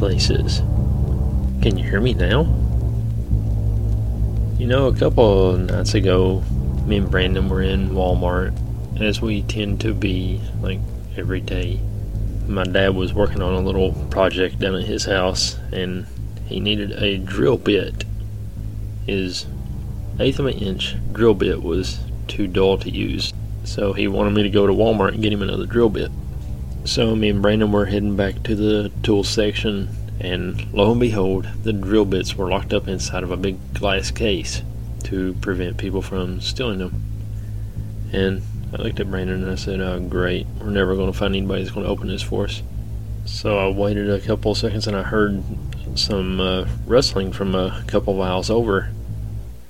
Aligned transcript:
Places. 0.00 0.60
Can 1.60 1.76
you 1.76 1.84
hear 1.84 2.00
me 2.00 2.14
now? 2.14 2.44
You 4.58 4.66
know, 4.66 4.86
a 4.86 4.96
couple 4.96 5.50
of 5.50 5.60
nights 5.60 5.92
ago, 5.92 6.42
me 6.86 6.96
and 6.96 7.10
Brandon 7.10 7.50
were 7.50 7.60
in 7.60 7.90
Walmart, 7.90 8.58
as 8.98 9.20
we 9.20 9.42
tend 9.42 9.82
to 9.82 9.92
be 9.92 10.40
like 10.62 10.78
every 11.18 11.42
day. 11.42 11.80
My 12.48 12.64
dad 12.64 12.94
was 12.94 13.12
working 13.12 13.42
on 13.42 13.52
a 13.52 13.60
little 13.60 13.92
project 14.08 14.58
down 14.58 14.74
at 14.76 14.84
his 14.84 15.04
house, 15.04 15.58
and 15.70 16.06
he 16.46 16.60
needed 16.60 16.92
a 16.92 17.18
drill 17.18 17.58
bit. 17.58 18.06
His 19.04 19.44
eighth 20.18 20.38
of 20.38 20.46
an 20.46 20.54
inch 20.54 20.96
drill 21.12 21.34
bit 21.34 21.62
was 21.62 22.00
too 22.26 22.46
dull 22.46 22.78
to 22.78 22.90
use, 22.90 23.34
so 23.64 23.92
he 23.92 24.08
wanted 24.08 24.32
me 24.32 24.44
to 24.44 24.50
go 24.50 24.66
to 24.66 24.72
Walmart 24.72 25.12
and 25.12 25.22
get 25.22 25.34
him 25.34 25.42
another 25.42 25.66
drill 25.66 25.90
bit. 25.90 26.10
So 26.84 27.14
me 27.14 27.28
and 27.28 27.42
Brandon 27.42 27.70
were 27.70 27.86
heading 27.86 28.16
back 28.16 28.42
to 28.44 28.56
the 28.56 28.90
tool 29.02 29.22
section, 29.22 29.88
and 30.18 30.72
lo 30.72 30.90
and 30.90 31.00
behold, 31.00 31.46
the 31.62 31.72
drill 31.72 32.04
bits 32.04 32.34
were 32.34 32.48
locked 32.48 32.72
up 32.72 32.88
inside 32.88 33.22
of 33.22 33.30
a 33.30 33.36
big 33.36 33.74
glass 33.74 34.10
case 34.10 34.62
to 35.04 35.34
prevent 35.34 35.76
people 35.76 36.02
from 36.02 36.40
stealing 36.40 36.78
them. 36.78 37.02
And 38.12 38.42
I 38.72 38.82
looked 38.82 38.98
at 38.98 39.10
Brandon 39.10 39.42
and 39.42 39.52
I 39.52 39.56
said, 39.56 39.80
"Oh, 39.80 40.00
great! 40.00 40.46
We're 40.60 40.70
never 40.70 40.96
going 40.96 41.12
to 41.12 41.16
find 41.16 41.36
anybody 41.36 41.62
that's 41.62 41.74
going 41.74 41.86
to 41.86 41.92
open 41.92 42.08
this 42.08 42.22
for 42.22 42.44
us." 42.44 42.62
So 43.24 43.58
I 43.58 43.68
waited 43.68 44.10
a 44.10 44.20
couple 44.20 44.54
seconds 44.54 44.86
and 44.86 44.96
I 44.96 45.02
heard 45.02 45.44
some 45.94 46.40
uh, 46.40 46.66
rustling 46.86 47.32
from 47.32 47.54
a 47.54 47.84
couple 47.86 48.14
of 48.14 48.20
aisles 48.20 48.50
over, 48.50 48.90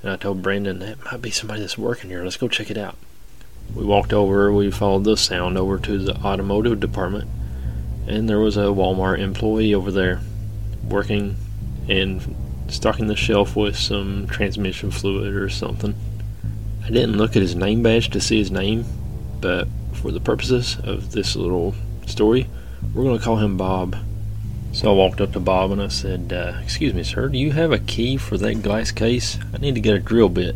and 0.02 0.12
I 0.12 0.17
told 0.17 0.42
Brandon 0.42 0.78
that 0.78 1.05
might 1.05 1.20
be 1.20 1.30
somebody 1.30 1.61
that's 1.61 1.77
working 1.77 2.11
here. 2.11 2.22
Let's 2.22 2.36
go 2.36 2.48
check 2.48 2.70
it 2.70 2.78
out. 2.78 2.97
We 3.74 3.84
walked 3.84 4.12
over, 4.12 4.52
we 4.52 4.70
followed 4.70 5.04
the 5.04 5.16
sound 5.16 5.56
over 5.56 5.78
to 5.78 5.98
the 5.98 6.16
automotive 6.16 6.80
department, 6.80 7.28
and 8.06 8.28
there 8.28 8.38
was 8.38 8.56
a 8.56 8.64
Walmart 8.64 9.20
employee 9.20 9.74
over 9.74 9.90
there 9.90 10.20
working 10.82 11.36
and 11.88 12.36
stocking 12.68 13.06
the 13.06 13.16
shelf 13.16 13.56
with 13.56 13.77
some 13.77 14.27
transmission 14.27 14.90
fluid 14.90 15.34
or 15.34 15.48
something. 15.48 15.94
I 16.84 16.90
didn't 16.90 17.16
look 17.16 17.36
at 17.36 17.42
his 17.42 17.54
name 17.54 17.82
badge 17.82 18.10
to 18.10 18.20
see 18.20 18.38
his 18.38 18.50
name, 18.50 18.84
but 19.40 19.68
for 19.92 20.10
the 20.10 20.20
purposes 20.20 20.77
of 20.82 21.12
this 21.12 21.36
little 21.36 21.74
story, 22.06 22.48
we're 22.94 23.05
going 23.05 23.18
to 23.18 23.24
call 23.24 23.36
him 23.36 23.56
Bob. 23.56 23.96
So 24.72 24.90
I 24.90 24.94
walked 24.94 25.20
up 25.20 25.32
to 25.32 25.40
Bob 25.40 25.72
and 25.72 25.82
I 25.82 25.88
said, 25.88 26.32
uh, 26.32 26.58
Excuse 26.62 26.94
me, 26.94 27.02
sir, 27.02 27.28
do 27.28 27.38
you 27.38 27.52
have 27.52 27.72
a 27.72 27.78
key 27.78 28.16
for 28.16 28.38
that 28.38 28.62
glass 28.62 28.92
case? 28.92 29.38
I 29.52 29.58
need 29.58 29.74
to 29.74 29.80
get 29.80 29.96
a 29.96 30.00
drill 30.00 30.28
bit. 30.28 30.55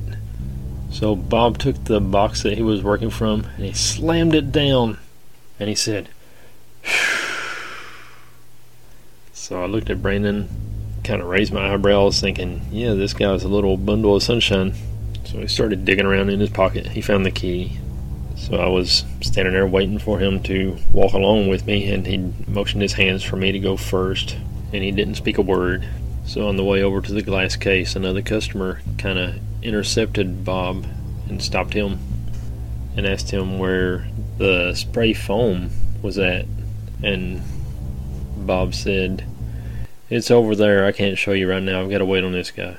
So 0.94 1.16
Bob 1.16 1.58
took 1.58 1.82
the 1.84 2.00
box 2.00 2.44
that 2.44 2.56
he 2.56 2.62
was 2.62 2.84
working 2.84 3.10
from 3.10 3.48
and 3.56 3.64
he 3.64 3.72
slammed 3.72 4.32
it 4.32 4.52
down 4.52 4.98
and 5.58 5.68
he 5.68 5.74
said, 5.74 6.08
So 9.32 9.60
I 9.60 9.66
looked 9.66 9.90
at 9.90 10.00
Brandon, 10.00 10.48
kind 11.02 11.20
of 11.20 11.26
raised 11.26 11.52
my 11.52 11.74
eyebrows, 11.74 12.20
thinking, 12.20 12.62
Yeah, 12.70 12.94
this 12.94 13.12
guy's 13.12 13.42
a 13.42 13.48
little 13.48 13.76
bundle 13.76 14.14
of 14.14 14.22
sunshine. 14.22 14.74
So 15.24 15.40
he 15.40 15.48
started 15.48 15.84
digging 15.84 16.06
around 16.06 16.30
in 16.30 16.38
his 16.38 16.50
pocket. 16.50 16.86
He 16.86 17.00
found 17.00 17.26
the 17.26 17.32
key. 17.32 17.76
So 18.36 18.58
I 18.58 18.68
was 18.68 19.04
standing 19.20 19.52
there 19.52 19.66
waiting 19.66 19.98
for 19.98 20.20
him 20.20 20.44
to 20.44 20.76
walk 20.92 21.12
along 21.12 21.48
with 21.48 21.66
me, 21.66 21.92
and 21.92 22.06
he 22.06 22.18
motioned 22.46 22.82
his 22.82 22.92
hands 22.92 23.24
for 23.24 23.34
me 23.34 23.50
to 23.50 23.58
go 23.58 23.76
first, 23.76 24.36
and 24.72 24.84
he 24.84 24.92
didn't 24.92 25.16
speak 25.16 25.38
a 25.38 25.42
word. 25.42 25.84
So 26.24 26.46
on 26.46 26.56
the 26.56 26.64
way 26.64 26.84
over 26.84 27.00
to 27.00 27.12
the 27.12 27.22
glass 27.22 27.56
case, 27.56 27.96
another 27.96 28.22
customer 28.22 28.80
kind 28.96 29.18
of 29.18 29.34
intercepted 29.64 30.44
Bob 30.44 30.86
and 31.28 31.42
stopped 31.42 31.72
him 31.72 31.98
and 32.96 33.06
asked 33.06 33.30
him 33.30 33.58
where 33.58 34.06
the 34.38 34.74
spray 34.74 35.12
foam 35.12 35.70
was 36.02 36.18
at. 36.18 36.46
And 37.02 37.42
Bob 38.36 38.74
said, 38.74 39.24
It's 40.10 40.30
over 40.30 40.54
there. 40.54 40.84
I 40.84 40.92
can't 40.92 41.18
show 41.18 41.32
you 41.32 41.50
right 41.50 41.62
now. 41.62 41.82
I've 41.82 41.90
got 41.90 41.98
to 41.98 42.04
wait 42.04 42.24
on 42.24 42.32
this 42.32 42.50
guy. 42.50 42.76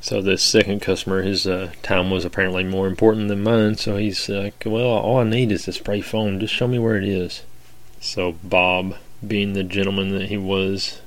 So 0.00 0.22
this 0.22 0.42
second 0.42 0.80
customer, 0.80 1.22
his 1.22 1.46
uh, 1.46 1.72
time 1.82 2.10
was 2.10 2.24
apparently 2.24 2.62
more 2.62 2.86
important 2.86 3.28
than 3.28 3.42
mine. 3.42 3.74
So 3.74 3.96
he's 3.96 4.28
like, 4.28 4.62
"Well, 4.64 4.86
all 4.86 5.18
I 5.18 5.24
need 5.24 5.50
is 5.50 5.64
the 5.64 5.72
spray 5.72 6.00
foam. 6.02 6.38
Just 6.38 6.54
show 6.54 6.68
me 6.68 6.78
where 6.78 6.96
it 6.96 7.04
is." 7.04 7.42
So 8.00 8.36
Bob, 8.44 8.96
being 9.26 9.54
the 9.54 9.64
gentleman 9.64 10.10
that 10.10 10.28
he 10.28 10.36
was, 10.36 11.00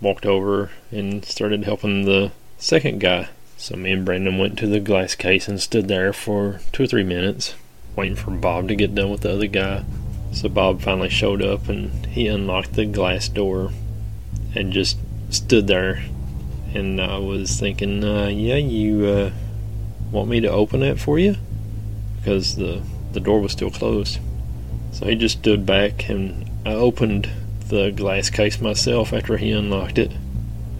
walked 0.00 0.24
over 0.24 0.70
and 0.92 1.24
started 1.24 1.64
helping 1.64 2.04
the 2.04 2.30
second 2.58 3.00
guy. 3.00 3.28
So 3.58 3.76
me 3.76 3.92
and 3.92 4.06
Brandon 4.06 4.38
went 4.38 4.56
to 4.58 4.66
the 4.66 4.80
glass 4.80 5.14
case 5.14 5.48
and 5.48 5.60
stood 5.60 5.88
there 5.88 6.14
for 6.14 6.60
two 6.72 6.84
or 6.84 6.86
three 6.86 7.04
minutes, 7.04 7.54
waiting 7.94 8.16
for 8.16 8.30
Bob 8.30 8.68
to 8.68 8.74
get 8.74 8.94
done 8.94 9.10
with 9.10 9.20
the 9.20 9.32
other 9.32 9.48
guy. 9.48 9.84
So 10.32 10.48
Bob 10.48 10.80
finally 10.80 11.10
showed 11.10 11.42
up 11.42 11.68
and 11.68 12.06
he 12.06 12.26
unlocked 12.28 12.72
the 12.72 12.86
glass 12.86 13.28
door 13.28 13.72
and 14.54 14.72
just 14.72 14.96
stood 15.28 15.66
there 15.66 16.02
and 16.74 17.00
I 17.00 17.18
was 17.18 17.58
thinking, 17.58 18.04
uh, 18.04 18.28
yeah, 18.28 18.56
you 18.56 19.06
uh, 19.06 19.30
want 20.10 20.28
me 20.28 20.40
to 20.40 20.50
open 20.50 20.82
it 20.82 20.98
for 20.98 21.18
you? 21.18 21.36
Because 22.16 22.56
the, 22.56 22.82
the 23.12 23.20
door 23.20 23.40
was 23.40 23.52
still 23.52 23.70
closed. 23.70 24.18
So 24.92 25.06
he 25.06 25.14
just 25.14 25.38
stood 25.38 25.64
back, 25.64 26.08
and 26.08 26.50
I 26.64 26.72
opened 26.72 27.30
the 27.68 27.90
glass 27.90 28.30
case 28.30 28.60
myself 28.60 29.12
after 29.12 29.36
he 29.36 29.52
unlocked 29.52 29.98
it, 29.98 30.12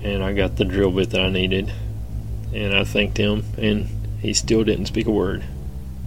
and 0.03 0.23
I 0.23 0.33
got 0.33 0.57
the 0.57 0.65
drill 0.65 0.91
bit 0.91 1.11
that 1.11 1.21
I 1.21 1.31
needed. 1.31 1.73
And 2.53 2.75
I 2.75 2.85
thanked 2.85 3.19
him, 3.19 3.45
and 3.57 3.89
he 4.21 4.33
still 4.33 4.65
didn't 4.65 4.87
speak 4.87 5.07
a 5.07 5.11
word. 5.11 5.45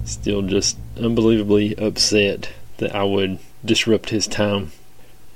Still 0.05 0.41
just 0.41 0.77
unbelievably 0.97 1.77
upset 1.77 2.49
that 2.77 2.95
I 2.95 3.03
would 3.03 3.39
disrupt 3.63 4.09
his 4.09 4.27
time. 4.27 4.71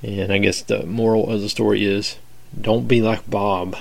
And 0.02 0.32
I 0.32 0.38
guess 0.38 0.62
the 0.62 0.84
moral 0.84 1.30
of 1.30 1.40
the 1.40 1.48
story 1.48 1.84
is 1.84 2.16
don't 2.60 2.88
be 2.88 3.00
like 3.02 3.28
Bob 3.30 3.76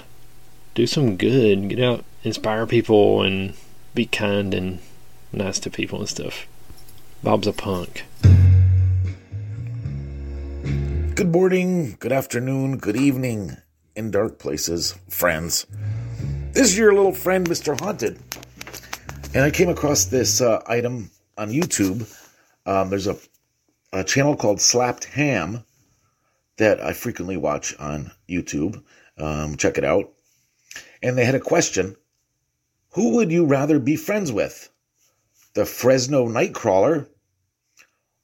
do 0.76 0.86
some 0.86 1.16
good, 1.16 1.70
get 1.70 1.80
out, 1.80 2.04
inspire 2.24 2.68
people, 2.68 3.22
and 3.24 3.54
be 3.96 4.06
kind 4.06 4.54
and 4.54 4.80
nice 5.32 5.58
to 5.60 5.70
people 5.70 6.00
and 6.00 6.10
stuff. 6.10 6.46
Bob's 7.24 7.48
a 7.48 7.54
punk. 7.54 8.04
Good 11.16 11.32
morning, 11.32 11.96
good 12.02 12.12
afternoon, 12.12 12.78
good 12.78 12.98
evening, 12.98 13.56
in 13.96 14.12
dark 14.12 14.38
places, 14.38 15.00
friends. 15.10 15.66
This 16.56 16.72
is 16.72 16.78
your 16.78 16.94
little 16.94 17.14
friend, 17.14 17.48
Mr. 17.48 17.80
Haunted. 17.80 18.18
And 19.36 19.44
I 19.44 19.52
came 19.52 19.70
across 19.70 20.06
this 20.06 20.42
uh, 20.42 20.64
item 20.66 21.12
on 21.38 21.50
YouTube. 21.52 22.10
Um, 22.66 22.90
there's 22.90 23.08
a, 23.08 23.18
a 23.94 24.04
channel 24.04 24.36
called 24.36 24.62
Slapped 24.62 25.04
Ham 25.04 25.64
that 26.58 26.82
I 26.82 26.94
frequently 26.94 27.38
watch 27.38 27.78
on 27.78 28.12
YouTube. 28.28 28.82
Um, 29.18 29.58
check 29.58 29.78
it 29.78 29.84
out 29.84 30.16
and 31.06 31.18
they 31.18 31.26
had 31.26 31.36
a 31.36 31.40
question 31.40 31.96
Who 32.94 33.16
would 33.16 33.32
you 33.32 33.46
rather 33.46 33.80
be 33.80 33.96
friends 33.96 34.32
with? 34.32 34.70
The 35.54 35.66
Fresno 35.66 36.28
Nightcrawler, 36.28 37.08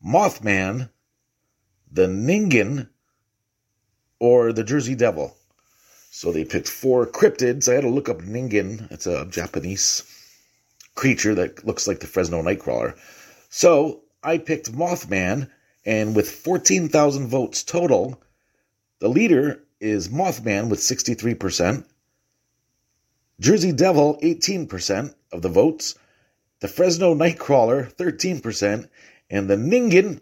Mothman, 0.04 0.90
the 1.92 2.08
Ningen, 2.08 2.90
or 4.20 4.52
the 4.52 4.64
Jersey 4.64 4.96
Devil? 4.96 5.38
So 6.14 6.34
they 6.34 6.44
picked 6.44 6.68
four 6.68 7.08
cryptids. 7.08 7.70
I 7.70 7.76
had 7.76 7.84
to 7.84 7.90
look 7.90 8.10
up 8.10 8.20
Ningen. 8.20 8.92
It's 8.92 9.08
a 9.08 9.26
Japanese 9.28 10.04
creature 10.94 11.34
that 11.36 11.66
looks 11.66 11.88
like 11.88 12.02
the 12.02 12.06
Fresno 12.06 12.42
Nightcrawler. 12.44 12.98
So 13.50 14.02
I 14.22 14.38
picked 14.38 14.74
Mothman, 14.74 15.50
and 15.86 16.14
with 16.14 16.30
14,000 16.30 17.28
votes 17.28 17.64
total, 17.64 18.22
the 19.00 19.08
leader 19.08 19.64
is 19.80 20.10
Mothman 20.10 20.70
with 20.70 20.80
63%. 20.80 21.86
Jersey 23.40 23.72
Devil, 23.72 24.20
18% 24.22 25.16
of 25.32 25.42
the 25.42 25.50
votes. 25.50 25.96
The 26.60 26.68
Fresno 26.68 27.16
Nightcrawler, 27.16 27.90
13%. 27.96 28.90
And 29.30 29.50
the 29.50 29.56
Ningen, 29.56 30.20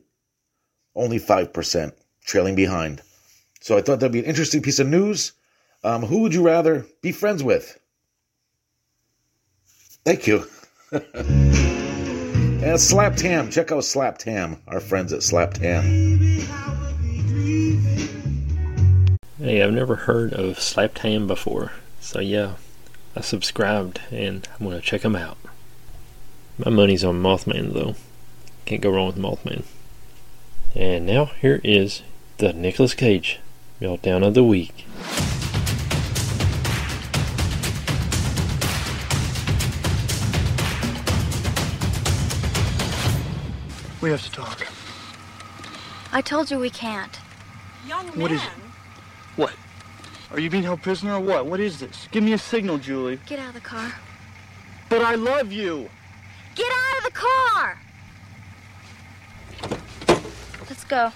only 0.95 1.19
5%, 1.19 1.94
trailing 2.24 2.53
behind. 2.53 3.01
So 3.59 3.75
I 3.75 3.81
thought 3.81 4.00
that'd 4.00 4.13
be 4.13 4.19
an 4.19 4.25
interesting 4.25 4.62
piece 4.62 4.77
of 4.77 4.88
news. 4.88 5.33
Um, 5.83 6.03
who 6.03 6.19
would 6.19 6.33
you 6.33 6.43
rather 6.43 6.85
be 7.01 7.11
friends 7.11 7.43
with? 7.43 7.79
Thank 10.03 10.27
you. 10.27 10.45
and 10.91 12.79
Slapped 12.79 13.21
Ham. 13.21 13.49
Check 13.49 13.71
out 13.71 13.83
Slapped 13.83 14.23
Ham, 14.23 14.61
our 14.67 14.79
friends 14.79 15.13
at 15.13 15.23
Slapped 15.23 15.57
Ham. 15.57 15.83
Hey, 19.37 19.63
I've 19.63 19.71
never 19.71 19.95
heard 19.95 20.33
of 20.33 20.59
Slapped 20.59 20.99
Ham 20.99 21.27
before. 21.27 21.71
So, 22.01 22.19
yeah, 22.19 22.55
I 23.15 23.21
subscribed 23.21 24.01
and 24.11 24.47
I'm 24.59 24.65
going 24.65 24.79
to 24.79 24.85
check 24.85 25.01
them 25.01 25.15
out. 25.15 25.37
My 26.57 26.71
money's 26.71 27.05
on 27.05 27.23
Mothman 27.23 27.73
though. 27.73 27.95
Can't 28.65 28.81
go 28.81 28.89
wrong 28.91 29.07
with 29.07 29.17
Mothman. 29.17 29.63
And 30.75 31.05
now 31.05 31.25
here 31.25 31.61
is 31.63 32.03
the 32.37 32.51
Nicolas 32.51 32.93
Cage 32.93 33.39
meltdown 33.81 34.27
of 34.27 34.33
the 34.33 34.43
week. 34.43 34.85
We 44.01 44.10
have 44.12 44.24
to 44.24 44.31
talk. 44.31 44.66
I 46.13 46.22
told 46.22 46.50
you 46.50 46.57
we 46.57 46.69
can't. 46.69 47.19
Young 47.86 48.07
What 48.19 48.31
is 48.31 48.40
man, 48.40 48.51
What? 49.36 49.54
Are 50.31 50.40
you 50.40 50.50
being 50.50 50.63
held 50.63 50.81
prisoner 50.81 51.16
or 51.16 51.19
what? 51.19 51.46
What 51.46 51.60
is 51.60 51.80
this? 51.80 52.07
Give 52.12 52.24
me 52.24 52.34
a 52.34 52.38
signal, 52.38 52.78
Julie. 52.78 53.19
Get 53.25 53.40
out 53.40 53.50
of 53.50 53.54
the 53.56 53.62
car. 53.62 53.92
But 54.88 55.01
I 55.01 55.16
love 55.16 55.51
you. 55.51 55.90
Get 56.56 56.72
out 56.72 56.98
of 56.98 57.04
the 57.04 57.12
car! 57.12 57.80
Let's 60.69 60.84
go. 60.84 61.12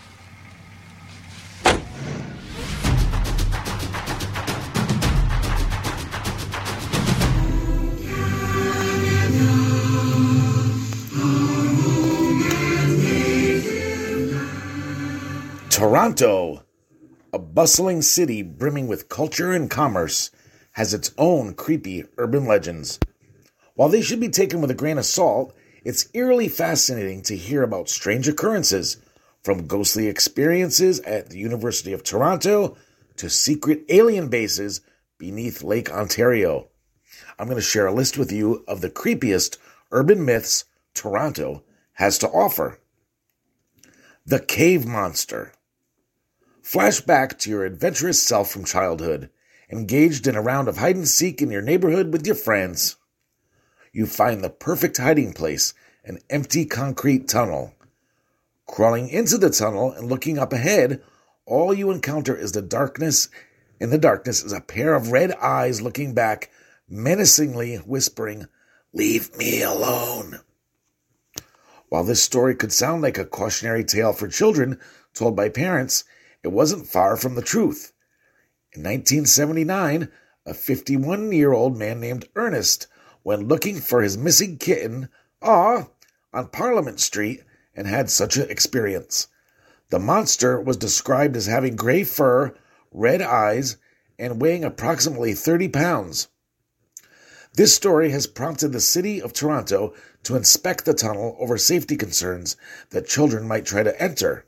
Toronto, 15.84 16.64
a 17.34 17.38
bustling 17.38 18.02
city 18.02 18.42
brimming 18.42 18.88
with 18.88 19.10
culture 19.10 19.52
and 19.52 19.70
commerce, 19.70 20.32
has 20.72 20.94
its 20.94 21.12
own 21.18 21.54
creepy 21.56 22.06
urban 22.18 22.46
legends. 22.46 23.02
While 23.76 23.90
they 23.90 24.02
should 24.02 24.22
be 24.22 24.30
taken 24.30 24.62
with 24.62 24.72
a 24.72 24.76
grain 24.76 24.98
of 24.98 25.06
salt, 25.06 25.54
it's 25.84 26.08
eerily 26.14 26.48
fascinating 26.48 27.22
to 27.24 27.36
hear 27.36 27.64
about 27.64 27.90
strange 27.90 28.30
occurrences, 28.30 28.96
from 29.44 29.68
ghostly 29.68 30.08
experiences 30.08 31.02
at 31.02 31.30
the 31.30 31.38
University 31.38 31.92
of 31.92 32.02
Toronto 32.02 32.78
to 33.18 33.30
secret 33.30 33.84
alien 33.90 34.30
bases 34.30 34.80
beneath 35.18 35.64
Lake 35.64 35.92
Ontario. 35.92 36.70
I'm 37.38 37.48
going 37.48 37.58
to 37.58 37.62
share 37.62 37.88
a 37.88 37.94
list 37.94 38.18
with 38.18 38.32
you 38.32 38.64
of 38.70 38.80
the 38.80 38.90
creepiest 38.90 39.58
urban 39.92 40.24
myths 40.24 40.64
Toronto 40.94 41.66
has 41.96 42.18
to 42.20 42.30
offer. 42.30 42.80
The 44.26 44.40
Cave 44.40 44.86
Monster. 44.86 45.52
Flash 46.64 47.02
back 47.02 47.38
to 47.40 47.50
your 47.50 47.66
adventurous 47.66 48.24
self 48.24 48.50
from 48.50 48.64
childhood, 48.64 49.30
engaged 49.70 50.26
in 50.26 50.38
a 50.38 50.42
round 50.42 50.70
of 50.70 50.78
hide 50.78 50.96
and 50.96 51.08
seek 51.08 51.42
in 51.42 51.52
your 51.52 51.62
neighborhood 51.62 52.14
with 52.14 52.26
your 52.26 52.38
friends. 52.38 52.96
You 53.92 54.06
find 54.06 54.42
the 54.42 54.50
perfect 54.50 54.96
hiding 54.96 55.34
place, 55.34 55.74
an 56.06 56.20
empty 56.30 56.66
concrete 56.66 57.28
tunnel. 57.28 57.74
Crawling 58.66 59.10
into 59.10 59.38
the 59.38 59.50
tunnel 59.50 59.92
and 59.92 60.08
looking 60.08 60.40
up 60.40 60.54
ahead, 60.54 61.04
all 61.46 61.74
you 61.74 61.92
encounter 61.92 62.34
is 62.34 62.54
the 62.54 62.62
darkness. 62.62 63.28
In 63.82 63.90
the 63.90 63.98
darkness 63.98 64.42
is 64.42 64.54
a 64.54 64.62
pair 64.62 64.96
of 64.96 65.12
red 65.12 65.34
eyes 65.34 65.82
looking 65.82 66.14
back, 66.14 66.50
menacingly 66.88 67.76
whispering, 67.76 68.48
Leave 68.94 69.36
me 69.38 69.62
alone. 69.62 70.40
While 71.90 72.06
this 72.06 72.24
story 72.24 72.56
could 72.56 72.72
sound 72.72 73.02
like 73.02 73.18
a 73.18 73.26
cautionary 73.26 73.84
tale 73.84 74.14
for 74.14 74.30
children 74.30 74.80
told 75.14 75.36
by 75.36 75.50
parents, 75.50 76.06
it 76.44 76.52
wasn't 76.52 76.88
far 76.88 77.16
from 77.16 77.36
the 77.36 77.42
truth. 77.42 77.94
In 78.74 78.84
1979, 78.84 80.10
a 80.46 80.54
51 80.54 81.32
year 81.32 81.54
old 81.54 81.78
man 81.78 82.00
named 82.00 82.28
Ernest 82.36 82.88
went 83.24 83.48
looking 83.48 83.80
for 83.80 84.02
his 84.02 84.18
missing 84.18 84.58
kitten, 84.58 85.10
Ah, 85.42 85.88
on 86.34 86.48
Parliament 86.48 87.00
Street 87.00 87.44
and 87.76 87.88
had 87.88 88.10
such 88.10 88.38
an 88.38 88.50
experience. 88.50 89.28
The 89.90 90.00
monster 90.00 90.60
was 90.60 90.78
described 90.78 91.36
as 91.36 91.46
having 91.46 91.76
gray 91.76 92.04
fur, 92.04 92.56
red 92.92 93.22
eyes, 93.22 93.78
and 94.20 94.42
weighing 94.42 94.64
approximately 94.64 95.34
30 95.34 95.70
pounds. 95.70 96.28
This 97.54 97.76
story 97.76 98.10
has 98.10 98.26
prompted 98.26 98.72
the 98.72 98.80
city 98.80 99.22
of 99.22 99.32
Toronto 99.32 99.94
to 100.24 100.36
inspect 100.36 100.86
the 100.86 100.94
tunnel 100.94 101.38
over 101.40 101.58
safety 101.58 101.96
concerns 101.96 102.58
that 102.90 103.08
children 103.08 103.48
might 103.48 103.66
try 103.66 103.84
to 103.84 104.02
enter. 104.02 104.46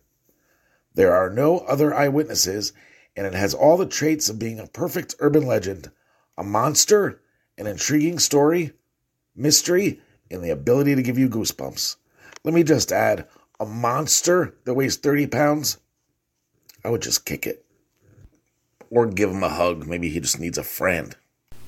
There 0.96 1.14
are 1.14 1.30
no 1.30 1.60
other 1.60 1.94
eyewitnesses, 1.94 2.72
and 3.16 3.28
it 3.28 3.34
has 3.34 3.54
all 3.54 3.78
the 3.78 3.86
traits 3.86 4.30
of 4.30 4.40
being 4.40 4.60
a 4.60 4.68
perfect 4.68 5.16
urban 5.20 5.46
legend 5.46 5.92
a 6.38 6.44
monster, 6.44 7.22
an 7.58 7.66
intriguing 7.66 8.20
story, 8.20 8.74
mystery, 9.36 10.02
and 10.30 10.44
the 10.44 10.50
ability 10.50 10.96
to 10.96 11.02
give 11.02 11.18
you 11.18 11.30
goosebumps. 11.30 11.96
Let 12.44 12.54
me 12.54 12.64
just 12.64 12.92
add 12.92 13.28
a 13.58 13.66
monster 13.66 14.56
that 14.66 14.74
weighs 14.74 14.98
30 14.98 15.28
pounds, 15.28 15.78
I 16.84 16.90
would 16.90 17.02
just 17.02 17.26
kick 17.26 17.48
it. 17.48 17.66
Or 18.90 19.06
give 19.06 19.32
him 19.32 19.44
a 19.44 19.50
hug. 19.50 19.88
Maybe 19.88 20.10
he 20.10 20.20
just 20.20 20.40
needs 20.40 20.58
a 20.58 20.64
friend. 20.64 21.16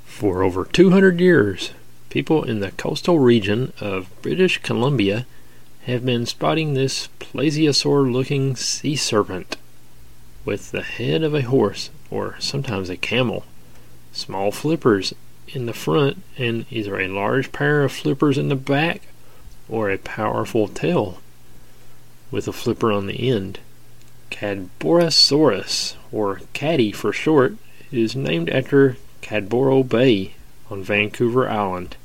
For 0.06 0.44
over 0.44 0.66
200 0.66 1.20
years, 1.20 1.72
people 2.10 2.44
in 2.44 2.60
the 2.60 2.72
coastal 2.72 3.20
region 3.20 3.72
of 3.80 4.10
British 4.22 4.62
Columbia 4.62 5.26
have 5.88 6.06
been 6.06 6.26
spotting 6.26 6.74
this 6.74 7.08
plesiosaur 7.18 8.12
looking 8.12 8.58
sea 8.58 8.96
serpent 8.96 9.56
with 10.44 10.72
the 10.72 10.82
head 10.82 11.24
of 11.24 11.34
a 11.34 11.44
horse 11.44 11.90
or 12.12 12.36
sometimes 12.40 12.90
a 12.90 12.98
camel, 12.98 13.46
small 14.12 14.52
flippers 14.52 15.14
in 15.48 15.66
the 15.66 15.74
front, 15.74 16.22
and 16.38 16.66
either 16.70 17.00
a 17.00 17.08
large 17.08 17.54
pair 17.54 17.84
of 17.84 17.92
flippers 17.94 18.38
in 18.38 18.50
the 18.50 18.56
back 18.56 19.04
or 19.70 19.90
a 19.90 19.98
powerful 19.98 20.68
tail 20.68 21.20
with 22.32 22.50
a 22.50 22.54
flipper 22.54 22.92
on 22.92 23.08
the 23.08 23.30
end. 23.30 23.60
Cadborosaurus, 24.30 25.96
or 26.12 26.42
Caddy 26.52 26.92
for 26.92 27.14
short, 27.14 27.56
is 27.94 28.14
named 28.14 28.50
after 28.50 28.98
Cadboro 29.22 29.88
Bay 29.88 30.34
on 30.70 30.84
Vancouver 30.84 31.50
Island, 31.50 31.96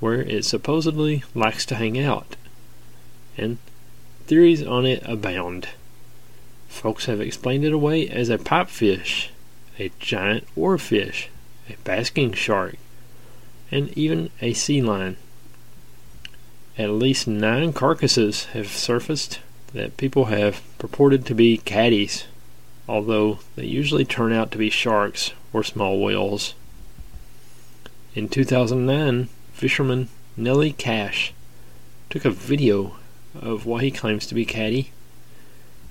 where 0.00 0.20
it 0.20 0.44
supposedly 0.44 1.22
likes 1.32 1.64
to 1.66 1.76
hang 1.76 1.96
out. 1.96 2.34
And 3.40 3.56
theories 4.26 4.62
on 4.62 4.84
it 4.84 5.02
abound. 5.06 5.70
Folks 6.68 7.06
have 7.06 7.22
explained 7.22 7.64
it 7.64 7.72
away 7.72 8.06
as 8.06 8.28
a 8.28 8.36
pipefish, 8.36 9.28
a 9.78 9.90
giant 9.98 10.46
oarfish, 10.54 11.28
a 11.70 11.76
basking 11.82 12.34
shark, 12.34 12.76
and 13.70 13.96
even 13.96 14.28
a 14.42 14.52
sea 14.52 14.82
lion. 14.82 15.16
At 16.76 16.90
least 16.90 17.26
nine 17.26 17.72
carcasses 17.72 18.44
have 18.52 18.68
surfaced 18.68 19.40
that 19.72 19.96
people 19.96 20.26
have 20.26 20.60
purported 20.76 21.24
to 21.24 21.34
be 21.34 21.56
caddies, 21.56 22.24
although 22.86 23.38
they 23.56 23.64
usually 23.64 24.04
turn 24.04 24.34
out 24.34 24.50
to 24.50 24.58
be 24.58 24.68
sharks 24.68 25.32
or 25.54 25.64
small 25.64 25.98
whales. 25.98 26.52
In 28.14 28.28
2009, 28.28 29.30
fisherman 29.54 30.10
Nellie 30.36 30.72
Cash 30.72 31.32
took 32.10 32.26
a 32.26 32.30
video 32.30 32.96
of 33.34 33.66
what 33.66 33.82
he 33.82 33.90
claims 33.90 34.26
to 34.26 34.34
be 34.34 34.44
caddy. 34.44 34.92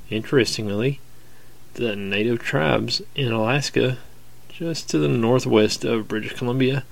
Interestingly, 0.10 1.00
the 1.76 1.96
native 1.96 2.40
tribes 2.40 3.02
in 3.16 3.32
Alaska, 3.32 3.98
just 4.50 4.90
to 4.90 4.98
the 4.98 5.08
northwest 5.08 5.84
of 5.86 6.08
British 6.08 6.34
Columbia, 6.34 6.84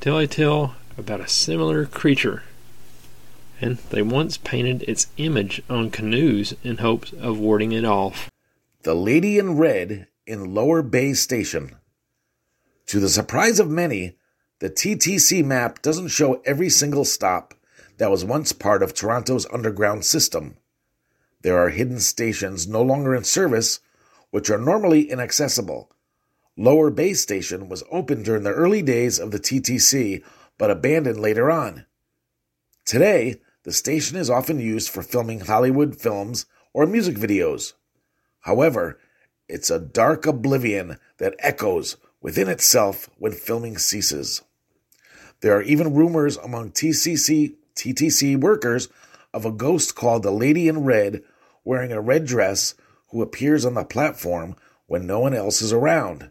tell 0.00 0.18
a 0.18 0.26
tale 0.26 0.74
about 0.96 1.20
a 1.20 1.28
similar 1.28 1.86
creature 1.86 2.42
and 3.60 3.76
they 3.90 4.02
once 4.02 4.38
painted 4.38 4.82
its 4.84 5.08
image 5.16 5.62
on 5.68 5.90
canoes 5.90 6.54
in 6.64 6.78
hopes 6.78 7.12
of 7.12 7.38
warding 7.38 7.72
it 7.72 7.84
off. 7.84 8.30
The 8.82 8.94
Lady 8.94 9.38
in 9.38 9.58
Red 9.58 10.06
in 10.26 10.54
Lower 10.54 10.82
Bay 10.82 11.12
Station. 11.12 11.76
To 12.86 12.98
the 12.98 13.08
surprise 13.08 13.60
of 13.60 13.68
many, 13.68 14.16
the 14.60 14.70
TTC 14.70 15.44
map 15.44 15.82
doesn't 15.82 16.08
show 16.08 16.40
every 16.44 16.70
single 16.70 17.04
stop 17.04 17.54
that 18.00 18.10
was 18.10 18.24
once 18.24 18.50
part 18.52 18.82
of 18.82 18.94
Toronto's 18.94 19.46
underground 19.52 20.06
system. 20.06 20.56
There 21.42 21.58
are 21.58 21.68
hidden 21.68 22.00
stations 22.00 22.66
no 22.66 22.80
longer 22.80 23.14
in 23.14 23.24
service, 23.24 23.80
which 24.30 24.48
are 24.48 24.56
normally 24.56 25.10
inaccessible. 25.10 25.92
Lower 26.56 26.88
Bay 26.88 27.12
Station 27.12 27.68
was 27.68 27.84
opened 27.92 28.24
during 28.24 28.42
the 28.42 28.54
early 28.54 28.80
days 28.80 29.18
of 29.18 29.32
the 29.32 29.38
TTC, 29.38 30.24
but 30.56 30.70
abandoned 30.70 31.20
later 31.20 31.50
on. 31.50 31.84
Today, 32.86 33.36
the 33.64 33.72
station 33.72 34.16
is 34.16 34.30
often 34.30 34.58
used 34.60 34.88
for 34.88 35.02
filming 35.02 35.40
Hollywood 35.40 36.00
films 36.00 36.46
or 36.72 36.86
music 36.86 37.16
videos. 37.16 37.74
However, 38.40 38.98
it's 39.46 39.68
a 39.68 39.78
dark 39.78 40.24
oblivion 40.24 40.96
that 41.18 41.36
echoes 41.40 41.98
within 42.22 42.48
itself 42.48 43.10
when 43.18 43.32
filming 43.32 43.76
ceases. 43.76 44.40
There 45.42 45.54
are 45.54 45.62
even 45.62 45.92
rumors 45.92 46.38
among 46.38 46.70
TCC 46.70 47.56
TTC 47.80 48.38
workers 48.38 48.88
of 49.32 49.44
a 49.44 49.50
ghost 49.50 49.94
called 49.94 50.22
the 50.22 50.30
Lady 50.30 50.68
in 50.68 50.84
Red 50.84 51.22
wearing 51.64 51.92
a 51.92 52.00
red 52.00 52.26
dress 52.26 52.74
who 53.08 53.22
appears 53.22 53.64
on 53.64 53.74
the 53.74 53.84
platform 53.84 54.54
when 54.86 55.06
no 55.06 55.20
one 55.20 55.34
else 55.34 55.62
is 55.62 55.72
around. 55.72 56.30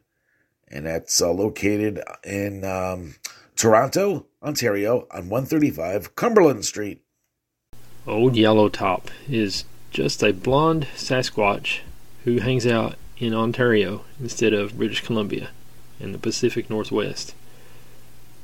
And 0.68 0.86
that's 0.86 1.22
uh, 1.22 1.32
located 1.32 2.02
in 2.24 2.64
um, 2.64 3.16
Toronto, 3.56 4.28
Ontario 4.44 5.08
on 5.12 5.30
135 5.30 6.16
Cumberland 6.16 6.66
Street. 6.66 7.02
Old 8.06 8.36
Yellow 8.36 8.70
Top 8.70 9.10
is 9.28 9.66
just 9.90 10.24
a 10.24 10.32
blonde 10.32 10.88
Sasquatch 10.96 11.80
who 12.26 12.40
hangs 12.40 12.68
out 12.68 12.96
in 13.18 13.34
Ontario 13.34 14.04
instead 14.20 14.54
of 14.54 14.78
British 14.78 15.04
Columbia 15.04 15.50
in 16.00 16.12
the 16.12 16.20
Pacific 16.20 16.70
Northwest. 16.70 17.34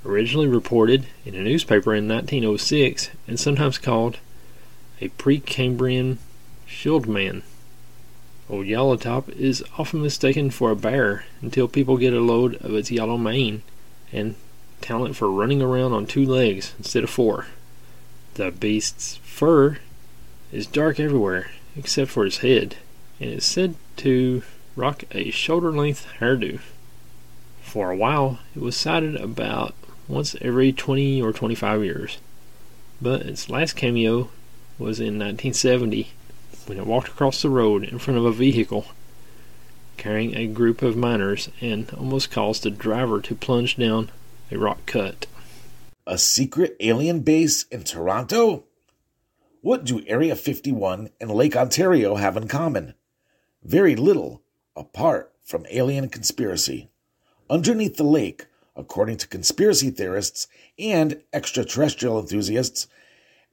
Originally 0.06 0.48
reported 0.48 1.08
in 1.26 1.34
a 1.34 1.42
newspaper 1.42 1.96
in 1.96 2.08
1906 2.08 3.10
and 3.28 3.40
sometimes 3.40 3.80
called 3.80 4.20
a 5.02 5.10
Precambrian 5.10 6.18
shield 6.68 7.08
man. 7.08 7.42
Old 8.48 8.68
Yellowtop 8.68 9.30
is 9.30 9.64
often 9.80 10.04
mistaken 10.04 10.52
for 10.52 10.70
a 10.70 10.76
bear 10.76 11.26
until 11.42 11.68
people 11.68 11.98
get 11.98 12.14
a 12.14 12.20
load 12.20 12.56
of 12.58 12.76
its 12.76 12.92
yellow 12.92 13.18
mane 13.18 13.64
and 14.14 14.36
talent 14.82 15.16
for 15.16 15.32
running 15.32 15.64
around 15.64 15.94
on 15.94 16.06
two 16.06 16.26
legs 16.26 16.76
instead 16.78 17.04
of 17.04 17.10
four. 17.10 17.48
The 18.36 18.52
beast's 18.52 19.16
fur 19.24 19.80
is 20.52 20.68
dark 20.68 21.00
everywhere 21.00 21.50
except 21.76 22.12
for 22.12 22.26
his 22.26 22.38
head 22.38 22.78
and 23.20 23.32
is 23.32 23.46
said 23.46 23.74
to 23.98 24.44
rock 24.76 25.04
a 25.12 25.32
shoulder 25.32 25.72
length 25.72 26.06
hairdo. 26.20 26.60
For 27.64 27.90
a 27.90 27.98
while, 27.98 28.40
it 28.56 28.62
was 28.62 28.78
sighted 28.78 29.16
about 29.16 29.74
once 30.08 30.36
every 30.42 30.72
20 30.72 31.22
or 31.22 31.34
25 31.34 31.84
years, 31.84 32.18
but 33.02 33.22
its 33.22 33.50
last 33.50 33.76
cameo 33.76 34.30
was 34.78 35.00
in 35.00 35.20
1970 35.20 36.12
when 36.66 36.78
it 36.78 36.86
walked 36.86 37.08
across 37.08 37.42
the 37.42 37.50
road 37.50 37.84
in 37.84 38.00
front 38.00 38.18
of 38.18 38.26
a 38.26 38.32
vehicle 38.32 38.86
carrying 39.98 40.36
a 40.36 40.48
group 40.48 40.82
of 40.82 40.98
miners 40.98 41.50
and 41.62 41.90
almost 41.92 42.32
caused 42.32 42.64
the 42.64 42.70
driver 42.70 43.22
to 43.22 43.36
plunge 43.36 43.78
down 43.78 44.12
a 44.52 44.58
rock 44.58 44.86
cut. 44.86 45.26
A 46.06 46.18
secret 46.18 46.76
alien 46.80 47.22
base 47.22 47.64
in 47.72 47.84
Toronto? 47.84 48.66
What 49.62 49.86
do 49.86 50.04
Area 50.06 50.36
51 50.36 51.10
and 51.20 51.32
Lake 51.32 51.56
Ontario 51.56 52.16
have 52.16 52.38
in 52.38 52.48
common? 52.48 52.94
Very 53.64 53.96
little, 53.96 54.44
apart 54.76 55.34
from 55.44 55.66
alien 55.72 56.10
conspiracy. 56.10 56.90
Underneath 57.50 57.98
the 57.98 58.04
lake, 58.04 58.46
according 58.76 59.18
to 59.18 59.28
conspiracy 59.28 59.90
theorists 59.90 60.48
and 60.78 61.22
extraterrestrial 61.34 62.20
enthusiasts, 62.20 62.88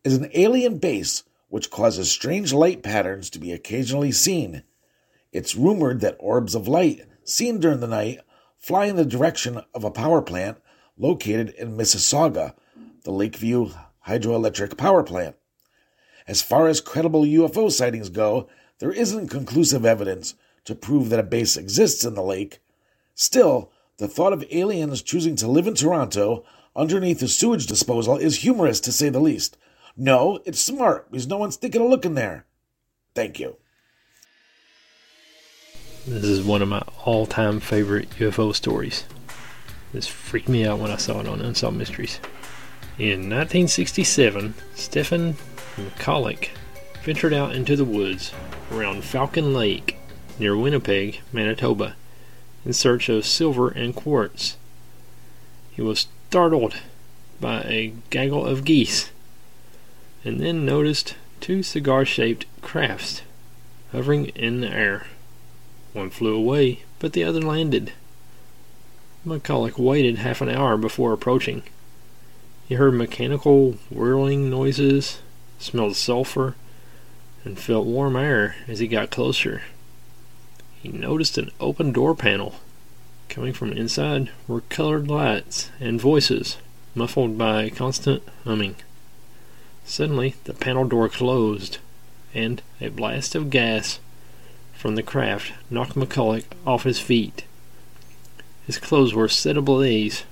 is 0.04 0.16
an 0.16 0.30
alien 0.34 0.78
base 0.78 1.24
which 1.48 1.70
causes 1.70 2.10
strange 2.10 2.52
light 2.52 2.82
patterns 2.82 3.30
to 3.30 3.38
be 3.38 3.52
occasionally 3.52 4.12
seen. 4.12 4.62
It's 5.32 5.56
rumored 5.56 6.00
that 6.00 6.16
orbs 6.18 6.54
of 6.54 6.68
light 6.68 7.06
seen 7.24 7.60
during 7.60 7.80
the 7.80 7.86
night 7.86 8.20
fly 8.58 8.86
in 8.86 8.96
the 8.96 9.04
direction 9.04 9.60
of 9.74 9.84
a 9.84 9.90
power 9.90 10.22
plant 10.22 10.58
located 10.96 11.50
in 11.50 11.76
Mississauga, 11.76 12.54
the 13.04 13.10
Lakeview 13.10 13.70
Hydroelectric 14.06 14.76
Power 14.76 15.02
Plant. 15.02 15.36
As 16.26 16.42
far 16.42 16.68
as 16.68 16.80
credible 16.80 17.22
UFO 17.22 17.70
sightings 17.70 18.08
go, 18.08 18.48
there 18.78 18.92
isn't 18.92 19.28
conclusive 19.28 19.84
evidence 19.84 20.34
to 20.64 20.74
prove 20.74 21.08
that 21.08 21.18
a 21.18 21.24
base 21.24 21.56
exists 21.56 22.04
in 22.04 22.14
the 22.14 22.22
lake. 22.22 22.60
Still, 23.14 23.71
the 23.98 24.08
thought 24.08 24.32
of 24.32 24.44
aliens 24.50 25.02
choosing 25.02 25.36
to 25.36 25.48
live 25.48 25.66
in 25.66 25.74
Toronto 25.74 26.44
underneath 26.74 27.22
a 27.22 27.28
sewage 27.28 27.66
disposal 27.66 28.16
is 28.16 28.36
humorous 28.36 28.80
to 28.80 28.92
say 28.92 29.08
the 29.08 29.20
least. 29.20 29.56
No, 29.96 30.40
it's 30.44 30.60
smart 30.60 31.10
because 31.10 31.26
no 31.26 31.36
one's 31.36 31.56
thinking 31.56 31.82
of 31.82 31.90
looking 31.90 32.14
there. 32.14 32.46
Thank 33.14 33.38
you. 33.38 33.56
This 36.06 36.24
is 36.24 36.42
one 36.42 36.62
of 36.62 36.68
my 36.68 36.82
all 37.04 37.26
time 37.26 37.60
favorite 37.60 38.10
UFO 38.18 38.54
stories. 38.54 39.04
This 39.92 40.08
freaked 40.08 40.48
me 40.48 40.66
out 40.66 40.78
when 40.78 40.90
I 40.90 40.96
saw 40.96 41.20
it 41.20 41.28
on 41.28 41.40
Unsolved 41.40 41.76
Mysteries. 41.76 42.18
In 42.98 43.28
1967, 43.30 44.54
Stephen 44.74 45.36
Michalak 45.76 46.48
ventured 47.02 47.34
out 47.34 47.54
into 47.54 47.76
the 47.76 47.84
woods 47.84 48.32
around 48.72 49.04
Falcon 49.04 49.52
Lake 49.52 49.98
near 50.38 50.56
Winnipeg, 50.56 51.20
Manitoba, 51.32 51.94
in 52.64 52.72
search 52.72 53.08
of 53.08 53.26
silver 53.26 53.68
and 53.68 53.94
quartz. 53.94 54.56
He 55.72 55.82
was 55.82 56.06
startled 56.28 56.76
by 57.40 57.62
a 57.62 57.92
gaggle 58.10 58.46
of 58.46 58.64
geese 58.64 59.10
and 60.24 60.40
then 60.40 60.64
noticed 60.64 61.16
two 61.40 61.62
cigar 61.62 62.04
shaped 62.04 62.46
crafts 62.60 63.22
hovering 63.90 64.26
in 64.28 64.60
the 64.60 64.68
air. 64.68 65.06
One 65.92 66.10
flew 66.10 66.34
away, 66.34 66.84
but 66.98 67.12
the 67.12 67.24
other 67.24 67.42
landed. 67.42 67.92
Michalak 69.26 69.78
waited 69.78 70.18
half 70.18 70.40
an 70.40 70.48
hour 70.48 70.76
before 70.76 71.12
approaching. 71.12 71.62
He 72.66 72.76
heard 72.76 72.94
mechanical 72.94 73.72
whirling 73.90 74.48
noises, 74.48 75.20
smelled 75.58 75.96
sulfur, 75.96 76.56
and 77.44 77.58
felt 77.58 77.86
warm 77.86 78.16
air 78.16 78.56
as 78.66 78.78
he 78.78 78.88
got 78.88 79.10
closer. 79.10 79.62
He 80.82 80.88
noticed 80.88 81.38
an 81.38 81.52
open 81.60 81.92
door 81.92 82.12
panel. 82.16 82.56
Coming 83.28 83.52
from 83.52 83.70
inside 83.70 84.30
were 84.48 84.62
colored 84.62 85.06
lights 85.06 85.70
and 85.78 86.00
voices, 86.00 86.56
muffled 86.96 87.38
by 87.38 87.70
constant 87.70 88.24
humming. 88.42 88.74
Suddenly, 89.84 90.34
the 90.42 90.52
panel 90.52 90.84
door 90.84 91.08
closed, 91.08 91.78
and 92.34 92.62
a 92.80 92.88
blast 92.88 93.36
of 93.36 93.48
gas 93.48 94.00
from 94.74 94.96
the 94.96 95.04
craft 95.04 95.52
knocked 95.70 95.94
Michalak 95.94 96.46
off 96.66 96.82
his 96.82 96.98
feet. 96.98 97.44
His 98.66 98.78
clothes 98.78 99.14
were 99.14 99.28
set 99.28 99.56
ablaze. 99.56 100.24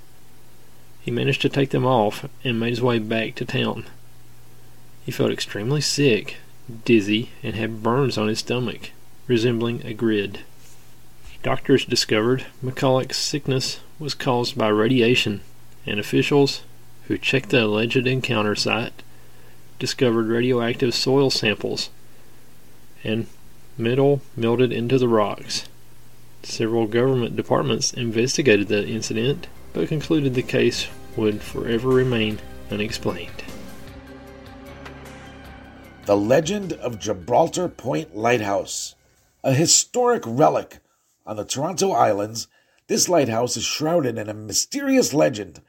He 1.00 1.12
managed 1.12 1.42
to 1.42 1.48
take 1.48 1.70
them 1.70 1.86
off 1.86 2.28
and 2.42 2.58
made 2.58 2.70
his 2.70 2.82
way 2.82 2.98
back 2.98 3.36
to 3.36 3.44
town. 3.44 3.84
He 5.06 5.12
felt 5.12 5.30
extremely 5.30 5.80
sick, 5.80 6.38
dizzy, 6.84 7.30
and 7.40 7.54
had 7.54 7.84
burns 7.84 8.18
on 8.18 8.26
his 8.26 8.40
stomach, 8.40 8.90
resembling 9.30 9.80
a 9.86 9.94
grid. 9.94 10.40
Doctors 11.44 11.84
discovered 11.84 12.46
Michalak's 12.60 13.16
sickness 13.16 13.78
was 14.00 14.12
caused 14.12 14.58
by 14.58 14.66
radiation, 14.66 15.40
and 15.86 16.00
officials 16.00 16.62
who 17.06 17.16
checked 17.16 17.50
the 17.50 17.64
alleged 17.64 18.08
encounter 18.08 18.56
site 18.56 19.04
discovered 19.78 20.26
radioactive 20.26 20.92
soil 20.92 21.30
samples 21.30 21.90
and 23.04 23.28
metal 23.78 24.20
melted 24.36 24.72
into 24.72 24.98
the 24.98 25.06
rocks. 25.06 25.68
Several 26.42 26.88
government 26.88 27.36
departments 27.36 27.92
investigated 27.92 28.66
the 28.66 28.84
incident, 28.84 29.46
but 29.72 29.86
concluded 29.86 30.34
the 30.34 30.42
case 30.42 30.88
would 31.16 31.40
forever 31.40 31.88
remain 31.88 32.40
unexplained. 32.68 33.44
The 36.06 36.16
Legend 36.16 36.72
of 36.72 36.98
Gibraltar 36.98 37.68
Point 37.68 38.16
Lighthouse. 38.16 38.96
A 39.42 39.54
historic 39.54 40.22
relic 40.26 40.80
on 41.24 41.36
the 41.36 41.44
Toronto 41.44 41.92
Islands, 41.92 42.46
this 42.88 43.08
lighthouse 43.08 43.56
is 43.56 43.64
shrouded 43.64 44.18
in 44.18 44.28
a 44.28 44.34
mysterious 44.34 45.14
legend 45.14 45.62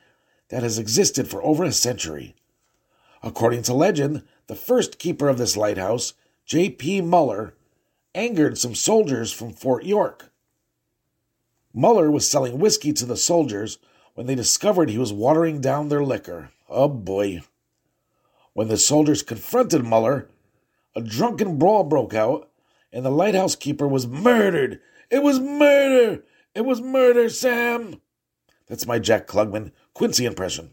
that 0.49 0.63
has 0.63 0.77
existed 0.77 1.29
for 1.29 1.41
over 1.41 1.63
a 1.63 1.71
century. 1.71 2.35
According 3.23 3.63
to 3.63 3.73
legend, 3.73 4.23
the 4.47 4.55
first 4.55 4.99
keeper 4.99 5.29
of 5.29 5.37
this 5.37 5.55
lighthouse, 5.55 6.13
J.P. 6.45 7.01
Muller, 7.01 7.53
angered 8.13 8.57
some 8.57 8.75
soldiers 8.75 9.31
from 9.31 9.53
Fort 9.53 9.85
York. 9.85 10.33
Muller 11.73 12.11
was 12.11 12.29
selling 12.29 12.59
whiskey 12.59 12.91
to 12.91 13.05
the 13.05 13.15
soldiers 13.15 13.77
when 14.15 14.27
they 14.27 14.35
discovered 14.35 14.89
he 14.89 14.97
was 14.97 15.13
watering 15.13 15.61
down 15.61 15.87
their 15.87 16.03
liquor. 16.03 16.51
Oh 16.67 16.89
boy. 16.89 17.41
When 18.51 18.67
the 18.67 18.77
soldiers 18.77 19.23
confronted 19.23 19.85
Muller, 19.85 20.27
a 20.93 21.01
drunken 21.01 21.57
brawl 21.57 21.85
broke 21.85 22.13
out, 22.13 22.50
and 22.91 23.05
the 23.05 23.09
lighthouse 23.09 23.55
keeper 23.55 23.87
was 23.87 24.07
murdered. 24.07 24.79
It 25.09 25.23
was 25.23 25.39
murder! 25.39 26.23
It 26.53 26.65
was 26.65 26.81
murder, 26.81 27.29
Sam! 27.29 28.01
That's 28.67 28.87
my 28.87 28.99
Jack 28.99 29.27
Klugman 29.27 29.71
Quincy 29.93 30.25
impression. 30.25 30.71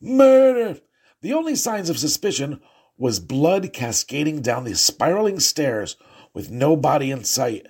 Murder! 0.00 0.80
The 1.20 1.32
only 1.32 1.56
signs 1.56 1.90
of 1.90 1.98
suspicion 1.98 2.60
was 2.96 3.20
blood 3.20 3.72
cascading 3.72 4.42
down 4.42 4.64
the 4.64 4.74
spiraling 4.74 5.40
stairs 5.40 5.96
with 6.32 6.50
no 6.50 6.76
body 6.76 7.10
in 7.10 7.24
sight. 7.24 7.66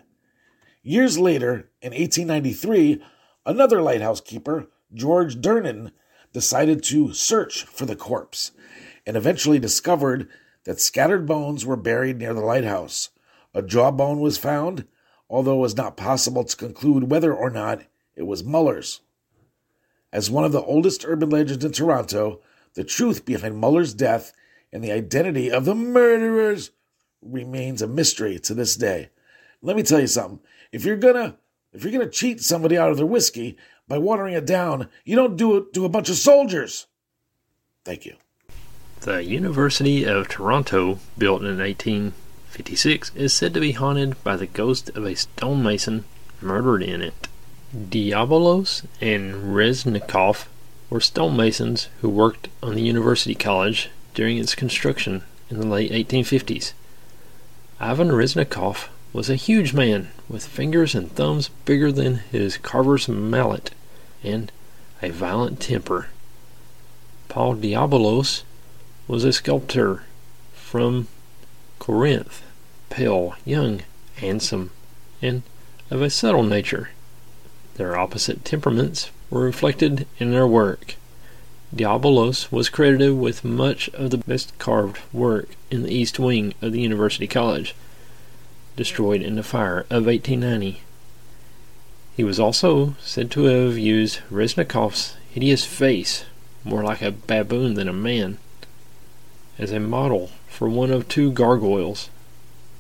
Years 0.83 1.19
later, 1.19 1.71
in 1.83 1.93
1893, 1.93 3.03
another 3.45 3.83
lighthouse 3.83 4.21
keeper, 4.21 4.67
George 4.93 5.37
Durnan, 5.37 5.93
decided 6.33 6.83
to 6.85 7.13
search 7.13 7.65
for 7.65 7.87
the 7.87 7.97
corpse 7.97 8.53
and 9.07 9.17
eventually 9.17 9.59
discovered 9.59 10.29
that 10.65 10.81
scattered 10.81 11.27
bones 11.27 11.65
were 11.65 11.77
buried 11.77 12.19
near 12.19 12.35
the 12.35 12.41
lighthouse. 12.41 13.11
A 13.59 13.63
jawbone 13.63 14.21
was 14.21 14.39
found, 14.39 14.87
although 15.29 15.57
it 15.57 15.63
was 15.63 15.77
not 15.77 15.97
possible 15.97 16.45
to 16.45 16.57
conclude 16.57 17.11
whether 17.11 17.35
or 17.35 17.51
not 17.51 17.83
it 18.15 18.23
was 18.23 18.45
Muller's. 18.45 19.01
As 20.13 20.31
one 20.31 20.45
of 20.45 20.53
the 20.53 20.63
oldest 20.63 21.05
urban 21.05 21.31
legends 21.31 21.65
in 21.65 21.73
Toronto, 21.73 22.41
the 22.75 22.85
truth 22.85 23.25
behind 23.25 23.57
Muller's 23.57 23.95
death 23.95 24.33
and 24.73 24.85
the 24.85 24.93
identity 24.93 25.51
of 25.51 25.65
the 25.65 25.75
murderers 25.75 26.71
remains 27.21 27.83
a 27.83 27.89
mystery 27.89 28.39
to 28.39 28.55
this 28.55 28.77
day. 28.77 29.11
Let 29.61 29.75
me 29.75 29.83
tell 29.83 29.99
you 29.99 30.07
something. 30.07 30.39
If 30.71 30.85
you're 30.85 30.97
gonna 30.97 31.37
if 31.73 31.83
you're 31.83 31.91
gonna 31.91 32.09
cheat 32.09 32.41
somebody 32.41 32.79
out 32.79 32.93
of 32.93 32.97
their 32.97 33.07
whiskey 33.07 33.59
by 33.89 33.99
watering 33.99 34.35
it 34.35 34.47
down, 34.47 34.89
you 35.05 35.17
don't 35.17 35.37
do 35.37 35.57
it 35.57 35.73
to 35.75 35.85
a 35.85 35.89
bunch 35.89 36.09
of 36.11 36.17
soldiers. 36.17 36.87
Thank 37.85 38.07
you. 38.07 38.15
The 39.01 39.25
University 39.25 40.05
of 40.05 40.29
Toronto, 40.29 41.01
built 41.19 41.43
in 41.43 41.61
1856, 42.57 43.13
is 43.15 43.33
said 43.33 43.53
to 43.55 43.61
be 43.61 43.73
haunted 43.73 44.23
by 44.25 44.35
the 44.35 44.47
ghost 44.47 44.89
of 44.91 45.05
a 45.05 45.15
stonemason 45.15 46.05
murdered 46.41 46.83
in 46.83 47.03
it. 47.03 47.29
Diabolos 47.75 48.87
and 49.01 49.55
Reznikov 49.55 50.47
were 50.89 51.01
stonemasons 51.01 51.89
who 52.01 52.09
worked 52.09 52.49
on 52.63 52.75
the 52.75 52.83
University 52.83 53.35
College 53.35 53.91
during 54.15 54.39
its 54.39 54.55
construction 54.55 55.23
in 55.51 55.61
the 55.61 55.67
late 55.67 55.93
1850s. 55.93 56.73
Ivan 57.79 58.09
Reznikov 58.09 58.89
was 59.13 59.29
a 59.29 59.37
huge 59.37 59.75
man 59.75 60.09
with 60.29 60.47
fingers 60.47 60.95
and 60.95 61.11
thumbs 61.13 61.51
bigger 61.65 61.93
than 61.93 62.17
his 62.31 62.57
carver's 62.57 63.09
mallet 63.09 63.71
and 64.23 64.51
a 65.03 65.11
violent 65.11 65.61
temper. 65.61 66.09
Paul 67.29 67.57
Diabolos 67.57 68.43
was 69.07 69.25
a 69.25 69.33
sculptor 69.33 70.05
from 70.55 71.09
Corinth, 71.89 72.43
pale, 72.91 73.35
young, 73.47 73.81
handsome, 74.17 74.73
and 75.23 75.43
of 75.91 76.03
a 76.03 76.11
subtle 76.11 76.43
nature. 76.43 76.91
Their 77.77 77.97
opposite 77.97 78.45
temperaments 78.45 79.11
were 79.31 79.41
reflected 79.41 80.07
in 80.19 80.31
their 80.31 80.47
work. 80.47 80.97
Diabolos 81.75 82.53
was 82.53 82.69
credited 82.69 83.17
with 83.17 83.43
much 83.43 83.89
of 83.95 84.11
the 84.11 84.19
best 84.19 84.53
carved 84.59 84.99
work 85.15 85.49
in 85.71 85.83
the 85.83 85.91
east 85.91 86.19
wing 86.19 86.53
of 86.61 86.73
the 86.73 86.83
University 86.83 87.27
College, 87.27 87.75
destroyed 88.77 89.23
in 89.23 89.37
the 89.37 89.43
fire 89.43 89.87
of 89.89 90.05
1890. 90.05 90.83
He 92.19 92.23
was 92.23 92.39
also 92.39 92.97
said 93.01 93.31
to 93.31 93.45
have 93.45 93.79
used 93.79 94.21
Reznikov's 94.31 95.17
hideous 95.31 95.65
face, 95.65 96.27
more 96.65 96.85
like 96.85 97.01
a 97.01 97.13
baboon 97.13 97.73
than 97.73 97.89
a 97.89 97.95
man, 97.95 98.37
as 99.59 99.73
a 99.73 99.81
model 99.81 100.31
for 100.49 100.69
one 100.69 100.91
of 100.91 101.09
two 101.09 101.33
gargoyles 101.33 102.11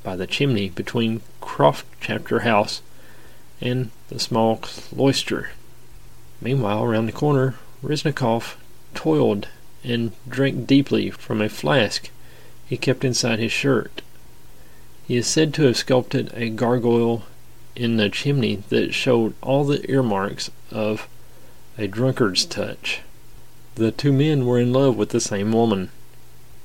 by 0.03 0.17
the 0.17 0.27
chimney 0.27 0.69
between 0.71 1.21
Croft 1.41 1.85
Chapter 2.01 2.41
House 2.41 2.83
and 3.61 3.91
the 4.09 4.19
small 4.19 4.57
cloister. 4.57 5.51
Meanwhile, 6.41 6.85
around 6.85 7.07
the 7.07 7.13
corner, 7.13 7.57
Reznikov 7.83 8.55
toiled 8.95 9.49
and 9.85 10.13
drank 10.29 10.67
deeply 10.67 11.11
from 11.11 11.41
a 11.41 11.49
flask 11.49 12.11
he 12.67 12.77
kept 12.77 13.05
inside 13.05 13.39
his 13.39 13.53
shirt. 13.53 14.03
He 15.07 15.17
is 15.17 15.27
said 15.27 15.55
to 15.55 15.63
have 15.63 15.77
sculpted 15.77 16.31
a 16.35 16.51
gargoyle 16.51 17.25
in 17.75 17.97
the 17.97 18.11
chimney 18.11 18.63
that 18.69 18.93
showed 18.93 19.35
all 19.41 19.65
the 19.65 19.89
earmarks 19.91 20.51
of 20.71 21.09
a 21.79 21.87
drunkard's 21.87 22.45
touch. 22.45 23.01
The 23.77 23.91
two 23.91 24.13
men 24.13 24.45
were 24.45 24.59
in 24.59 24.73
love 24.73 24.97
with 24.97 25.11
the 25.11 25.21
same 25.21 25.53
woman. 25.53 25.91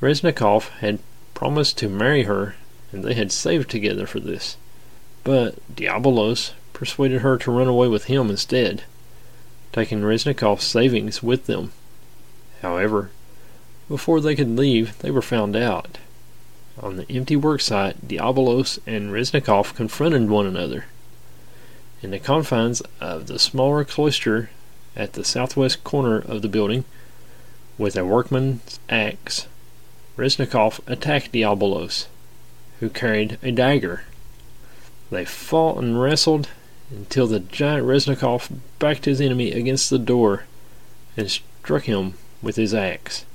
Reznikov 0.04 0.68
had 0.80 1.00
promised 1.34 1.78
to 1.78 1.88
marry 1.88 2.24
her, 2.24 2.56
and 2.92 3.06
they 3.06 3.14
had 3.14 3.32
saved 3.32 3.70
together 3.70 4.06
for 4.06 4.20
this. 4.20 4.58
But 5.24 5.56
Diabolos 5.74 6.52
persuaded 6.74 7.22
her 7.22 7.38
to 7.38 7.52
run 7.52 7.68
away 7.68 7.88
with 7.88 8.06
him 8.06 8.30
instead, 8.30 8.84
taking 9.72 10.02
Reznikov's 10.02 10.66
savings 10.66 11.24
with 11.24 11.46
them. 11.46 11.72
However, 12.62 13.12
before 13.88 14.20
they 14.20 14.36
could 14.36 14.58
leave, 14.58 14.98
they 15.00 15.10
were 15.10 15.22
found 15.22 15.56
out. 15.56 16.00
On 16.82 16.98
the 16.98 17.10
empty 17.10 17.38
worksite, 17.38 17.96
Diabolos 18.06 18.80
and 18.86 19.14
Reznikov 19.14 19.74
confronted 19.74 20.30
one 20.30 20.46
another. 20.46 20.84
In 22.02 22.12
the 22.12 22.20
confines 22.20 22.82
of 23.00 23.28
the 23.28 23.40
smaller 23.40 23.86
cloister 23.86 24.50
at 24.98 25.14
the 25.14 25.24
southwest 25.24 25.86
corner 25.86 26.20
of 26.20 26.42
the 26.42 26.50
building, 26.50 26.84
with 27.78 27.96
a 27.96 28.04
workman's 28.04 28.82
axe, 28.90 29.48
Reznikov 30.16 30.80
attacked 30.86 31.32
Diabolos, 31.32 32.06
who 32.80 32.90
carried 32.90 33.38
a 33.42 33.52
dagger. 33.52 34.04
They 35.10 35.26
fought 35.26 35.78
and 35.78 36.00
wrestled 36.00 36.50
until 36.92 37.28
the 37.28 37.40
giant 37.40 37.88
Reznikov 37.88 38.52
backed 38.78 39.06
his 39.06 39.20
enemy 39.20 39.52
against 39.52 39.90
the 39.90 40.00
door 40.00 40.46
and 41.18 41.32
struck 41.32 41.84
him 41.84 42.14
with 42.42 42.56
his 42.56 42.74
axe. 42.74 43.26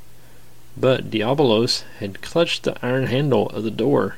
But 0.76 1.10
Diabolos 1.10 1.82
had 1.98 2.22
clutched 2.22 2.62
the 2.62 2.76
iron 2.84 3.06
handle 3.06 3.48
of 3.48 3.64
the 3.64 3.70
door, 3.70 4.16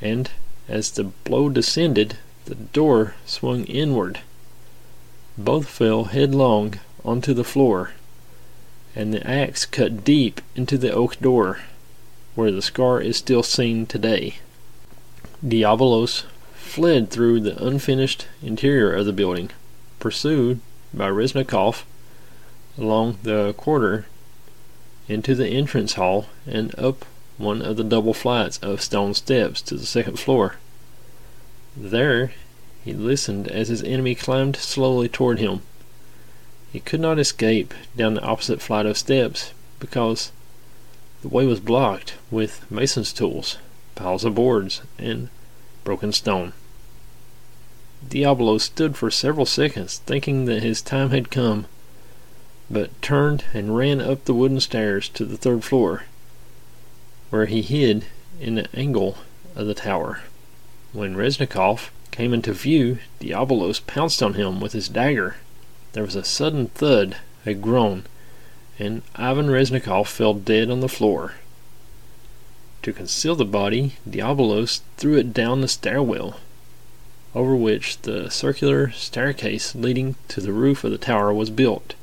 and 0.00 0.30
as 0.68 0.90
the 0.90 1.04
blow 1.04 1.48
descended, 1.48 2.18
the 2.44 2.54
door 2.54 3.14
swung 3.24 3.64
inward. 3.64 4.20
Both 5.38 5.68
fell 5.68 6.04
headlong 6.04 6.80
onto 7.04 7.32
the 7.32 7.44
floor, 7.44 7.92
and 8.94 9.12
the 9.12 9.26
axe 9.26 9.64
cut 9.64 10.04
deep 10.04 10.40
into 10.54 10.76
the 10.76 10.92
oak 10.92 11.18
door, 11.20 11.60
where 12.34 12.50
the 12.50 12.62
scar 12.62 13.00
is 13.00 13.16
still 13.16 13.42
seen 13.42 13.86
today. 13.86 14.36
Diabolos 15.46 16.24
fled 16.54 17.10
through 17.10 17.40
the 17.40 17.62
unfinished 17.64 18.26
interior 18.42 18.92
of 18.92 19.06
the 19.06 19.12
building, 19.12 19.50
pursued 19.98 20.60
by 20.94 21.08
Reznikov 21.08 21.84
along 22.78 23.18
the 23.22 23.54
corridor 23.56 24.06
into 25.08 25.34
the 25.34 25.48
entrance 25.48 25.94
hall 25.94 26.26
and 26.46 26.74
up 26.78 27.04
one 27.38 27.60
of 27.60 27.76
the 27.76 27.84
double 27.84 28.14
flights 28.14 28.58
of 28.58 28.80
stone 28.80 29.14
steps 29.14 29.60
to 29.62 29.76
the 29.76 29.86
second 29.86 30.18
floor. 30.18 30.56
There 31.76 32.32
he 32.84 32.92
listened 32.92 33.48
as 33.48 33.68
his 33.68 33.82
enemy 33.82 34.14
climbed 34.14 34.56
slowly 34.56 35.08
toward 35.08 35.38
him. 35.38 35.62
He 36.72 36.80
could 36.80 37.00
not 37.00 37.18
escape 37.18 37.74
down 37.96 38.14
the 38.14 38.22
opposite 38.22 38.62
flight 38.62 38.86
of 38.86 38.96
steps 38.96 39.52
because 39.78 40.32
the 41.20 41.28
way 41.28 41.44
was 41.44 41.60
blocked 41.60 42.14
with 42.30 42.64
mason's 42.70 43.12
tools, 43.12 43.58
piles 43.94 44.24
of 44.24 44.34
boards, 44.34 44.80
and 44.98 45.28
broken 45.84 46.12
stone. 46.12 46.54
Diablo 48.08 48.56
stood 48.56 48.96
for 48.96 49.10
several 49.10 49.44
seconds 49.44 50.00
thinking 50.06 50.46
that 50.46 50.62
his 50.62 50.80
time 50.80 51.10
had 51.10 51.30
come, 51.30 51.66
but 52.70 52.90
turned 53.02 53.44
and 53.52 53.76
ran 53.76 54.00
up 54.00 54.24
the 54.24 54.34
wooden 54.34 54.60
stairs 54.60 55.08
to 55.10 55.26
the 55.26 55.36
third 55.36 55.62
floor, 55.64 56.04
where 57.28 57.46
he 57.46 57.60
hid 57.60 58.06
in 58.40 58.54
the 58.54 58.68
angle 58.74 59.18
of 59.54 59.66
the 59.66 59.74
tower. 59.74 60.22
When 60.92 61.16
Reznikov 61.16 61.90
came 62.10 62.32
into 62.32 62.52
view, 62.52 62.98
Diabolos 63.20 63.80
pounced 63.86 64.22
on 64.22 64.34
him 64.34 64.58
with 64.58 64.72
his 64.72 64.88
dagger. 64.88 65.36
There 65.92 66.04
was 66.04 66.16
a 66.16 66.24
sudden 66.24 66.68
thud, 66.68 67.18
a 67.44 67.52
groan, 67.52 68.04
and 68.78 69.02
Ivan 69.14 69.48
Reznikov 69.50 70.06
fell 70.06 70.32
dead 70.32 70.70
on 70.70 70.80
the 70.80 70.88
floor. 70.88 71.34
To 72.82 72.94
conceal 72.94 73.36
the 73.36 73.44
body, 73.44 73.96
Diabolos 74.08 74.80
threw 74.96 75.18
it 75.18 75.34
down 75.34 75.60
the 75.60 75.68
stairwell, 75.68 76.40
over 77.34 77.54
which 77.54 78.00
the 78.02 78.30
circular 78.30 78.90
staircase 78.92 79.74
leading 79.74 80.14
to 80.28 80.40
the 80.40 80.52
roof 80.52 80.82
of 80.82 80.92
the 80.92 80.98
tower 80.98 81.32
was 81.32 81.50
built. 81.50 81.94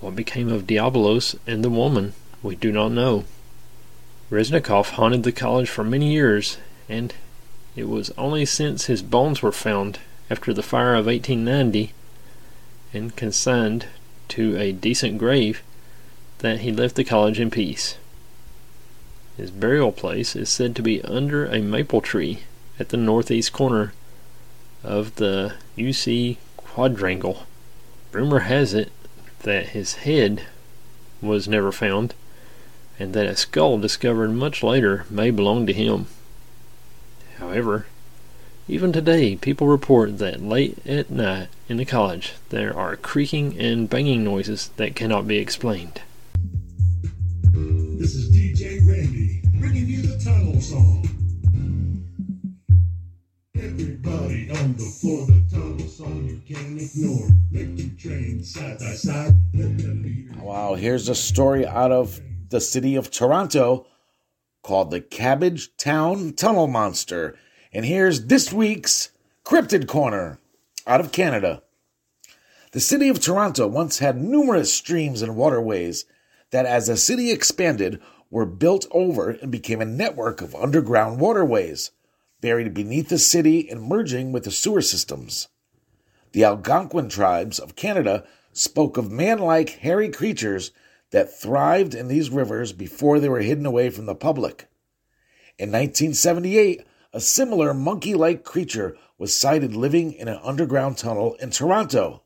What 0.00 0.16
became 0.16 0.50
of 0.50 0.66
Diabolos 0.66 1.36
and 1.46 1.64
the 1.64 1.70
woman, 1.70 2.12
we 2.42 2.56
do 2.56 2.72
not 2.72 2.90
know. 2.90 3.24
Reznikov 4.30 4.90
haunted 4.90 5.22
the 5.22 5.30
college 5.30 5.70
for 5.70 5.84
many 5.84 6.12
years, 6.12 6.58
and 6.88 7.14
it 7.76 7.84
was 7.88 8.10
only 8.18 8.44
since 8.44 8.86
his 8.86 9.00
bones 9.00 9.42
were 9.42 9.52
found 9.52 10.00
after 10.28 10.52
the 10.52 10.62
fire 10.62 10.94
of 10.94 11.06
1890 11.06 11.92
and 12.92 13.16
consigned 13.16 13.86
to 14.28 14.56
a 14.56 14.72
decent 14.72 15.18
grave 15.18 15.62
that 16.38 16.60
he 16.60 16.72
left 16.72 16.96
the 16.96 17.04
college 17.04 17.40
in 17.40 17.50
peace. 17.50 17.96
His 19.36 19.50
burial 19.50 19.92
place 19.92 20.36
is 20.36 20.50
said 20.50 20.76
to 20.76 20.82
be 20.82 21.02
under 21.02 21.46
a 21.46 21.60
maple 21.60 22.00
tree 22.00 22.40
at 22.78 22.90
the 22.90 22.96
northeast 22.96 23.52
corner 23.52 23.92
of 24.84 25.14
the 25.16 25.54
UC 25.76 26.36
quadrangle. 26.56 27.46
Rumor 28.12 28.40
has 28.40 28.74
it 28.74 28.92
that 29.40 29.70
his 29.70 29.94
head 29.94 30.46
was 31.20 31.48
never 31.48 31.72
found, 31.72 32.14
and 32.98 33.14
that 33.14 33.26
a 33.26 33.36
skull 33.36 33.78
discovered 33.78 34.32
much 34.32 34.62
later 34.62 35.06
may 35.08 35.30
belong 35.30 35.66
to 35.66 35.72
him. 35.72 36.06
However, 37.38 37.86
even 38.68 38.92
today, 38.92 39.36
people 39.36 39.66
report 39.66 40.18
that 40.18 40.40
late 40.40 40.78
at 40.86 41.10
night 41.10 41.48
in 41.68 41.78
the 41.78 41.84
college 41.84 42.34
there 42.50 42.76
are 42.76 42.96
creaking 42.96 43.58
and 43.58 43.90
banging 43.90 44.22
noises 44.22 44.70
that 44.76 44.94
cannot 44.94 45.26
be 45.26 45.38
explained. 45.38 46.00
This 47.52 48.14
is 48.14 48.30
DJ 48.30 48.86
Randy 48.86 49.42
bringing 49.58 49.86
you 49.86 50.02
the 50.02 50.18
tunnel 50.22 50.60
song. 50.60 51.08
Everybody 53.56 54.50
on 54.50 54.72
the 54.76 54.96
floor, 55.00 55.26
the 55.26 55.44
tunnel 55.50 55.88
song 55.88 56.24
you 56.24 56.40
can't 56.54 56.80
ignore. 56.80 57.28
Make 57.50 57.76
two 57.76 57.90
trains 57.96 58.54
side 58.54 58.78
by 58.78 58.92
side. 58.94 59.34
Let 59.54 59.78
the 59.78 59.88
leader. 59.88 60.40
Wow, 60.40 60.74
here's 60.74 61.08
a 61.08 61.14
story 61.14 61.66
out 61.66 61.92
of 61.92 62.20
the 62.48 62.60
city 62.60 62.96
of 62.96 63.10
Toronto 63.10 63.86
called 64.62 64.90
the 64.90 65.00
Cabbage 65.00 65.76
Town 65.76 66.32
Tunnel 66.32 66.68
Monster. 66.68 67.36
And 67.72 67.86
here's 67.86 68.26
this 68.26 68.52
week's 68.52 69.12
Cryptid 69.44 69.86
Corner 69.86 70.38
out 70.86 71.00
of 71.00 71.10
Canada. 71.10 71.62
The 72.72 72.80
city 72.80 73.08
of 73.08 73.18
Toronto 73.18 73.66
once 73.66 73.98
had 73.98 74.20
numerous 74.20 74.72
streams 74.72 75.22
and 75.22 75.36
waterways 75.36 76.04
that, 76.50 76.66
as 76.66 76.86
the 76.86 76.98
city 76.98 77.30
expanded, 77.30 78.00
were 78.30 78.44
built 78.44 78.86
over 78.90 79.30
and 79.30 79.50
became 79.50 79.80
a 79.80 79.86
network 79.86 80.42
of 80.42 80.54
underground 80.54 81.18
waterways, 81.18 81.92
buried 82.42 82.74
beneath 82.74 83.08
the 83.08 83.18
city 83.18 83.70
and 83.70 83.82
merging 83.82 84.32
with 84.32 84.44
the 84.44 84.50
sewer 84.50 84.82
systems. 84.82 85.48
The 86.32 86.44
Algonquin 86.44 87.08
tribes 87.08 87.58
of 87.58 87.76
Canada 87.76 88.24
spoke 88.52 88.98
of 88.98 89.10
man 89.10 89.38
like 89.38 89.78
hairy 89.78 90.10
creatures 90.10 90.72
that 91.10 91.40
thrived 91.40 91.94
in 91.94 92.08
these 92.08 92.28
rivers 92.28 92.72
before 92.72 93.18
they 93.18 93.30
were 93.30 93.40
hidden 93.40 93.64
away 93.64 93.88
from 93.88 94.04
the 94.04 94.14
public. 94.14 94.68
In 95.58 95.70
1978, 95.70 96.84
a 97.12 97.20
similar 97.20 97.74
monkey 97.74 98.14
like 98.14 98.42
creature 98.42 98.96
was 99.18 99.34
sighted 99.34 99.76
living 99.76 100.12
in 100.12 100.28
an 100.28 100.40
underground 100.42 100.96
tunnel 100.96 101.34
in 101.34 101.50
Toronto. 101.50 102.22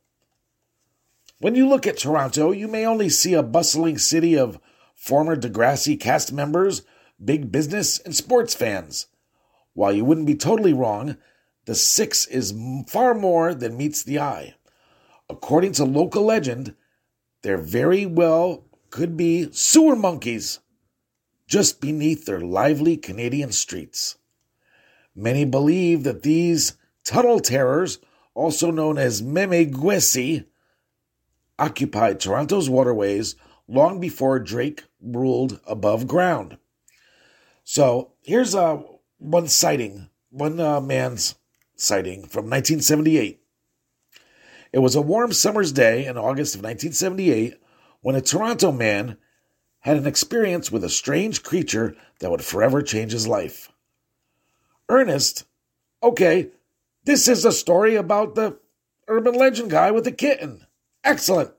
When 1.38 1.55
you 1.55 1.68
look 1.68 1.87
at 1.87 1.99
Toronto, 1.99 2.53
you 2.53 2.68
may 2.68 2.87
only 2.87 3.09
see 3.09 3.35
a 3.35 3.42
bustling 3.42 3.99
city 3.99 4.38
of 4.38 4.61
former 4.94 5.37
Degrassi 5.37 5.99
cast 5.99 6.33
members, 6.33 6.83
big 7.22 7.51
business, 7.51 7.99
and 7.99 8.14
sports 8.14 8.55
fans. 8.55 9.07
While 9.75 9.92
you 9.92 10.05
wouldn't 10.05 10.27
be 10.27 10.37
totally 10.37 10.72
wrong, 10.72 11.16
the 11.66 11.75
six 11.75 12.27
is 12.27 12.55
far 12.87 13.12
more 13.12 13.55
than 13.55 13.77
meets 13.77 14.03
the 14.03 14.20
eye. 14.20 14.55
According 15.29 15.72
to 15.72 15.85
local 15.85 16.25
legend, 16.25 16.75
there 17.42 17.59
very 17.59 18.07
well 18.07 18.64
could 18.90 19.16
be 19.16 19.51
sewer 19.53 19.96
monkeys 19.96 20.61
just 21.49 21.81
beneath 21.81 22.25
their 22.25 22.40
lively 22.40 22.96
Canadian 22.96 23.53
streets. 23.53 24.16
Many 25.16 25.46
believe 25.46 26.05
that 26.05 26.22
these 26.22 26.76
tunnel 27.02 27.40
terrors, 27.40 27.98
also 28.35 28.70
known 28.70 28.98
as 28.98 29.22
Memegwesi, 29.22 30.44
occupied 31.59 32.20
Toronto's 32.20 32.68
waterways 32.68 33.35
long 33.66 33.98
before 33.98 34.38
Drake 34.38 34.85
ruled 35.00 35.59
above 35.66 36.07
ground. 36.07 36.59
So 37.64 38.12
here's 38.22 38.55
uh, 38.55 38.83
one 39.16 39.48
sighting, 39.48 40.11
one 40.29 40.61
uh, 40.61 40.83
man's 40.83 41.37
sighting 41.76 42.26
from 42.26 42.44
1978. 42.44 43.40
It 44.72 44.79
was 44.81 44.94
a 44.94 45.00
warm 45.00 45.33
summer's 45.33 45.72
day 45.72 46.05
in 46.05 46.18
August 46.18 46.55
of 46.55 46.61
1978 46.61 47.59
when 48.02 48.14
a 48.14 48.20
Toronto 48.20 48.70
man 48.70 49.16
had 49.81 49.96
an 49.96 50.07
experience 50.07 50.70
with 50.70 50.85
a 50.85 50.90
strange 50.90 51.42
creature 51.42 51.96
that 52.20 52.31
would 52.31 52.44
forever 52.44 52.83
change 52.83 53.12
his 53.12 53.26
life. 53.26 53.72
Ernest, 54.88 55.44
okay, 56.03 56.51
this 57.05 57.27
is 57.27 57.44
a 57.44 57.53
story 57.53 57.96
about 57.96 58.35
the 58.35 58.59
urban 59.09 59.35
legend 59.35 59.70
guy 59.70 59.90
with 59.90 60.05
the 60.05 60.12
kitten. 60.12 60.66
Excellent. 61.03 61.53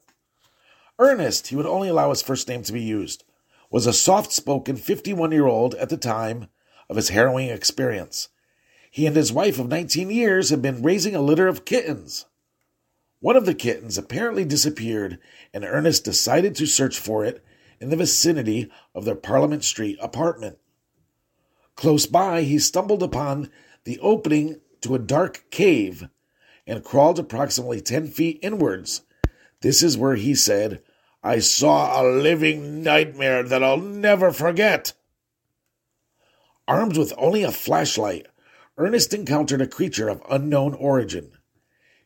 Ernest, 1.00 1.48
he 1.48 1.56
would 1.56 1.66
only 1.66 1.90
allow 1.90 2.10
his 2.10 2.22
first 2.22 2.48
name 2.48 2.64
to 2.64 2.74
be 2.74 2.82
used, 2.82 3.24
was 3.70 3.86
a 3.86 3.94
soft 3.94 4.32
spoken 4.32 4.78
51 4.78 5.32
year 5.32 5.46
old 5.46 5.76
at 5.76 5.90
the 5.90 5.98
time 5.98 6.48
of 6.90 6.96
his 6.96 7.10
harrowing 7.10 7.50
experience. 7.50 8.30
He 8.90 9.06
and 9.06 9.16
his 9.16 9.34
wife 9.34 9.60
of 9.60 9.68
19 9.68 10.10
years 10.10 10.50
had 10.50 10.62
been 10.62 10.82
raising 10.82 11.16
a 11.16 11.22
litter 11.22 11.48
of 11.48 11.66
kittens. 11.66 12.26
One 13.20 13.36
of 13.36 13.46
the 13.46 13.54
kittens 13.54 13.98
apparently 13.98 14.46
disappeared, 14.46 15.20
and 15.54 15.66
Ernest 15.66 16.06
decided 16.06 16.56
to 16.56 16.66
search 16.66 16.98
for 16.98 17.26
it 17.26 17.44
in 17.80 17.90
the 17.90 17.98
vicinity 17.98 18.72
of 18.96 19.06
their 19.06 19.16
Parliament 19.16 19.64
Street 19.64 19.98
apartment. 20.02 20.60
Close 21.78 22.08
by, 22.08 22.42
he 22.42 22.58
stumbled 22.58 23.04
upon 23.04 23.52
the 23.84 24.00
opening 24.00 24.60
to 24.82 24.96
a 24.96 25.00
dark 25.00 25.46
cave 25.52 26.10
and 26.66 26.84
crawled 26.84 27.20
approximately 27.20 27.80
10 27.80 28.08
feet 28.08 28.40
inwards. 28.42 29.04
This 29.62 29.84
is 29.84 29.96
where 29.96 30.16
he 30.16 30.34
said, 30.34 30.82
I 31.24 31.40
saw 31.40 32.02
a 32.02 32.04
living 32.04 32.82
nightmare 32.82 33.44
that 33.44 33.64
I'll 33.64 33.78
never 33.78 34.32
forget. 34.32 34.94
Armed 36.68 36.98
with 36.98 37.14
only 37.16 37.44
a 37.44 37.52
flashlight, 37.52 38.26
Ernest 38.78 39.14
encountered 39.14 39.62
a 39.62 39.68
creature 39.68 40.10
of 40.10 40.22
unknown 40.30 40.74
origin. 40.74 41.32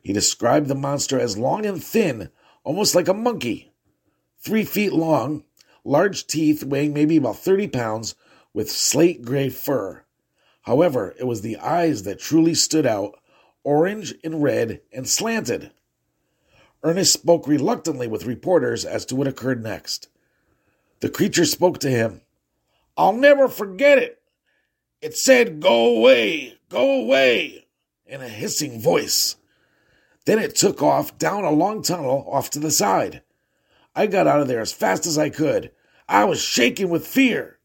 He 0.01 0.11
described 0.11 0.67
the 0.67 0.75
monster 0.75 1.17
as 1.19 1.37
long 1.37 1.65
and 1.65 1.81
thin, 1.81 2.29
almost 2.65 2.93
like 2.93 3.07
a 3.07 3.13
monkey. 3.13 3.71
Three 4.39 4.65
feet 4.65 4.91
long, 4.91 5.45
large 5.85 6.27
teeth 6.27 6.63
weighing 6.63 6.93
maybe 6.93 7.17
about 7.17 7.37
30 7.37 7.69
pounds, 7.69 8.15
with 8.53 8.69
slate 8.69 9.23
gray 9.23 9.49
fur. 9.49 10.03
However, 10.63 11.15
it 11.17 11.25
was 11.25 11.41
the 11.41 11.57
eyes 11.57 12.03
that 12.03 12.19
truly 12.19 12.53
stood 12.53 12.85
out, 12.85 13.19
orange 13.63 14.13
and 14.23 14.43
red 14.43 14.81
and 14.91 15.07
slanted. 15.07 15.71
Ernest 16.83 17.13
spoke 17.13 17.47
reluctantly 17.47 18.07
with 18.07 18.25
reporters 18.25 18.85
as 18.85 19.05
to 19.05 19.15
what 19.15 19.27
occurred 19.27 19.63
next. 19.63 20.07
The 20.99 21.09
creature 21.09 21.45
spoke 21.45 21.79
to 21.79 21.89
him. 21.89 22.21
I'll 22.97 23.13
never 23.13 23.47
forget 23.47 23.97
it. 23.97 24.21
It 25.01 25.15
said, 25.15 25.59
Go 25.59 25.97
away, 25.97 26.57
go 26.69 27.01
away, 27.01 27.65
in 28.05 28.21
a 28.21 28.29
hissing 28.29 28.79
voice. 28.79 29.35
Then 30.25 30.37
it 30.37 30.55
took 30.55 30.81
off 30.81 31.17
down 31.17 31.43
a 31.43 31.51
long 31.51 31.81
tunnel 31.81 32.27
off 32.29 32.51
to 32.51 32.59
the 32.59 32.69
side. 32.69 33.23
I 33.95 34.07
got 34.07 34.27
out 34.27 34.41
of 34.41 34.47
there 34.47 34.61
as 34.61 34.71
fast 34.71 35.05
as 35.05 35.17
I 35.17 35.29
could. 35.29 35.71
I 36.07 36.25
was 36.25 36.41
shaking 36.41 36.89
with 36.89 37.07
fear. 37.07 37.57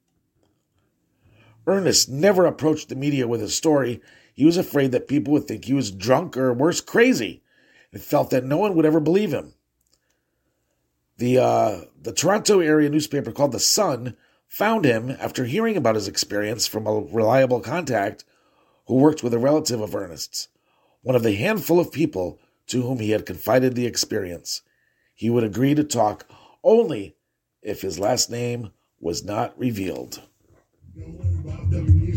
Ernest 1.66 2.08
never 2.08 2.46
approached 2.46 2.88
the 2.88 2.96
media 2.96 3.26
with 3.26 3.40
his 3.40 3.54
story. 3.54 4.00
He 4.34 4.44
was 4.44 4.56
afraid 4.56 4.92
that 4.92 5.08
people 5.08 5.32
would 5.32 5.48
think 5.48 5.64
he 5.64 5.74
was 5.74 5.90
drunk 5.90 6.36
or 6.36 6.52
worse, 6.52 6.80
crazy, 6.80 7.42
and 7.92 8.02
felt 8.02 8.30
that 8.30 8.44
no 8.44 8.56
one 8.58 8.74
would 8.74 8.86
ever 8.86 9.00
believe 9.00 9.32
him. 9.32 9.54
The 11.18 11.38
uh, 11.38 11.80
the 12.00 12.12
Toronto 12.12 12.60
area 12.60 12.90
newspaper 12.90 13.32
called 13.32 13.52
The 13.52 13.58
Sun 13.58 14.16
found 14.46 14.84
him 14.84 15.10
after 15.10 15.44
hearing 15.44 15.76
about 15.76 15.94
his 15.94 16.08
experience 16.08 16.66
from 16.66 16.86
a 16.86 17.00
reliable 17.00 17.60
contact 17.60 18.24
who 18.86 18.94
worked 18.94 19.22
with 19.22 19.34
a 19.34 19.38
relative 19.38 19.80
of 19.80 19.94
Ernest's, 19.94 20.48
one 21.02 21.16
of 21.16 21.22
the 21.22 21.34
handful 21.34 21.80
of 21.80 21.90
people 21.90 22.38
to 22.68 22.82
whom 22.82 22.98
he 22.98 23.10
had 23.10 23.26
confided 23.26 23.74
the 23.74 23.86
experience. 23.86 24.62
He 25.14 25.30
would 25.30 25.44
agree 25.44 25.74
to 25.74 25.84
talk 25.84 26.26
only 26.62 27.16
if 27.62 27.82
his 27.82 27.98
last 27.98 28.30
name 28.30 28.70
was 29.00 29.24
not 29.24 29.58
revealed. 29.58 30.22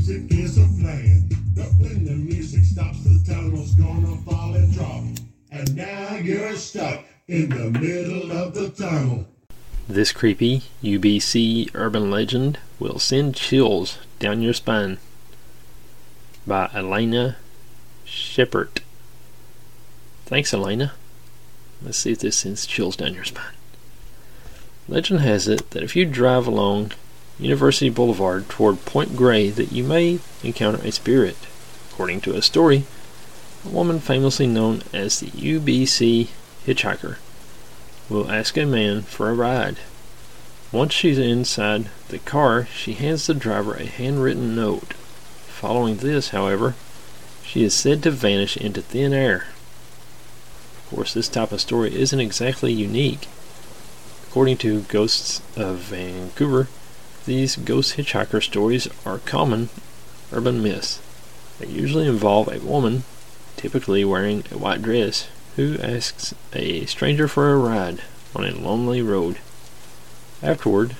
Music 0.10 0.40
is 0.40 0.58
a 0.58 0.68
plan. 0.82 1.30
But 1.56 1.68
when 1.78 2.04
the 2.04 2.14
music 2.14 2.64
stops, 2.64 3.04
the 3.04 3.24
tunnel's 3.32 3.76
gonna 3.76 4.18
fall 4.24 4.56
and 4.56 4.74
drop. 4.74 5.04
And 5.52 5.76
now 5.76 6.16
you're 6.16 6.56
stuck 6.56 7.04
in 7.28 7.50
the 7.50 7.70
middle 7.80 8.32
of 8.32 8.56
the 8.56 8.70
tunnel. 8.70 9.28
This 9.88 10.12
creepy 10.12 10.64
UBC 10.82 11.70
urban 11.76 12.10
legend 12.10 12.58
will 12.80 12.98
send 12.98 13.36
chills 13.36 14.00
down 14.18 14.42
your 14.42 14.54
spine. 14.54 14.98
By 16.48 16.72
Elena 16.74 17.38
Shepard. 18.04 18.82
Thanks, 20.26 20.56
Elena. 20.56 20.94
Let's 21.84 22.00
see 22.00 22.14
if 22.14 22.20
this 22.20 22.38
sends 22.38 22.66
chills 22.66 22.96
down 22.96 23.14
your 23.14 23.26
spine. 23.26 23.54
Legend 24.88 25.20
has 25.20 25.48
it 25.48 25.70
that 25.70 25.84
if 25.84 25.96
you 25.96 26.06
drive 26.06 26.48
along 26.48 26.94
University 27.40 27.90
Boulevard 27.90 28.50
toward 28.50 28.86
Point 28.86 29.16
Grey 29.16 29.50
that 29.50 29.72
you 29.72 29.84
may 29.84 30.20
encounter 30.44 30.86
a 30.86 30.92
spirit. 30.92 31.38
According 31.92 32.22
to 32.22 32.36
a 32.36 32.42
story, 32.42 32.84
a 33.66 33.70
woman 33.70 34.00
famously 34.00 34.46
known 34.46 34.84
as 34.94 35.20
the 35.20 35.28
UBC 35.28 36.28
hitchhiker 36.66 37.18
will 38.10 38.30
ask 38.30 38.58
a 38.58 38.66
man 38.66 39.04
for 39.04 39.30
a 39.30 39.34
ride. 39.34 39.78
Once 40.72 40.94
she's 40.94 41.18
inside 41.18 41.90
the 42.10 42.20
car, 42.20 42.66
she 42.66 42.94
hands 42.94 43.26
the 43.26 43.34
driver 43.34 43.74
a 43.76 43.86
handwritten 43.86 44.56
note. 44.56 44.94
Following 45.48 45.98
this, 45.98 46.30
however, 46.30 46.76
she 47.44 47.64
is 47.64 47.74
said 47.74 48.04
to 48.04 48.12
vanish 48.12 48.58
into 48.58 48.82
thin 48.82 49.14
air. 49.14 49.48
Of 50.78 50.90
course, 50.90 51.14
this 51.14 51.28
type 51.28 51.52
of 51.52 51.62
story 51.62 51.96
isn't 51.96 52.20
exactly 52.20 52.72
unique. 52.72 53.28
According 54.28 54.58
to 54.58 54.82
Ghosts 54.82 55.42
of 55.58 55.78
Vancouver, 55.78 56.68
these 57.30 57.58
ghost 57.58 57.96
hitchhiker 57.96 58.42
stories 58.42 58.88
are 59.06 59.20
common 59.20 59.70
urban 60.32 60.64
myths. 60.64 61.00
They 61.60 61.68
usually 61.68 62.08
involve 62.08 62.48
a 62.48 62.60
woman, 62.60 63.04
typically 63.56 64.04
wearing 64.04 64.46
a 64.52 64.58
white 64.58 64.82
dress, 64.82 65.28
who 65.56 65.78
asks 65.78 66.34
a 66.54 66.88
stranger 66.88 67.28
for 67.28 67.54
a 67.54 67.58
ride 67.58 68.02
on 68.36 68.46
a 68.46 68.56
lonely 68.56 69.04
road. 69.04 69.38
Afterward, 70.42 70.96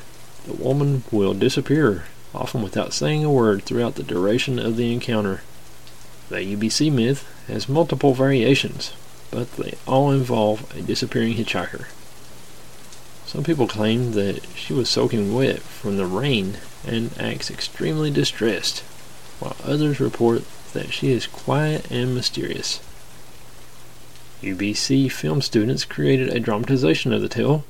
the 0.46 0.54
woman 0.54 1.02
will 1.12 1.34
disappear, 1.34 2.04
often 2.36 2.62
without 2.62 2.94
saying 2.94 3.26
a 3.26 3.32
word 3.32 3.64
throughout 3.64 3.96
the 3.96 4.04
duration 4.04 4.60
of 4.60 4.78
the 4.78 4.94
encounter. 4.94 5.42
The 6.30 6.56
UBC 6.56 6.92
myth 6.92 7.28
has 7.48 7.68
multiple 7.68 8.14
variations, 8.14 8.94
but 9.32 9.52
they 9.54 9.80
all 9.88 10.12
involve 10.12 10.72
a 10.78 10.84
disappearing 10.84 11.34
hitchhiker. 11.38 11.88
Some 13.30 13.44
people 13.44 13.68
claim 13.68 14.14
that 14.14 14.44
she 14.56 14.74
was 14.74 14.90
soaking 14.90 15.36
wet 15.36 15.60
from 15.60 15.98
the 15.98 16.08
rain 16.08 16.58
and 16.84 17.12
acts 17.20 17.52
extremely 17.52 18.10
distressed, 18.10 18.80
while 19.40 19.56
others 19.64 20.00
report 20.00 20.42
that 20.74 20.92
she 20.92 21.12
is 21.12 21.28
quiet 21.28 21.86
and 21.92 22.16
mysterious. 22.16 22.80
UBC 24.42 25.12
film 25.12 25.44
students 25.44 25.86
created 25.86 26.30
a 26.30 26.40
dramatization 26.40 27.14
of 27.14 27.22
the 27.22 27.30
tale 27.30 27.66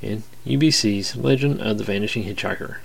in 0.00 0.22
UBC's 0.46 1.16
Legend 1.16 1.60
of 1.60 1.78
the 1.78 1.84
Vanishing 1.84 2.22
Hitchhiker. 2.22 2.76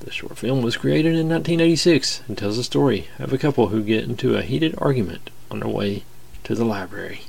The 0.00 0.10
short 0.10 0.38
film 0.38 0.62
was 0.62 0.78
created 0.78 1.16
in 1.16 1.28
1986 1.28 2.22
and 2.28 2.38
tells 2.38 2.56
the 2.56 2.64
story 2.64 3.08
of 3.18 3.30
a 3.30 3.36
couple 3.36 3.66
who 3.66 3.82
get 3.82 4.04
into 4.04 4.38
a 4.38 4.42
heated 4.42 4.74
argument 4.78 5.28
on 5.50 5.60
their 5.60 5.68
way 5.68 6.04
to 6.44 6.54
the 6.54 6.64
library. 6.64 7.24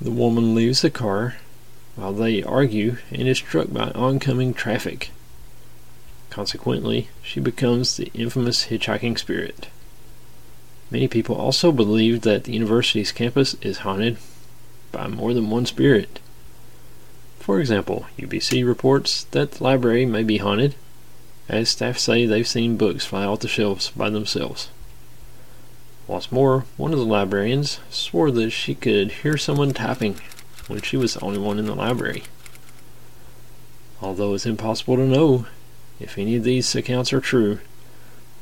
The 0.00 0.12
woman 0.12 0.54
leaves 0.54 0.82
the 0.82 0.90
car 0.90 1.34
while 1.98 2.12
they 2.12 2.44
argue 2.44 2.96
and 3.10 3.26
is 3.26 3.38
struck 3.38 3.72
by 3.72 3.90
oncoming 3.90 4.54
traffic. 4.54 5.10
Consequently, 6.30 7.08
she 7.22 7.40
becomes 7.40 7.96
the 7.96 8.08
infamous 8.14 8.66
hitchhiking 8.66 9.18
spirit. 9.18 9.68
Many 10.92 11.08
people 11.08 11.34
also 11.34 11.72
believe 11.72 12.20
that 12.20 12.44
the 12.44 12.52
university's 12.52 13.10
campus 13.10 13.54
is 13.62 13.78
haunted 13.78 14.16
by 14.92 15.08
more 15.08 15.34
than 15.34 15.50
one 15.50 15.66
spirit. 15.66 16.20
For 17.40 17.58
example, 17.58 18.06
UBC 18.16 18.64
reports 18.64 19.24
that 19.32 19.52
the 19.52 19.64
library 19.64 20.06
may 20.06 20.22
be 20.22 20.38
haunted, 20.38 20.76
as 21.48 21.68
staff 21.68 21.98
say 21.98 22.26
they've 22.26 22.46
seen 22.46 22.76
books 22.76 23.06
fly 23.06 23.24
off 23.24 23.40
the 23.40 23.48
shelves 23.48 23.90
by 23.90 24.08
themselves. 24.08 24.68
What's 26.06 26.30
more, 26.30 26.64
one 26.76 26.92
of 26.92 26.98
the 26.98 27.04
librarians 27.04 27.80
swore 27.90 28.30
that 28.30 28.50
she 28.50 28.76
could 28.76 29.10
hear 29.10 29.36
someone 29.36 29.74
tapping 29.74 30.20
when 30.68 30.80
she 30.82 30.96
was 30.96 31.14
the 31.14 31.20
only 31.20 31.38
one 31.38 31.58
in 31.58 31.66
the 31.66 31.74
library. 31.74 32.22
Although 34.00 34.34
it's 34.34 34.46
impossible 34.46 34.96
to 34.96 35.06
know 35.06 35.46
if 35.98 36.16
any 36.16 36.36
of 36.36 36.44
these 36.44 36.74
accounts 36.74 37.12
are 37.12 37.20
true, 37.20 37.58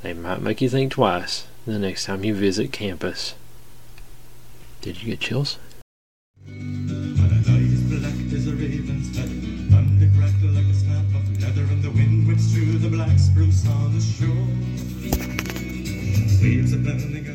they 0.02 0.12
might 0.12 0.42
make 0.42 0.60
you 0.60 0.68
think 0.68 0.92
twice 0.92 1.46
the 1.64 1.78
next 1.78 2.04
time 2.04 2.24
you 2.24 2.34
visit 2.34 2.72
campus. 2.72 3.34
Did 4.82 5.02
you 5.02 5.10
get 5.10 5.20
chills? 5.20 5.58
Waves 16.46 16.72
are 16.74 16.78
beach. 16.78 17.25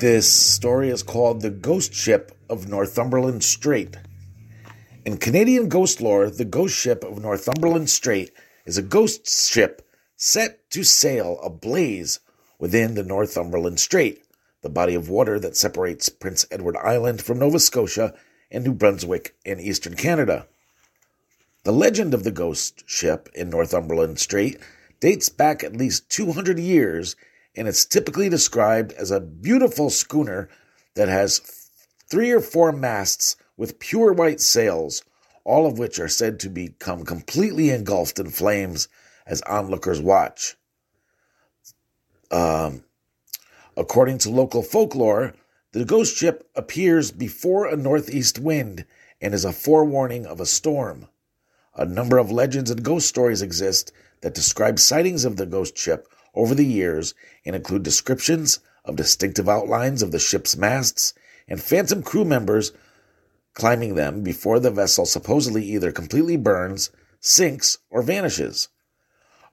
This 0.00 0.32
story 0.32 0.88
is 0.88 1.02
called 1.02 1.42
The 1.42 1.50
Ghost 1.50 1.92
Ship 1.92 2.32
of 2.48 2.66
Northumberland 2.66 3.44
Strait. 3.44 3.98
In 5.04 5.18
Canadian 5.18 5.68
ghost 5.68 6.00
lore, 6.00 6.30
the 6.30 6.46
ghost 6.46 6.74
ship 6.74 7.04
of 7.04 7.20
Northumberland 7.20 7.90
Strait 7.90 8.30
is 8.64 8.78
a 8.78 8.82
ghost 8.82 9.28
ship 9.28 9.86
set 10.16 10.70
to 10.70 10.84
sail 10.84 11.38
ablaze 11.42 12.20
within 12.58 12.94
the 12.94 13.02
Northumberland 13.02 13.78
Strait, 13.78 14.22
the 14.62 14.70
body 14.70 14.94
of 14.94 15.10
water 15.10 15.38
that 15.38 15.54
separates 15.54 16.08
Prince 16.08 16.46
Edward 16.50 16.78
Island 16.78 17.20
from 17.20 17.38
Nova 17.38 17.58
Scotia 17.58 18.14
and 18.50 18.64
New 18.64 18.72
Brunswick 18.72 19.34
in 19.44 19.60
eastern 19.60 19.96
Canada. 19.96 20.46
The 21.64 21.72
legend 21.72 22.14
of 22.14 22.24
the 22.24 22.30
ghost 22.30 22.84
ship 22.88 23.28
in 23.34 23.50
Northumberland 23.50 24.18
Strait 24.18 24.56
dates 25.00 25.28
back 25.28 25.62
at 25.62 25.76
least 25.76 26.08
200 26.08 26.58
years, 26.58 27.16
and 27.56 27.66
it's 27.68 27.84
typically 27.84 28.28
described 28.28 28.92
as 28.92 29.10
a 29.10 29.20
beautiful 29.20 29.90
schooner 29.90 30.48
that 30.94 31.08
has 31.08 31.40
three 32.08 32.30
or 32.30 32.40
four 32.40 32.72
masts 32.72 33.36
with 33.56 33.78
pure 33.78 34.12
white 34.12 34.40
sails, 34.40 35.02
all 35.44 35.66
of 35.66 35.78
which 35.78 35.98
are 35.98 36.08
said 36.08 36.40
to 36.40 36.48
become 36.48 37.04
completely 37.04 37.70
engulfed 37.70 38.18
in 38.18 38.30
flames 38.30 38.88
as 39.26 39.42
onlookers 39.42 40.00
watch. 40.00 40.56
Um, 42.30 42.84
according 43.76 44.18
to 44.18 44.30
local 44.30 44.62
folklore, 44.62 45.34
the 45.72 45.84
ghost 45.84 46.16
ship 46.16 46.48
appears 46.54 47.10
before 47.10 47.66
a 47.66 47.76
northeast 47.76 48.38
wind 48.38 48.84
and 49.20 49.34
is 49.34 49.44
a 49.44 49.52
forewarning 49.52 50.26
of 50.26 50.40
a 50.40 50.46
storm. 50.46 51.08
A 51.76 51.84
number 51.84 52.18
of 52.18 52.32
legends 52.32 52.70
and 52.70 52.82
ghost 52.82 53.08
stories 53.08 53.42
exist 53.42 53.92
that 54.22 54.34
describe 54.34 54.78
sightings 54.78 55.24
of 55.24 55.36
the 55.36 55.46
ghost 55.46 55.76
ship 55.78 56.08
over 56.34 56.54
the 56.54 56.64
years 56.64 57.14
and 57.44 57.56
include 57.56 57.82
descriptions 57.82 58.60
of 58.84 58.96
distinctive 58.96 59.48
outlines 59.48 60.02
of 60.02 60.12
the 60.12 60.18
ship's 60.18 60.56
masts 60.56 61.14
and 61.48 61.60
phantom 61.60 62.02
crew 62.02 62.24
members 62.24 62.72
climbing 63.54 63.94
them 63.94 64.22
before 64.22 64.60
the 64.60 64.70
vessel 64.70 65.04
supposedly 65.04 65.64
either 65.64 65.92
completely 65.92 66.36
burns, 66.36 66.90
sinks, 67.20 67.78
or 67.90 68.02
vanishes. 68.02 68.68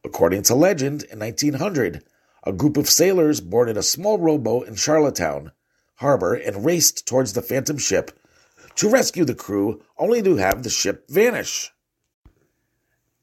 According 0.03 0.43
to 0.43 0.55
legend, 0.55 1.03
in 1.03 1.19
1900, 1.19 2.03
a 2.43 2.53
group 2.53 2.77
of 2.77 2.89
sailors 2.89 3.41
boarded 3.41 3.75
a 3.75 3.83
small 3.83 4.17
rowboat 4.17 4.67
in 4.67 4.75
Charlottetown 4.75 5.51
harbor 5.95 6.33
and 6.33 6.63
raced 6.63 7.07
towards 7.07 7.33
the 7.33 7.41
phantom 7.41 7.77
ship 7.77 8.17
to 8.75 8.89
rescue 8.89 9.25
the 9.25 9.35
crew, 9.35 9.83
only 9.97 10.21
to 10.21 10.35
have 10.35 10.63
the 10.63 10.69
ship 10.69 11.09
vanish. 11.09 11.71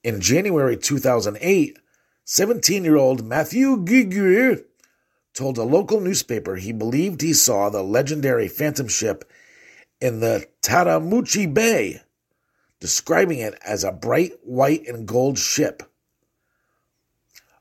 In 0.03 0.21
January 0.21 0.77
2008, 0.77 1.79
17 2.27 2.85
year 2.85 2.97
old 2.97 3.23
Matthew 3.23 3.85
Giguere 3.85 4.65
told 5.35 5.59
a 5.59 5.63
local 5.63 6.01
newspaper 6.01 6.57
he 6.57 6.73
believed 6.73 7.21
he 7.21 7.35
saw 7.35 7.69
the 7.69 7.83
legendary 7.83 8.49
phantom 8.49 8.89
ship 8.89 9.31
in 10.01 10.21
the 10.21 10.47
Tatamagouche 10.63 11.53
Bay, 11.53 12.01
describing 12.81 13.41
it 13.41 13.59
as 13.63 13.85
a 13.85 13.93
bright 13.93 14.33
white 14.43 14.87
and 14.87 15.07
gold 15.07 15.39
ship. 15.39 15.83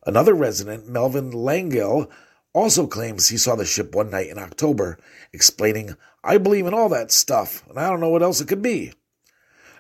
Another 0.06 0.34
resident, 0.34 0.88
Melvin 0.88 1.32
Langell, 1.32 2.10
also 2.54 2.88
claims 2.88 3.28
he 3.28 3.38
saw 3.38 3.56
the 3.56 3.66
ship 3.66 3.94
one 3.94 4.12
night 4.12 4.28
in 4.28 4.38
October, 4.38 4.98
explaining, 5.34 5.98
I 6.24 6.38
believe 6.38 6.68
in 6.68 6.74
all 6.74 6.90
that 6.90 7.12
stuff, 7.12 7.68
and 7.68 7.78
I 7.78 7.90
don't 7.90 8.00
know 8.00 8.10
what 8.10 8.24
else 8.24 8.40
it 8.40 8.48
could 8.48 8.62
be. 8.62 8.94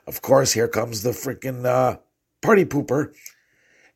Of 0.07 0.21
course, 0.21 0.53
here 0.53 0.67
comes 0.67 1.03
the 1.03 1.11
frickin' 1.11 1.65
uh, 1.65 1.99
party 2.41 2.65
pooper. 2.65 3.13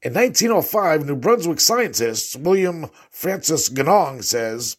In 0.03 0.13
1905, 0.13 1.05
New 1.05 1.15
Brunswick 1.15 1.59
scientist 1.59 2.35
William 2.35 2.87
Francis 3.09 3.67
Ganong 3.67 4.23
says, 4.23 4.77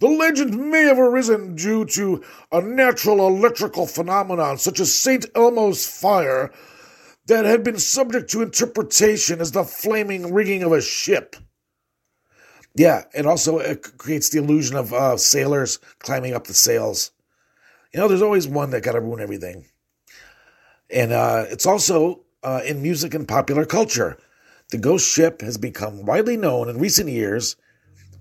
the 0.00 0.08
legend 0.08 0.70
may 0.70 0.84
have 0.84 0.98
arisen 0.98 1.54
due 1.54 1.84
to 1.86 2.22
a 2.50 2.60
natural 2.60 3.26
electrical 3.26 3.86
phenomenon 3.86 4.58
such 4.58 4.80
as 4.80 4.94
St. 4.94 5.26
Elmo's 5.34 5.86
fire 5.86 6.50
that 7.26 7.44
had 7.44 7.62
been 7.62 7.78
subject 7.78 8.30
to 8.30 8.42
interpretation 8.42 9.40
as 9.40 9.52
the 9.52 9.64
flaming 9.64 10.32
rigging 10.32 10.62
of 10.62 10.72
a 10.72 10.80
ship. 10.80 11.36
Yeah, 12.74 13.02
and 13.14 13.26
also 13.26 13.58
it 13.58 13.98
creates 13.98 14.30
the 14.30 14.38
illusion 14.38 14.76
of 14.76 14.92
uh, 14.92 15.16
sailors 15.16 15.78
climbing 16.00 16.34
up 16.34 16.46
the 16.46 16.54
sails. 16.54 17.12
You 17.92 18.00
know, 18.00 18.08
there's 18.08 18.22
always 18.22 18.48
one 18.48 18.70
that 18.70 18.82
got 18.82 18.92
to 18.92 19.00
ruin 19.00 19.20
everything. 19.20 19.66
And 20.90 21.12
uh, 21.12 21.44
it's 21.48 21.66
also 21.66 22.24
uh, 22.42 22.62
in 22.66 22.82
music 22.82 23.14
and 23.14 23.28
popular 23.28 23.64
culture. 23.64 24.18
The 24.70 24.78
ghost 24.78 25.06
ship 25.12 25.40
has 25.42 25.56
become 25.58 26.06
widely 26.06 26.36
known 26.36 26.68
in 26.68 26.78
recent 26.78 27.08
years, 27.08 27.56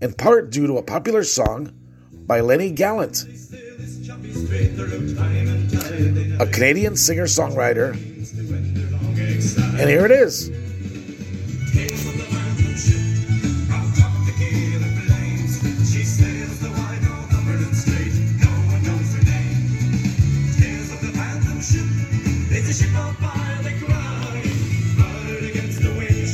in 0.01 0.13
part 0.13 0.51
due 0.51 0.67
to 0.67 0.77
a 0.77 0.84
popular 0.84 1.23
song 1.23 1.73
by 2.12 2.41
Lenny 2.41 2.71
Gallant, 2.71 3.23
a 6.39 6.47
Canadian 6.47 6.95
singer 6.95 7.25
songwriter. 7.25 7.93
And 9.79 9.89
here 9.89 10.06
it 10.06 10.12
is. 10.12 10.49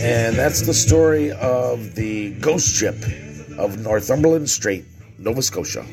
And 0.10 0.36
that's 0.36 0.62
the 0.62 0.74
story 0.74 1.32
of 1.32 1.93
the 1.93 2.32
ghost 2.39 2.76
ship 2.76 2.95
of 3.60 3.78
Northumberland 3.78 4.50
Strait, 4.50 4.84
Nova 5.19 5.43
Scotia. 5.43 5.86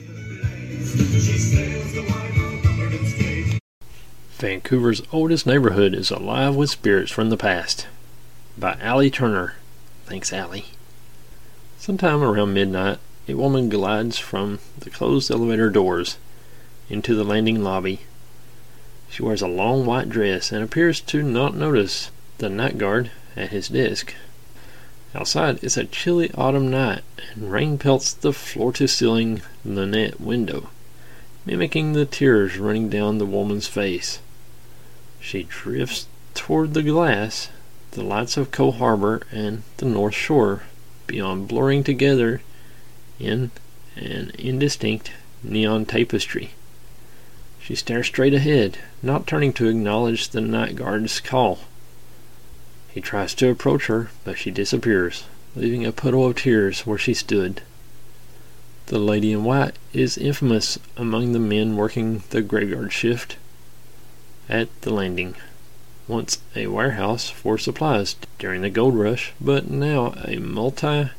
Vancouver's 4.38 5.02
oldest 5.12 5.46
neighborhood 5.46 5.92
is 5.92 6.11
alive 6.11 6.57
with 6.57 6.70
spirits 6.70 7.12
from 7.12 7.29
the 7.29 7.37
past. 7.37 7.88
By 8.57 8.79
Allie 8.81 9.11
Turner. 9.11 9.57
Thanks, 10.07 10.33
Allie. 10.33 10.64
Sometime 11.76 12.22
around 12.22 12.55
midnight, 12.55 12.96
a 13.29 13.35
woman 13.35 13.68
glides 13.68 14.18
from 14.18 14.61
the 14.79 14.88
closed 14.88 15.31
elevator 15.31 15.68
doors 15.68 16.16
into 16.88 17.14
the 17.14 17.24
landing 17.24 17.62
lobby. 17.62 18.00
She 19.11 19.22
wears 19.22 19.42
a 19.42 19.46
long 19.46 19.85
white 19.85 20.09
dress 20.09 20.52
and 20.52 20.64
appears 20.64 21.02
to 21.02 21.22
not 21.22 21.55
notice 21.55 22.11
the 22.38 22.48
night 22.48 22.79
guard 22.79 23.11
at 23.37 23.51
his 23.51 23.68
desk. 23.68 24.14
Outside 25.14 25.62
it's 25.62 25.77
a 25.77 25.85
chilly 25.85 26.31
autumn 26.35 26.70
night, 26.70 27.03
and 27.35 27.51
rain 27.51 27.79
pelts 27.79 28.12
the 28.12 28.33
floor 28.33 28.72
to 28.72 28.87
ceiling 28.87 29.42
lunette 29.64 30.20
window, 30.20 30.70
mimicking 31.44 31.92
the 31.92 32.07
tears 32.07 32.59
running 32.59 32.88
down 32.88 33.18
the 33.18 33.27
woman's 33.27 33.66
face. 33.66 34.18
She 35.20 35.44
drifts 35.44 36.07
toward 36.35 36.75
the 36.75 36.83
glass, 36.83 37.49
the 37.92 38.03
lights 38.03 38.37
of 38.37 38.51
Coal 38.51 38.72
Harbor 38.72 39.22
and 39.33 39.62
the 39.79 39.87
North 39.87 40.14
Shore 40.14 40.62
beyond 41.07 41.49
blurring 41.49 41.83
together 41.85 42.42
in 43.18 43.51
an 43.96 44.33
indistinct 44.38 45.12
neon 45.42 45.87
tapestry. 45.87 46.51
She 47.61 47.75
stares 47.75 48.07
straight 48.07 48.35
ahead, 48.35 48.79
not 49.03 49.27
turning 49.27 49.53
to 49.55 49.68
acknowledge 49.68 50.29
the 50.29 50.40
night 50.40 50.77
guard's 50.77 51.20
call. 51.20 51.61
He 52.96 53.02
tries 53.02 53.35
to 53.35 53.50
approach 53.50 53.88
her, 53.88 54.09
but 54.24 54.38
she 54.38 54.50
disappears, 54.50 55.24
leaving 55.54 55.85
a 55.85 55.92
puddle 55.92 56.26
of 56.26 56.37
tears 56.37 56.87
where 56.87 56.96
she 56.96 57.12
stood. 57.12 57.61
The 58.87 58.98
lady 58.98 59.32
in 59.32 59.44
white 59.44 59.74
is 59.92 60.16
infamous 60.16 60.78
among 60.96 61.32
the 61.32 61.38
men 61.38 61.76
working 61.76 62.22
the 62.30 62.40
graveyard 62.40 62.94
shift 62.94 63.37
at 64.48 64.68
the 64.80 64.94
landing. 64.94 65.35
Once 66.09 66.38
a 66.54 66.68
warehouse 66.68 67.28
for 67.28 67.59
supplies 67.59 68.16
during 68.38 68.62
the 68.62 68.70
gold 68.70 68.94
rush, 68.94 69.35
but 69.42 69.70
now 69.70 70.14
a 70.24 70.38
multi 70.38 71.11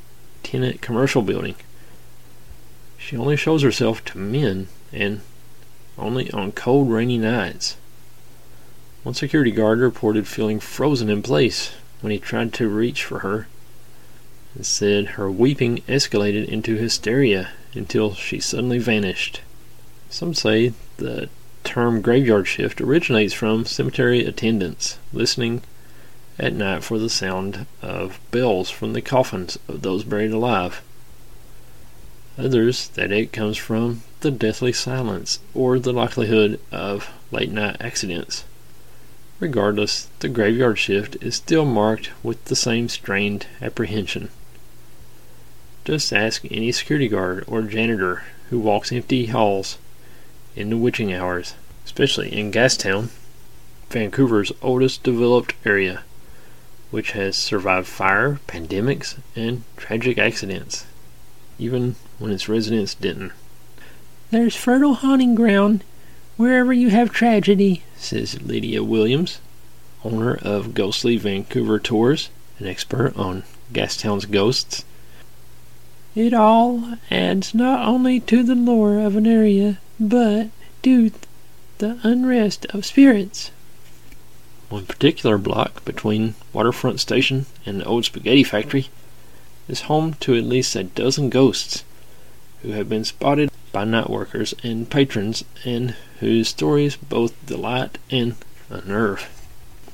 tenant 0.42 0.82
commercial 0.82 1.22
building. 1.22 1.58
She 2.98 3.16
only 3.16 3.38
shows 3.38 3.62
herself 3.62 4.04
to 4.06 4.18
men 4.18 4.68
and 4.92 5.22
only 5.96 6.32
on 6.32 6.54
cold, 6.54 6.90
rainy 6.90 7.20
nights. 7.20 7.78
One 9.04 9.14
security 9.14 9.52
guard 9.52 9.80
reported 9.80 10.28
feeling 10.28 10.60
frozen 10.60 11.10
in 11.10 11.22
place 11.22 11.72
when 12.02 12.12
he 12.12 12.20
tried 12.20 12.54
to 12.54 12.68
reach 12.68 13.04
for 13.04 13.20
her 13.20 13.48
and 14.56 14.66
said 14.66 15.06
her 15.12 15.32
weeping 15.32 15.78
escalated 15.88 16.48
into 16.48 16.76
hysteria 16.76 17.50
until 17.74 18.14
she 18.16 18.40
suddenly 18.40 18.80
vanished. 18.80 19.42
Some 20.10 20.34
say 20.34 20.74
the 20.98 21.30
term 21.64 22.02
graveyard 22.02 22.48
shift 22.48 22.82
originates 22.82 23.34
from 23.34 23.66
cemetery 23.66 24.26
attendants 24.26 24.98
listening 25.14 25.62
at 26.40 26.54
night 26.54 26.84
for 26.84 26.98
the 26.98 27.10
sound 27.10 27.66
of 27.82 28.20
bells 28.32 28.70
from 28.70 28.94
the 28.94 29.02
coffins 29.02 29.60
of 29.68 29.82
those 29.82 30.04
buried 30.04 30.32
alive. 30.32 30.82
Others 32.38 32.90
that 32.90 33.12
it 33.12 33.32
comes 33.32 33.58
from 33.58 34.02
the 34.22 34.32
deathly 34.32 34.74
silence 34.74 35.40
or 35.54 35.78
the 35.80 35.94
likelihood 35.94 36.60
of 36.72 37.12
late 37.32 37.52
night 37.52 37.78
accidents. 37.80 38.44
Regardless, 39.40 40.08
the 40.20 40.30
graveyard 40.30 40.80
shift 40.80 41.16
is 41.22 41.36
still 41.36 41.66
marked 41.66 42.10
with 42.24 42.44
the 42.46 42.56
same 42.56 42.90
strained 42.90 43.46
apprehension. 43.62 44.30
Just 45.86 46.12
ask 46.12 46.44
any 46.50 46.72
security 46.72 47.08
guard 47.08 47.44
or 47.48 47.62
janitor 47.62 48.24
who 48.50 48.60
walks 48.60 48.92
empty 48.92 49.28
halls 49.28 49.78
in 50.56 50.72
the 50.72 50.78
witching 50.78 51.14
hours, 51.14 51.54
especially 51.86 52.34
in 52.34 52.52
Gastown, 52.52 53.10
Vancouver's 53.90 54.52
oldest 54.62 55.04
developed 55.04 55.54
area, 55.66 56.04
which 56.90 57.12
has 57.12 57.36
survived 57.36 57.88
fire, 57.88 58.40
pandemics, 58.48 59.18
and 59.36 59.64
tragic 59.78 60.18
accidents, 60.18 60.86
even 61.60 61.96
when 62.18 62.32
its 62.32 62.50
residents 62.50 62.96
didn't. 62.96 63.32
There's 64.32 64.56
fertile 64.56 64.96
haunting 64.96 65.36
ground 65.36 65.84
wherever 66.38 66.72
you 66.72 66.90
have 66.90 67.12
tragedy, 67.12 67.84
says 67.98 68.42
Lydia 68.42 68.84
Williams, 68.84 69.40
owner 70.06 70.36
of 70.36 70.74
Ghostly 70.74 71.18
Vancouver 71.18 71.80
Tours, 71.80 72.30
an 72.60 72.68
expert 72.68 73.18
on 73.18 73.44
Gastown's 73.74 74.26
ghosts. 74.26 74.86
It 76.16 76.34
all 76.34 76.96
adds 77.12 77.54
not 77.54 77.88
only 77.88 78.20
to 78.22 78.44
the 78.44 78.56
lore 78.56 79.00
of 79.00 79.16
an 79.16 79.28
area, 79.28 79.80
but 80.00 80.50
to 80.84 81.12
the 81.80 82.00
unrest 82.04 82.66
of 82.68 82.86
spirits. 82.86 83.52
One 84.70 84.86
particular 84.86 85.38
block 85.38 85.84
between 85.86 86.36
Waterfront 86.54 87.00
Station 87.00 87.46
and 87.66 87.80
the 87.80 87.86
old 87.86 88.06
spaghetti 88.06 88.44
factory 88.44 88.90
is 89.68 89.82
home 89.82 90.14
to 90.16 90.36
at 90.36 90.44
least 90.44 90.76
a 90.76 90.84
dozen 90.84 91.30
ghosts 91.30 91.84
who 92.62 92.72
have 92.72 92.90
been 92.90 93.06
spotted 93.06 93.52
by 93.78 93.84
night 93.84 94.10
workers 94.10 94.56
and 94.64 94.90
patrons 94.90 95.46
and 95.64 95.92
whose 96.20 96.48
stories 96.48 96.96
both 96.96 97.46
delight 97.46 98.00
and 98.10 98.34
unnerve. 98.72 99.30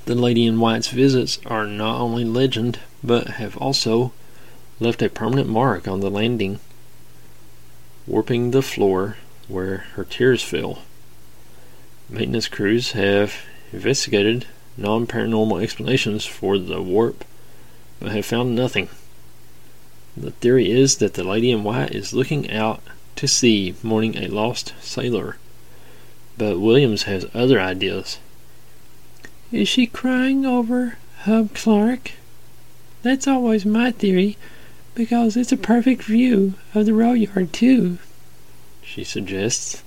The 0.05 0.15
Lady 0.15 0.45
in 0.45 0.61
White's 0.61 0.87
visits 0.87 1.37
are 1.45 1.67
not 1.67 1.99
only 1.99 2.23
legend, 2.23 2.79
but 3.03 3.31
have 3.31 3.57
also 3.57 4.13
left 4.79 5.01
a 5.01 5.09
permanent 5.09 5.49
mark 5.49 5.85
on 5.85 5.99
the 5.99 6.09
landing, 6.09 6.61
warping 8.07 8.51
the 8.51 8.61
floor 8.61 9.17
where 9.49 9.79
her 9.95 10.05
tears 10.05 10.41
fell. 10.41 10.79
Maintenance 12.09 12.47
crews 12.47 12.93
have 12.93 13.35
investigated 13.73 14.45
non 14.77 15.05
paranormal 15.07 15.61
explanations 15.61 16.25
for 16.25 16.57
the 16.57 16.81
warp, 16.81 17.25
but 17.99 18.13
have 18.13 18.25
found 18.25 18.55
nothing. 18.55 18.87
The 20.15 20.31
theory 20.31 20.71
is 20.71 20.99
that 20.99 21.15
the 21.15 21.25
Lady 21.25 21.51
in 21.51 21.65
White 21.65 21.93
is 21.93 22.13
looking 22.13 22.49
out 22.49 22.81
to 23.15 23.27
sea 23.27 23.75
mourning 23.83 24.17
a 24.17 24.27
lost 24.27 24.73
sailor, 24.81 25.37
but 26.37 26.59
Williams 26.59 27.03
has 27.03 27.25
other 27.33 27.59
ideas. 27.59 28.19
Is 29.51 29.67
she 29.67 29.85
crying 29.85 30.45
over 30.45 30.97
Hub 31.19 31.53
Clark? 31.53 32.13
That's 33.03 33.27
always 33.27 33.65
my 33.65 33.91
theory, 33.91 34.37
because 34.95 35.37
it's 35.37 35.51
a 35.51 35.57
perfect 35.57 36.03
view 36.03 36.53
of 36.73 36.85
the 36.85 36.93
rail 36.93 37.15
yard, 37.15 37.53
too, 37.53 37.97
she 38.81 39.03
suggests. 39.03 39.81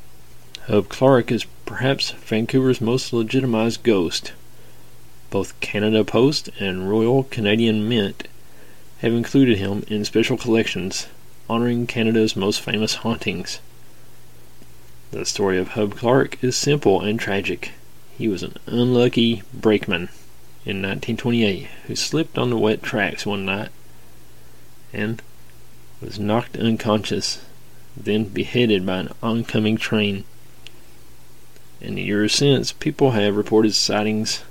Hub 0.66 0.88
Clark 0.88 1.30
is 1.30 1.44
perhaps 1.64 2.10
Vancouver's 2.10 2.80
most 2.80 3.12
legitimized 3.12 3.82
ghost. 3.82 4.32
Both 5.30 5.58
Canada 5.60 6.02
Post 6.02 6.48
and 6.58 6.90
Royal 6.90 7.24
Canadian 7.24 7.88
Mint 7.88 8.26
have 8.98 9.12
included 9.12 9.58
him 9.58 9.84
in 9.88 10.04
special 10.04 10.36
collections 10.36 11.06
honoring 11.48 11.86
Canada's 11.86 12.36
most 12.36 12.60
famous 12.60 12.96
hauntings. 12.96 13.60
The 15.12 15.24
story 15.24 15.58
of 15.58 15.68
Hub 15.68 15.96
Clark 15.96 16.42
is 16.42 16.56
simple 16.56 17.00
and 17.00 17.18
tragic. 17.18 17.72
He 18.18 18.28
was 18.28 18.42
an 18.42 18.56
unlucky 18.66 19.42
brakeman 19.54 20.08
in 20.64 20.82
1928 20.82 21.68
who 21.86 21.94
slipped 21.94 22.36
on 22.36 22.50
the 22.50 22.58
wet 22.58 22.82
tracks 22.82 23.24
one 23.24 23.44
night 23.44 23.68
and 24.92 25.22
was 26.00 26.18
knocked 26.18 26.56
unconscious, 26.56 27.40
then 27.96 28.24
beheaded 28.24 28.84
by 28.84 28.98
an 28.98 29.12
oncoming 29.22 29.76
train. 29.76 30.24
In 31.80 31.94
the 31.94 32.02
years 32.02 32.34
since, 32.34 32.72
people 32.72 33.12
have 33.12 33.36
reported 33.36 33.74
sightings 33.74 34.42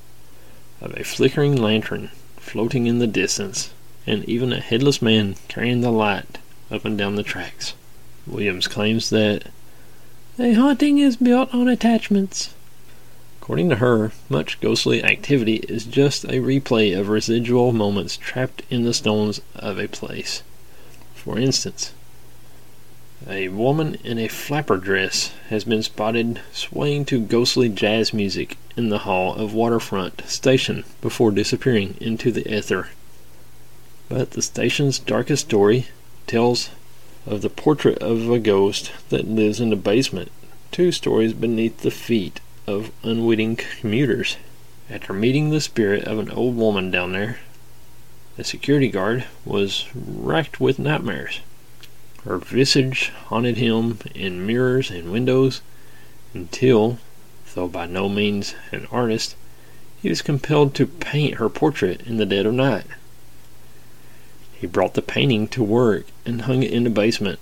of 0.80 0.96
a 0.96 1.04
flickering 1.04 1.56
lantern 1.56 2.12
floating 2.38 2.88
in 2.88 3.00
the 3.00 3.08
distance, 3.08 3.72
and 4.08 4.24
even 4.26 4.54
a 4.54 4.62
headless 4.62 5.02
man 5.02 5.36
carrying 5.48 5.82
the 5.82 5.92
light 5.92 6.38
up 6.72 6.86
and 6.86 6.98
down 6.98 7.16
the 7.16 7.24
tracks. 7.24 7.74
Williams 8.28 8.68
claims 8.68 9.10
that 9.10 9.48
a 10.40 10.54
haunting 10.54 10.98
is 10.98 11.16
built 11.16 11.54
on 11.54 11.68
attachments. 11.68 12.54
According 13.42 13.70
to 13.70 13.76
her, 13.76 14.12
much 14.28 14.60
ghostly 14.60 15.04
activity 15.04 15.58
is 15.70 15.86
just 15.86 16.24
a 16.26 16.40
replay 16.40 16.98
of 17.00 17.10
residual 17.10 17.72
moments 17.72 18.18
trapped 18.18 18.64
in 18.70 18.84
the 18.84 18.94
stones 18.94 19.40
of 19.56 19.78
a 19.78 19.88
place. 19.88 20.42
For 21.14 21.38
instance, 21.38 21.94
a 23.30 23.48
woman 23.50 23.96
in 24.04 24.20
a 24.20 24.28
flapper 24.28 24.78
dress 24.78 25.32
has 25.50 25.64
been 25.64 25.84
spotted 25.84 26.42
swaying 26.52 27.06
to 27.06 27.20
ghostly 27.20 27.70
jazz 27.70 28.14
music 28.14 28.58
in 28.76 28.90
the 28.90 29.00
hall 29.00 29.34
of 29.36 29.54
Waterfront 29.54 30.28
Station 30.28 30.84
before 31.02 31.32
disappearing 31.32 31.98
into 32.02 32.32
the 32.32 32.52
ether. 32.52 32.90
But 34.10 34.32
the 34.32 34.42
station's 34.42 35.00
darkest 35.00 35.46
story 35.46 35.88
tells 36.28 36.70
of 37.26 37.42
the 37.42 37.50
portrait 37.50 37.98
of 38.00 38.30
a 38.30 38.40
ghost 38.40 38.92
that 39.10 39.28
lives 39.28 39.60
in 39.60 39.70
the 39.70 39.76
basement, 39.76 40.32
two 40.72 40.92
stories 40.92 41.34
beneath 41.34 41.80
the 41.80 41.92
feet 41.92 42.40
of 42.68 42.92
unwitting 43.04 43.56
commuters. 43.56 44.38
After 44.90 45.14
meeting 45.14 45.50
the 45.50 45.62
spirit 45.62 46.04
of 46.06 46.20
an 46.20 46.30
old 46.30 46.56
woman 46.56 46.92
down 46.92 47.14
there, 47.14 47.40
the 48.38 48.44
security 48.44 48.90
guard 48.90 49.26
was 49.46 49.86
racked 49.96 50.60
with 50.60 50.78
nightmares. 50.78 51.40
Her 52.24 52.38
visage 52.38 53.12
haunted 53.28 53.58
him 53.58 54.00
in 54.14 54.46
mirrors 54.46 54.92
and 54.92 55.12
windows 55.12 55.62
until, 56.34 57.00
though 57.54 57.68
by 57.68 57.86
no 57.86 58.10
means 58.10 58.56
an 58.72 58.88
artist, 58.92 59.36
he 60.02 60.10
was 60.10 60.22
compelled 60.22 60.76
to 60.76 60.86
paint 60.86 61.36
her 61.36 61.50
portrait 61.50 62.02
in 62.06 62.18
the 62.18 62.26
dead 62.26 62.46
of 62.46 62.54
night. 62.54 62.86
He 64.60 64.68
brought 64.68 64.94
the 64.94 65.02
painting 65.02 65.48
to 65.50 65.64
work 65.64 66.06
and 66.26 66.44
hung 66.44 66.64
it 66.64 66.72
in 66.72 66.86
the 66.86 66.90
basement, 66.90 67.40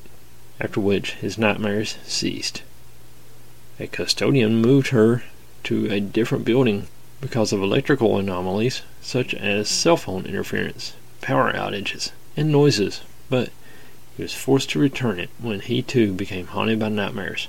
after 0.60 0.80
which 0.80 1.14
his 1.14 1.38
nightmares 1.38 1.98
ceased. 2.06 2.64
A 3.80 3.88
custodian 3.88 4.62
moved 4.62 4.90
her 4.90 5.24
to 5.64 5.92
a 5.92 6.00
different 6.00 6.46
building 6.46 6.88
because 7.22 7.54
of 7.54 7.62
electrical 7.62 8.18
anomalies 8.18 8.82
such 9.02 9.34
as 9.34 9.70
cell 9.70 9.98
phone 9.98 10.26
interference, 10.26 10.94
power 11.22 11.54
outages, 11.54 12.12
and 12.36 12.52
noises, 12.52 13.02
but 13.30 13.50
he 14.16 14.24
was 14.24 14.34
forced 14.34 14.70
to 14.72 14.80
return 14.80 15.20
it 15.20 15.30
when 15.40 15.60
he 15.62 15.82
too 15.82 16.14
became 16.14 16.48
haunted 16.48 16.80
by 16.80 16.90
nightmares. 16.90 17.48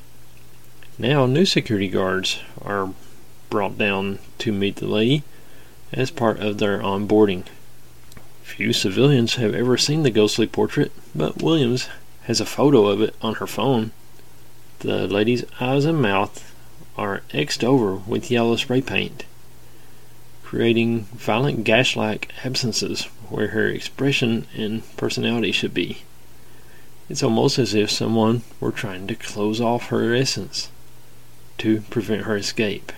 Now, 0.99 1.27
new 1.27 1.45
security 1.45 1.89
guards 1.89 2.39
are 2.63 2.93
brought 3.51 3.77
down 3.77 4.21
to 4.39 4.53
meet 4.53 4.77
the 4.77 4.87
lady 4.87 5.23
as 5.93 6.11
part 6.11 6.39
of 6.39 6.59
their 6.59 6.81
onboarding. 6.81 7.45
Few 8.45 8.73
civilians 8.73 9.35
have 9.35 9.53
ever 9.53 9.77
seen 9.77 10.05
the 10.05 10.11
ghostly 10.13 10.47
portrait, 10.47 10.93
but 11.13 11.43
Williams 11.43 11.89
has 12.25 12.41
a 12.41 12.47
photo 12.47 12.87
of 12.87 13.01
it 13.01 13.17
on 13.21 13.35
her 13.37 13.49
phone. 13.49 13.91
The 14.79 15.09
lady's 15.09 15.45
eyes 15.61 15.85
and 15.85 16.01
mouth 16.01 16.55
are 16.97 17.23
X'd 17.33 17.65
over 17.65 17.97
with 17.97 18.31
yellow 18.31 18.55
spray 18.55 18.81
paint, 18.81 19.25
creating 20.45 21.07
violent 21.15 21.65
gash 21.65 21.97
like 21.97 22.33
absences 22.45 23.05
where 23.29 23.49
her 23.49 23.67
expression 23.67 24.47
and 24.55 24.83
personality 24.97 25.51
should 25.51 25.75
be. 25.75 26.03
It's 27.09 27.25
almost 27.25 27.59
as 27.59 27.75
if 27.75 27.91
someone 27.91 28.43
were 28.61 28.71
trying 28.71 29.09
to 29.09 29.17
close 29.17 29.61
off 29.61 29.89
her 29.89 30.15
essence 30.15 30.69
to 31.59 31.81
prevent 31.91 32.23
her 32.23 32.37
escape. 32.37 32.93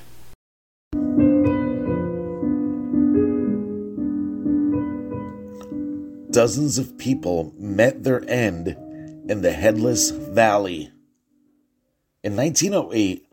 Dozens 6.37 6.76
of 6.76 6.99
people 6.99 7.55
met 7.57 8.05
their 8.05 8.22
end 8.28 8.68
in 9.26 9.41
the 9.41 9.53
Headless 9.53 10.11
Valley. 10.11 10.93
In 12.22 12.37
1908, 12.37 13.26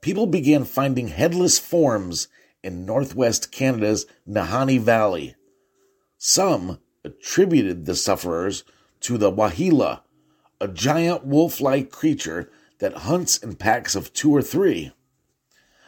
people 0.00 0.28
began 0.28 0.64
finding 0.64 1.08
headless 1.08 1.58
forms 1.58 2.28
in 2.62 2.86
northwest 2.86 3.50
Canada's 3.50 4.06
Nahanni 4.24 4.78
Valley. 4.78 5.34
Some 6.16 6.78
attributed 7.02 7.86
the 7.86 7.96
sufferers 7.96 8.62
to 9.00 9.18
the 9.18 9.32
Waheela, 9.32 10.02
a 10.60 10.68
giant 10.68 11.24
wolf 11.24 11.60
like 11.60 11.90
creature 11.90 12.52
that 12.78 12.98
hunts 12.98 13.36
in 13.36 13.56
packs 13.56 13.96
of 13.96 14.12
two 14.12 14.30
or 14.30 14.42
three. 14.42 14.92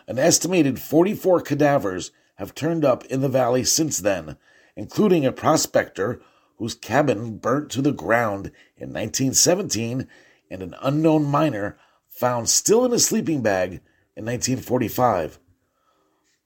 An 0.09 0.19
estimated 0.19 0.81
44 0.81 1.43
cadavers 1.43 2.11
have 2.39 2.57
turned 2.57 2.85
up 2.85 3.05
in 3.05 3.21
the 3.21 3.29
valley 3.29 3.62
since 3.62 3.99
then, 3.99 4.37
including 4.75 5.25
a 5.25 5.31
prospector 5.31 6.21
whose 6.57 6.74
cabin 6.74 7.36
burnt 7.38 7.70
to 7.70 7.82
the 7.82 7.92
ground 7.92 8.46
in 8.76 8.88
1917 8.92 10.09
and 10.50 10.62
an 10.62 10.74
unknown 10.82 11.24
miner 11.24 11.78
found 12.09 12.48
still 12.48 12.84
in 12.84 12.92
a 12.92 12.98
sleeping 12.98 13.42
bag 13.42 13.80
in 14.16 14.24
1945. 14.24 15.38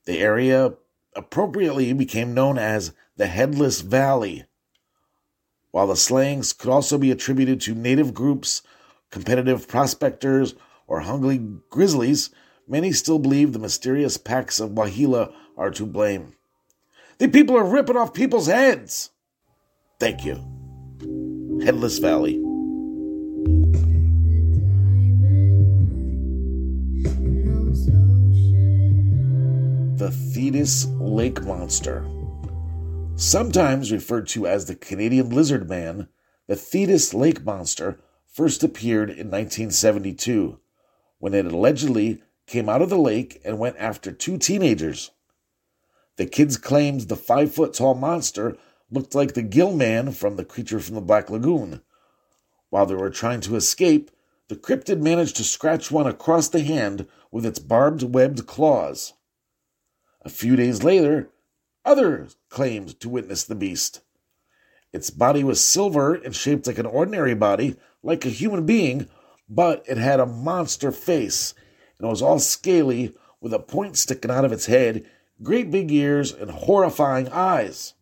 The 0.04 0.18
area 0.18 0.74
appropriately 1.14 1.92
became 1.92 2.34
known 2.34 2.58
as 2.58 2.92
the 3.16 3.26
Headless 3.26 3.80
Valley. 3.80 4.44
While 5.70 5.86
the 5.86 5.96
slangs 5.96 6.52
could 6.52 6.70
also 6.70 6.98
be 6.98 7.10
attributed 7.10 7.60
to 7.62 7.74
native 7.74 8.12
groups, 8.12 8.62
competitive 9.10 9.68
prospectors, 9.68 10.54
or 10.86 11.00
hungry 11.00 11.40
grizzlies, 11.68 12.30
many 12.66 12.90
still 12.90 13.20
believe 13.20 13.52
the 13.52 13.58
mysterious 13.60 14.16
packs 14.16 14.58
of 14.58 14.70
Waheela 14.70 15.32
are 15.56 15.70
to 15.70 15.86
blame. 15.86 16.34
The 17.18 17.28
people 17.28 17.56
are 17.56 17.64
ripping 17.64 17.96
off 17.96 18.14
people's 18.14 18.46
heads! 18.46 19.10
Thank 20.00 20.24
you. 20.24 20.36
Headless 21.62 21.98
Valley. 21.98 22.40
The 29.98 30.10
Thetis 30.10 30.86
Lake 30.98 31.44
Monster. 31.44 32.06
Sometimes 33.16 33.92
referred 33.92 34.26
to 34.28 34.46
as 34.46 34.64
the 34.64 34.74
Canadian 34.74 35.28
Lizard 35.28 35.68
Man, 35.68 36.08
the 36.46 36.56
Thetis 36.56 37.12
Lake 37.12 37.44
Monster 37.44 38.00
first 38.26 38.64
appeared 38.64 39.10
in 39.10 39.30
1972 39.30 40.58
when 41.18 41.34
it 41.34 41.44
allegedly 41.44 42.22
came 42.46 42.70
out 42.70 42.80
of 42.80 42.88
the 42.88 42.96
lake 42.98 43.38
and 43.44 43.58
went 43.58 43.76
after 43.78 44.12
two 44.12 44.38
teenagers. 44.38 45.10
The 46.16 46.24
kids 46.24 46.56
claimed 46.56 47.02
the 47.02 47.16
five 47.16 47.54
foot 47.54 47.74
tall 47.74 47.94
monster 47.94 48.56
looked 48.90 49.14
like 49.14 49.34
the 49.34 49.42
gill 49.42 49.72
man 49.72 50.12
from 50.12 50.36
the 50.36 50.44
creature 50.44 50.80
from 50.80 50.94
the 50.94 51.00
Black 51.00 51.30
Lagoon. 51.30 51.82
While 52.70 52.86
they 52.86 52.94
were 52.94 53.10
trying 53.10 53.40
to 53.42 53.56
escape, 53.56 54.10
the 54.48 54.56
cryptid 54.56 55.00
managed 55.00 55.36
to 55.36 55.44
scratch 55.44 55.90
one 55.90 56.06
across 56.06 56.48
the 56.48 56.60
hand 56.60 57.06
with 57.30 57.46
its 57.46 57.58
barbed 57.58 58.02
webbed 58.02 58.46
claws. 58.46 59.12
A 60.22 60.28
few 60.28 60.56
days 60.56 60.82
later, 60.82 61.30
others 61.84 62.36
claimed 62.48 62.98
to 63.00 63.08
witness 63.08 63.44
the 63.44 63.54
beast. 63.54 64.00
Its 64.92 65.10
body 65.10 65.44
was 65.44 65.62
silver 65.62 66.14
and 66.14 66.34
shaped 66.34 66.66
like 66.66 66.78
an 66.78 66.86
ordinary 66.86 67.34
body, 67.34 67.76
like 68.02 68.26
a 68.26 68.30
human 68.30 68.66
being, 68.66 69.08
but 69.48 69.84
it 69.88 69.98
had 69.98 70.20
a 70.20 70.26
monster 70.26 70.90
face 70.90 71.54
and 72.00 72.06
it 72.06 72.10
was 72.10 72.22
all 72.22 72.38
scaly 72.38 73.14
with 73.42 73.52
a 73.52 73.58
point 73.58 73.94
sticking 73.96 74.30
out 74.30 74.44
of 74.44 74.52
its 74.52 74.66
head, 74.66 75.04
great 75.42 75.70
big 75.70 75.92
ears, 75.92 76.32
and 76.32 76.50
horrifying 76.50 77.28
eyes. 77.28 77.92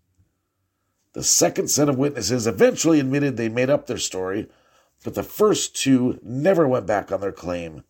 The 1.18 1.24
second 1.24 1.66
set 1.66 1.88
of 1.88 1.98
witnesses 1.98 2.46
eventually 2.46 3.00
admitted 3.00 3.36
they 3.36 3.48
made 3.48 3.70
up 3.70 3.88
their 3.88 3.98
story, 3.98 4.46
but 5.02 5.14
the 5.14 5.24
first 5.24 5.74
two 5.74 6.20
never 6.22 6.68
went 6.68 6.86
back 6.86 7.10
on 7.10 7.20
their 7.20 7.32
claim. 7.32 7.82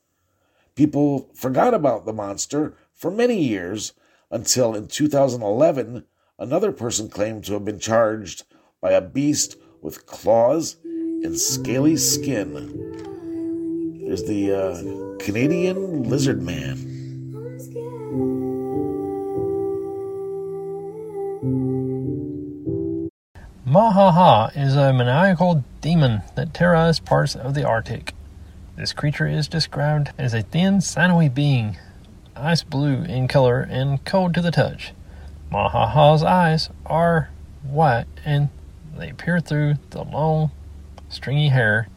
People 0.74 1.29
forgot 1.35 1.74
about 1.74 2.07
the 2.07 2.14
monster 2.14 2.74
for 2.95 3.11
many 3.11 3.39
years 3.39 3.93
until 4.31 4.74
in 4.74 4.89
2011, 4.89 6.07
another 6.39 6.72
person 6.72 7.11
claimed 7.11 7.45
to 7.45 7.53
have 7.53 7.66
been 7.66 7.79
charged 7.79 8.45
by 8.81 8.93
a 8.93 9.03
beast 9.03 9.57
with 9.83 10.07
claws 10.07 10.76
and 10.83 11.39
scaly 11.39 11.99
skin. 11.99 12.55
There's 14.07 14.24
the 14.24 14.55
uh, 14.55 15.22
Canadian 15.22 16.05
Lizard 16.05 16.41
Man. 16.41 16.89
Mahaha 23.68 24.56
is 24.56 24.76
a 24.76 24.94
maniacal 24.94 25.62
demon 25.82 26.22
that 26.36 26.54
terrorized 26.54 27.04
parts 27.04 27.36
of 27.36 27.52
the 27.52 27.66
Arctic. 27.66 28.14
This 28.76 28.94
creature 28.94 29.26
is 29.26 29.46
described 29.46 30.10
as 30.16 30.32
a 30.32 30.40
thin, 30.40 30.80
sinewy 30.80 31.28
being, 31.28 31.76
ice 32.34 32.62
blue 32.62 33.02
in 33.02 33.28
color 33.28 33.60
and 33.60 34.02
cold 34.06 34.32
to 34.32 34.40
the 34.40 34.50
touch. 34.50 34.94
Mahaha's 35.52 36.22
eyes 36.22 36.70
are 36.86 37.28
white 37.62 38.06
and 38.24 38.48
they 38.96 39.12
peer 39.12 39.38
through 39.38 39.74
the 39.90 40.02
long, 40.02 40.50
stringy 41.10 41.50
hair 41.50 41.88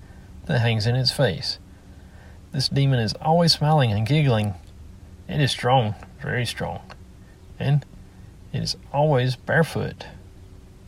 that 0.48 0.60
hangs 0.60 0.86
in 0.86 0.98
its 0.98 1.14
face. 1.14 1.58
This 2.52 2.68
demon 2.68 3.00
is 3.00 3.14
always 3.22 3.54
smiling 3.54 3.94
and 3.94 4.06
giggling. 4.06 4.56
It 5.30 5.40
is 5.40 5.52
strong, 5.52 5.96
very 6.22 6.46
strong, 6.46 6.82
and 7.58 7.86
it 8.52 8.62
is 8.62 8.76
always 8.92 9.38
barefoot. 9.38 10.04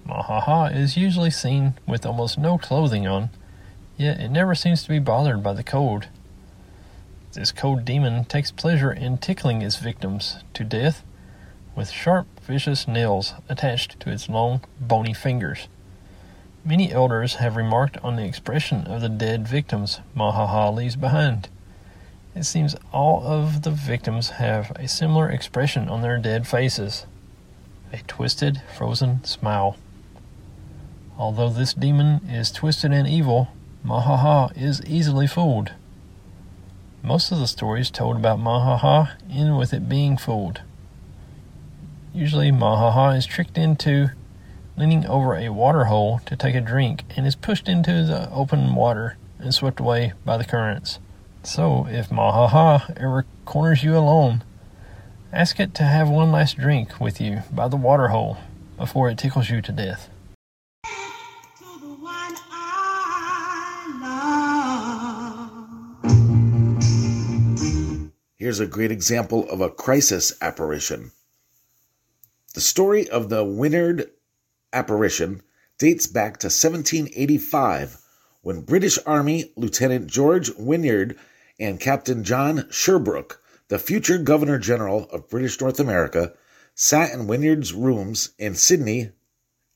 Mahaha 0.07 0.75
is 0.75 0.97
usually 0.97 1.29
seen 1.29 1.75
with 1.87 2.05
almost 2.05 2.37
no 2.37 2.57
clothing 2.57 3.07
on, 3.07 3.29
yet 3.97 4.19
it 4.19 4.29
never 4.29 4.53
seems 4.53 4.83
to 4.83 4.89
be 4.89 4.99
bothered 4.99 5.41
by 5.41 5.53
the 5.53 5.63
cold. 5.63 6.07
This 7.31 7.51
cold 7.51 7.85
demon 7.85 8.25
takes 8.25 8.51
pleasure 8.51 8.91
in 8.91 9.17
tickling 9.17 9.61
its 9.61 9.77
victims 9.77 10.37
to 10.53 10.63
death 10.63 11.03
with 11.75 11.89
sharp, 11.89 12.27
vicious 12.41 12.87
nails 12.87 13.33
attached 13.49 13.99
to 14.01 14.11
its 14.11 14.29
long, 14.29 14.61
bony 14.79 15.13
fingers. 15.13 15.67
Many 16.65 16.91
elders 16.91 17.35
have 17.35 17.55
remarked 17.55 17.97
on 17.97 18.15
the 18.15 18.25
expression 18.25 18.85
of 18.85 19.01
the 19.01 19.09
dead 19.09 19.47
victims 19.47 19.99
Mahaha 20.15 20.73
leaves 20.75 20.95
behind. 20.95 21.49
It 22.35 22.43
seems 22.43 22.75
all 22.91 23.23
of 23.25 23.63
the 23.63 23.71
victims 23.71 24.31
have 24.31 24.71
a 24.75 24.87
similar 24.87 25.29
expression 25.29 25.89
on 25.89 26.01
their 26.01 26.17
dead 26.17 26.47
faces 26.47 27.05
a 27.91 27.97
twisted, 28.07 28.61
frozen 28.75 29.23
smile. 29.23 29.77
Although 31.17 31.49
this 31.49 31.73
demon 31.73 32.21
is 32.27 32.51
twisted 32.51 32.91
and 32.91 33.07
evil, 33.07 33.49
Mahaha 33.85 34.55
is 34.57 34.83
easily 34.85 35.27
fooled. 35.27 35.71
Most 37.03 37.31
of 37.31 37.37
the 37.37 37.47
stories 37.47 37.91
told 37.91 38.15
about 38.15 38.39
Mahaha 38.39 39.11
end 39.29 39.57
with 39.57 39.73
it 39.73 39.87
being 39.87 40.17
fooled. 40.17 40.61
Usually, 42.13 42.51
Mahaha 42.51 43.17
is 43.17 43.25
tricked 43.25 43.57
into 43.57 44.09
leaning 44.75 45.05
over 45.05 45.35
a 45.35 45.49
water 45.49 45.85
hole 45.85 46.21
to 46.25 46.35
take 46.35 46.55
a 46.55 46.61
drink 46.61 47.03
and 47.15 47.27
is 47.27 47.35
pushed 47.35 47.67
into 47.67 48.03
the 48.03 48.29
open 48.31 48.73
water 48.73 49.17
and 49.37 49.53
swept 49.53 49.79
away 49.79 50.13
by 50.25 50.37
the 50.37 50.45
currents. 50.45 50.99
So, 51.43 51.87
if 51.89 52.09
Mahaha 52.09 52.97
ever 52.97 53.25
corners 53.45 53.83
you 53.83 53.97
alone, 53.97 54.43
ask 55.31 55.59
it 55.59 55.75
to 55.75 55.83
have 55.83 56.09
one 56.09 56.31
last 56.31 56.57
drink 56.57 56.99
with 56.99 57.19
you 57.19 57.43
by 57.51 57.67
the 57.67 57.75
water 57.75 58.07
hole 58.07 58.37
before 58.77 59.09
it 59.09 59.17
tickles 59.17 59.49
you 59.49 59.61
to 59.61 59.71
death. 59.71 60.09
Here's 68.53 68.59
a 68.59 68.67
great 68.67 68.91
example 68.91 69.49
of 69.49 69.61
a 69.61 69.71
crisis 69.71 70.31
apparition. 70.39 71.11
The 72.53 72.61
story 72.61 73.09
of 73.09 73.29
the 73.29 73.43
Wynyard 73.43 74.11
apparition 74.71 75.41
dates 75.79 76.05
back 76.05 76.37
to 76.37 76.53
1785 76.53 77.97
when 78.43 78.61
British 78.61 78.99
Army 79.07 79.51
Lieutenant 79.55 80.05
George 80.05 80.51
Wynyard 80.55 81.17
and 81.59 81.79
Captain 81.79 82.23
John 82.23 82.67
Sherbrooke, 82.69 83.41
the 83.69 83.79
future 83.79 84.19
Governor 84.19 84.59
General 84.59 85.09
of 85.09 85.31
British 85.31 85.59
North 85.59 85.79
America, 85.79 86.33
sat 86.75 87.11
in 87.11 87.25
Wynyard's 87.25 87.73
rooms 87.73 88.35
in 88.37 88.53
Sydney, 88.53 89.13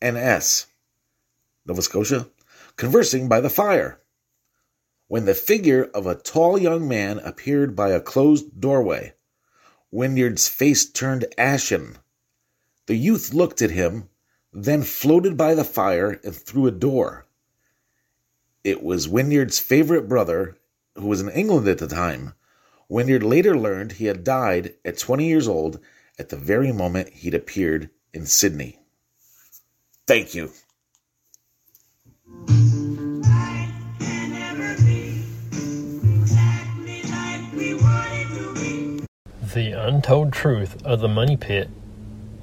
NS, 0.06 0.68
Nova 1.66 1.82
Scotia, 1.82 2.28
conversing 2.76 3.28
by 3.28 3.42
the 3.42 3.50
fire. 3.50 4.00
When 5.08 5.26
the 5.26 5.34
figure 5.34 5.86
of 5.94 6.06
a 6.06 6.16
tall 6.16 6.58
young 6.58 6.88
man 6.88 7.20
appeared 7.20 7.76
by 7.76 7.92
a 7.92 8.02
closed 8.02 8.60
doorway, 8.60 9.14
Wynyard's 9.90 10.50
face 10.50 10.86
turned 10.86 11.26
ashen. 11.38 11.98
The 12.88 12.96
youth 12.96 13.34
looked 13.34 13.62
at 13.62 13.72
him, 13.72 14.10
then 14.52 14.84
floated 14.84 15.38
by 15.38 15.54
the 15.54 15.64
fire 15.64 16.20
and 16.24 16.36
through 16.36 16.68
a 16.68 16.72
door. 16.72 17.26
It 18.66 18.84
was 18.84 19.08
Wynyard's 19.08 19.60
favorite 19.60 20.10
brother, 20.10 20.58
who 20.96 21.08
was 21.08 21.22
in 21.22 21.30
England 21.30 21.70
at 21.70 21.78
the 21.78 21.88
time. 21.88 22.34
Wynyard 22.90 23.24
later 23.24 23.58
learned 23.58 23.94
he 23.94 24.06
had 24.06 24.26
died 24.26 24.76
at 24.84 24.98
20 24.98 25.26
years 25.26 25.48
old 25.48 25.80
at 26.20 26.30
the 26.30 26.38
very 26.38 26.74
moment 26.74 27.10
he'd 27.10 27.34
appeared 27.34 27.90
in 28.14 28.26
Sydney. 28.26 28.80
Thank 30.06 30.36
you. 30.36 30.52
The 39.58 39.72
Untold 39.72 40.34
Truth 40.34 40.86
of 40.86 41.00
the 41.00 41.08
Money 41.08 41.36
Pit 41.36 41.68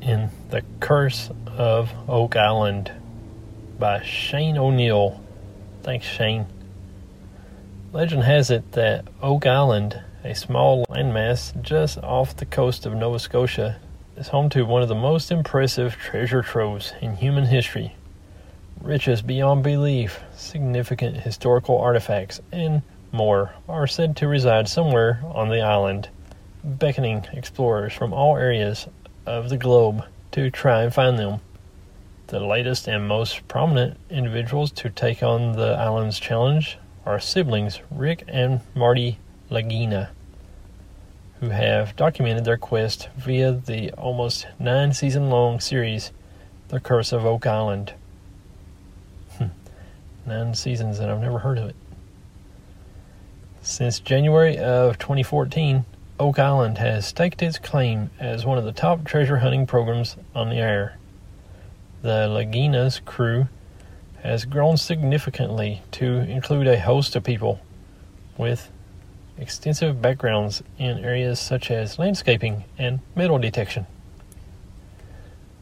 in 0.02 0.30
The 0.50 0.62
Curse 0.80 1.30
of 1.46 1.92
Oak 2.08 2.34
Island 2.34 2.90
by 3.78 4.02
Shane 4.02 4.58
O'Neill. 4.58 5.22
Thanks, 5.84 6.06
Shane. 6.06 6.46
Legend 7.92 8.24
has 8.24 8.50
it 8.50 8.72
that 8.72 9.04
Oak 9.22 9.46
Island, 9.46 10.02
a 10.24 10.34
small 10.34 10.84
landmass 10.86 11.62
just 11.62 11.98
off 11.98 12.36
the 12.36 12.46
coast 12.46 12.84
of 12.84 12.96
Nova 12.96 13.20
Scotia, 13.20 13.76
is 14.16 14.26
home 14.26 14.48
to 14.48 14.64
one 14.64 14.82
of 14.82 14.88
the 14.88 14.96
most 14.96 15.30
impressive 15.30 15.94
treasure 15.94 16.42
troves 16.42 16.94
in 17.00 17.14
human 17.14 17.46
history. 17.46 17.94
Riches 18.80 19.22
beyond 19.22 19.62
belief, 19.62 20.18
significant 20.34 21.18
historical 21.18 21.78
artifacts, 21.78 22.40
and 22.50 22.82
more 23.12 23.54
are 23.68 23.86
said 23.86 24.16
to 24.16 24.26
reside 24.26 24.66
somewhere 24.66 25.22
on 25.26 25.48
the 25.48 25.60
island, 25.60 26.08
beckoning 26.64 27.26
explorers 27.32 27.92
from 27.92 28.12
all 28.12 28.36
areas 28.36 28.88
of 29.26 29.50
the 29.50 29.58
globe 29.58 30.04
to 30.32 30.50
try 30.50 30.82
and 30.82 30.92
find 30.92 31.18
them. 31.18 31.40
The 32.28 32.40
latest 32.40 32.88
and 32.88 33.06
most 33.06 33.46
prominent 33.48 33.98
individuals 34.08 34.72
to 34.72 34.88
take 34.88 35.22
on 35.22 35.52
the 35.52 35.74
island's 35.74 36.18
challenge 36.18 36.78
are 37.04 37.20
siblings 37.20 37.80
Rick 37.90 38.24
and 38.28 38.60
Marty 38.74 39.18
Lagina, 39.50 40.08
who 41.40 41.50
have 41.50 41.94
documented 41.96 42.46
their 42.46 42.56
quest 42.56 43.10
via 43.16 43.52
the 43.52 43.92
almost 43.92 44.46
nine 44.58 44.94
season 44.94 45.28
long 45.28 45.60
series, 45.60 46.12
The 46.68 46.80
Curse 46.80 47.12
of 47.12 47.26
Oak 47.26 47.46
Island. 47.46 47.92
Hmm. 49.36 49.48
nine 50.24 50.54
seasons, 50.54 50.98
and 50.98 51.12
I've 51.12 51.20
never 51.20 51.40
heard 51.40 51.58
of 51.58 51.68
it. 51.68 51.76
Since 53.60 54.00
January 54.00 54.56
of 54.58 54.98
2014, 54.98 55.84
Oak 56.20 56.38
Island 56.38 56.78
has 56.78 57.08
staked 57.08 57.42
its 57.42 57.58
claim 57.58 58.08
as 58.20 58.46
one 58.46 58.56
of 58.56 58.62
the 58.62 58.70
top 58.70 59.02
treasure 59.02 59.38
hunting 59.38 59.66
programs 59.66 60.16
on 60.32 60.48
the 60.48 60.58
air. 60.58 60.96
The 62.02 62.28
Lagina's 62.28 63.00
crew 63.00 63.48
has 64.22 64.44
grown 64.44 64.76
significantly 64.76 65.82
to 65.90 66.18
include 66.20 66.68
a 66.68 66.78
host 66.78 67.16
of 67.16 67.24
people 67.24 67.58
with 68.38 68.70
extensive 69.38 70.00
backgrounds 70.00 70.62
in 70.78 71.04
areas 71.04 71.40
such 71.40 71.68
as 71.68 71.98
landscaping 71.98 72.62
and 72.78 73.00
metal 73.16 73.38
detection. 73.38 73.84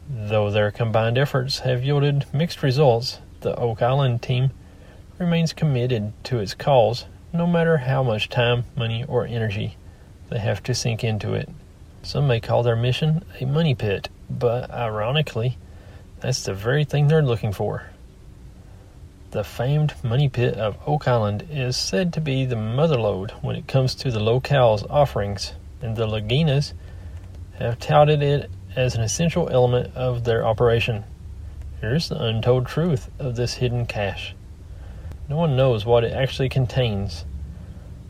Though 0.07 0.51
their 0.51 0.69
combined 0.69 1.17
efforts 1.17 1.59
have 1.59 1.83
yielded 1.83 2.31
mixed 2.31 2.61
results, 2.61 3.17
the 3.41 3.55
Oak 3.55 3.81
Island 3.81 4.21
team 4.21 4.51
remains 5.17 5.51
committed 5.51 6.13
to 6.25 6.37
its 6.37 6.53
cause 6.53 7.05
no 7.33 7.47
matter 7.47 7.77
how 7.77 8.03
much 8.03 8.29
time, 8.29 8.65
money, 8.75 9.03
or 9.07 9.25
energy 9.25 9.77
they 10.33 10.39
have 10.39 10.63
to 10.63 10.73
sink 10.73 11.03
into 11.03 11.35
it. 11.35 11.47
Some 12.01 12.25
may 12.25 12.39
call 12.39 12.63
their 12.63 12.75
mission 12.75 13.23
a 13.39 13.45
money 13.45 13.75
pit, 13.75 14.09
but 14.31 14.71
ironically, 14.71 15.59
that's 16.21 16.43
the 16.43 16.55
very 16.55 16.83
thing 16.85 17.07
they're 17.07 17.21
looking 17.21 17.53
for. 17.53 17.91
The 19.29 19.43
famed 19.43 19.93
money 20.03 20.29
pit 20.29 20.55
of 20.55 20.75
Oak 20.87 21.07
Island 21.07 21.47
is 21.51 21.77
said 21.77 22.13
to 22.13 22.19
be 22.21 22.45
the 22.45 22.55
motherlode 22.55 23.29
when 23.43 23.55
it 23.55 23.67
comes 23.67 23.93
to 23.93 24.09
the 24.09 24.19
locale's 24.19 24.83
offerings, 24.89 25.53
and 25.83 25.95
the 25.95 26.07
Laginas 26.07 26.73
have 27.59 27.77
touted 27.77 28.23
it 28.23 28.49
as 28.75 28.95
an 28.95 29.01
essential 29.01 29.49
element 29.49 29.95
of 29.95 30.23
their 30.23 30.47
operation. 30.47 31.03
Here's 31.79 32.09
the 32.09 32.19
untold 32.19 32.65
truth 32.65 33.11
of 33.19 33.35
this 33.35 33.53
hidden 33.53 33.85
cache. 33.85 34.33
No 35.29 35.37
one 35.37 35.55
knows 35.55 35.85
what 35.85 36.03
it 36.03 36.11
actually 36.11 36.49
contains. 36.49 37.23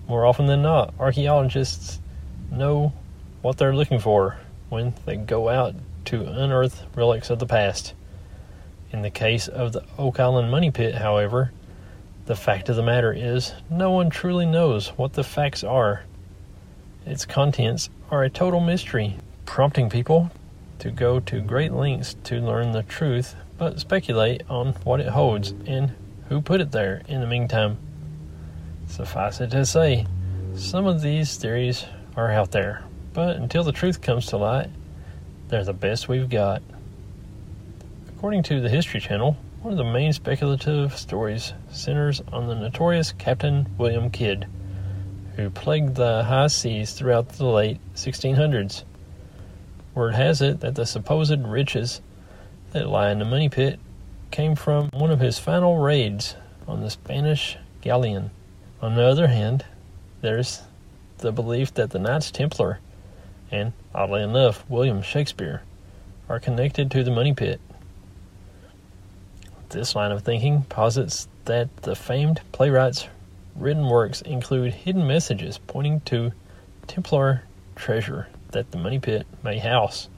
More 0.07 0.25
often 0.25 0.45
than 0.45 0.61
not, 0.61 0.93
archaeologists 0.97 1.99
know 2.53 2.93
what 3.41 3.57
they're 3.57 3.75
looking 3.75 3.99
for 3.99 4.37
when 4.69 4.93
they 5.05 5.15
go 5.15 5.49
out 5.49 5.75
to 6.05 6.25
unearth 6.25 6.85
relics 6.95 7.29
of 7.29 7.39
the 7.39 7.45
past. 7.45 7.93
In 8.91 9.01
the 9.01 9.09
case 9.09 9.47
of 9.47 9.73
the 9.73 9.83
Oak 9.97 10.19
Island 10.19 10.51
Money 10.51 10.71
Pit, 10.71 10.95
however, 10.95 11.51
the 12.25 12.35
fact 12.35 12.69
of 12.69 12.75
the 12.75 12.83
matter 12.83 13.11
is 13.11 13.53
no 13.69 13.91
one 13.91 14.09
truly 14.09 14.45
knows 14.45 14.89
what 14.89 15.13
the 15.13 15.23
facts 15.23 15.63
are. 15.63 16.03
Its 17.05 17.25
contents 17.25 17.89
are 18.11 18.23
a 18.23 18.29
total 18.29 18.59
mystery, 18.59 19.17
prompting 19.45 19.89
people 19.89 20.31
to 20.79 20.91
go 20.91 21.19
to 21.19 21.41
great 21.41 21.73
lengths 21.73 22.15
to 22.23 22.39
learn 22.39 22.71
the 22.71 22.83
truth 22.83 23.35
but 23.57 23.79
speculate 23.79 24.43
on 24.49 24.73
what 24.83 24.99
it 24.99 25.07
holds 25.07 25.51
and 25.65 25.93
who 26.29 26.41
put 26.41 26.61
it 26.61 26.71
there 26.71 27.01
in 27.07 27.21
the 27.21 27.27
meantime. 27.27 27.77
Suffice 28.87 29.41
it 29.41 29.51
to 29.51 29.65
say, 29.65 30.05
some 30.55 30.85
of 30.85 31.01
these 31.01 31.35
theories 31.37 31.85
are 32.15 32.31
out 32.31 32.51
there, 32.51 32.83
but 33.13 33.35
until 33.35 33.63
the 33.63 33.71
truth 33.71 34.01
comes 34.01 34.27
to 34.27 34.37
light, 34.37 34.69
they're 35.47 35.63
the 35.63 35.73
best 35.73 36.07
we've 36.07 36.29
got. 36.29 36.61
According 38.09 38.43
to 38.43 38.61
the 38.61 38.69
History 38.69 38.99
Channel, 38.99 39.37
one 39.61 39.71
of 39.71 39.77
the 39.77 39.83
main 39.83 40.13
speculative 40.13 40.97
stories 40.97 41.53
centers 41.69 42.21
on 42.31 42.47
the 42.47 42.55
notorious 42.55 43.11
Captain 43.13 43.67
William 43.77 44.09
Kidd, 44.09 44.47
who 45.35 45.49
plagued 45.49 45.95
the 45.95 46.23
high 46.23 46.47
seas 46.47 46.93
throughout 46.93 47.29
the 47.29 47.45
late 47.45 47.79
1600s. 47.95 48.83
Word 49.95 50.15
has 50.15 50.41
it 50.41 50.59
that 50.61 50.75
the 50.75 50.85
supposed 50.85 51.39
riches 51.45 52.01
that 52.71 52.89
lie 52.89 53.11
in 53.11 53.19
the 53.19 53.25
money 53.25 53.49
pit 53.49 53.79
came 54.31 54.55
from 54.55 54.89
one 54.93 55.11
of 55.11 55.19
his 55.19 55.39
final 55.39 55.77
raids 55.77 56.35
on 56.67 56.81
the 56.81 56.89
Spanish 56.89 57.57
galleon. 57.81 58.31
On 58.81 58.95
the 58.95 59.03
other 59.03 59.27
hand, 59.27 59.63
there's 60.21 60.63
the 61.19 61.31
belief 61.31 61.73
that 61.75 61.91
the 61.91 61.99
Knights 61.99 62.31
Templar 62.31 62.79
and, 63.51 63.73
oddly 63.93 64.23
enough, 64.23 64.63
William 64.69 65.01
Shakespeare 65.01 65.61
are 66.27 66.39
connected 66.39 66.89
to 66.91 67.03
the 67.03 67.11
money 67.11 67.33
pit. 67.33 67.61
This 69.69 69.95
line 69.95 70.11
of 70.11 70.23
thinking 70.23 70.63
posits 70.63 71.27
that 71.45 71.75
the 71.77 71.95
famed 71.95 72.41
playwright's 72.51 73.07
written 73.55 73.87
works 73.87 74.21
include 74.21 74.73
hidden 74.73 75.05
messages 75.05 75.59
pointing 75.67 76.01
to 76.01 76.31
Templar 76.87 77.43
treasure 77.75 78.27
that 78.51 78.71
the 78.71 78.77
money 78.77 78.99
pit 78.99 79.25
may 79.43 79.57
house. 79.57 80.09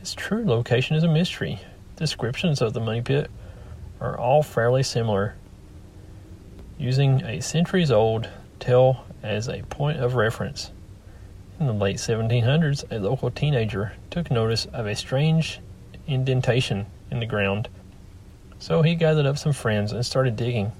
Its 0.00 0.14
true 0.14 0.44
location 0.44 0.96
is 0.96 1.02
a 1.02 1.08
mystery. 1.08 1.60
Descriptions 1.96 2.60
of 2.60 2.72
the 2.72 2.80
money 2.80 3.00
pit 3.00 3.30
are 4.00 4.18
all 4.18 4.42
fairly 4.42 4.82
similar, 4.82 5.34
using 6.78 7.22
a 7.24 7.40
centuries 7.40 7.90
old 7.90 8.28
tale 8.58 9.04
as 9.24 9.48
a 9.48 9.62
point 9.62 9.98
of 9.98 10.14
reference. 10.14 10.70
In 11.58 11.66
the 11.66 11.72
late 11.72 11.96
1700s, 11.96 12.84
a 12.90 12.98
local 12.98 13.30
teenager 13.30 13.92
took 14.10 14.30
notice 14.30 14.66
of 14.66 14.86
a 14.86 14.94
strange 14.94 15.60
indentation 16.06 16.86
in 17.10 17.20
the 17.20 17.26
ground, 17.26 17.68
so 18.58 18.82
he 18.82 18.94
gathered 18.94 19.26
up 19.26 19.38
some 19.38 19.52
friends 19.52 19.92
and 19.92 20.04
started 20.04 20.36
digging. 20.36 20.72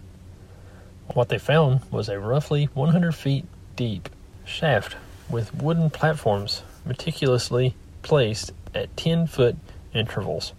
What 1.14 1.28
they 1.28 1.38
found 1.38 1.80
was 1.90 2.08
a 2.08 2.18
roughly 2.18 2.66
100 2.74 3.14
feet 3.14 3.46
deep 3.76 4.08
shaft 4.44 4.96
with 5.30 5.54
wooden 5.54 5.90
platforms 5.90 6.62
meticulously 6.84 7.74
placed 8.02 8.52
at 8.74 8.94
10 8.96 9.26
foot 9.26 9.56
intervals. 9.94 10.52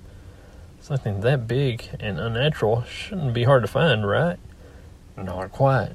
Something 0.81 1.21
that 1.21 1.47
big 1.47 1.89
and 1.99 2.19
unnatural 2.19 2.83
shouldn't 2.83 3.33
be 3.33 3.43
hard 3.43 3.63
to 3.63 3.67
find, 3.67 4.07
right? 4.07 4.38
Not 5.17 5.51
quite. 5.51 5.93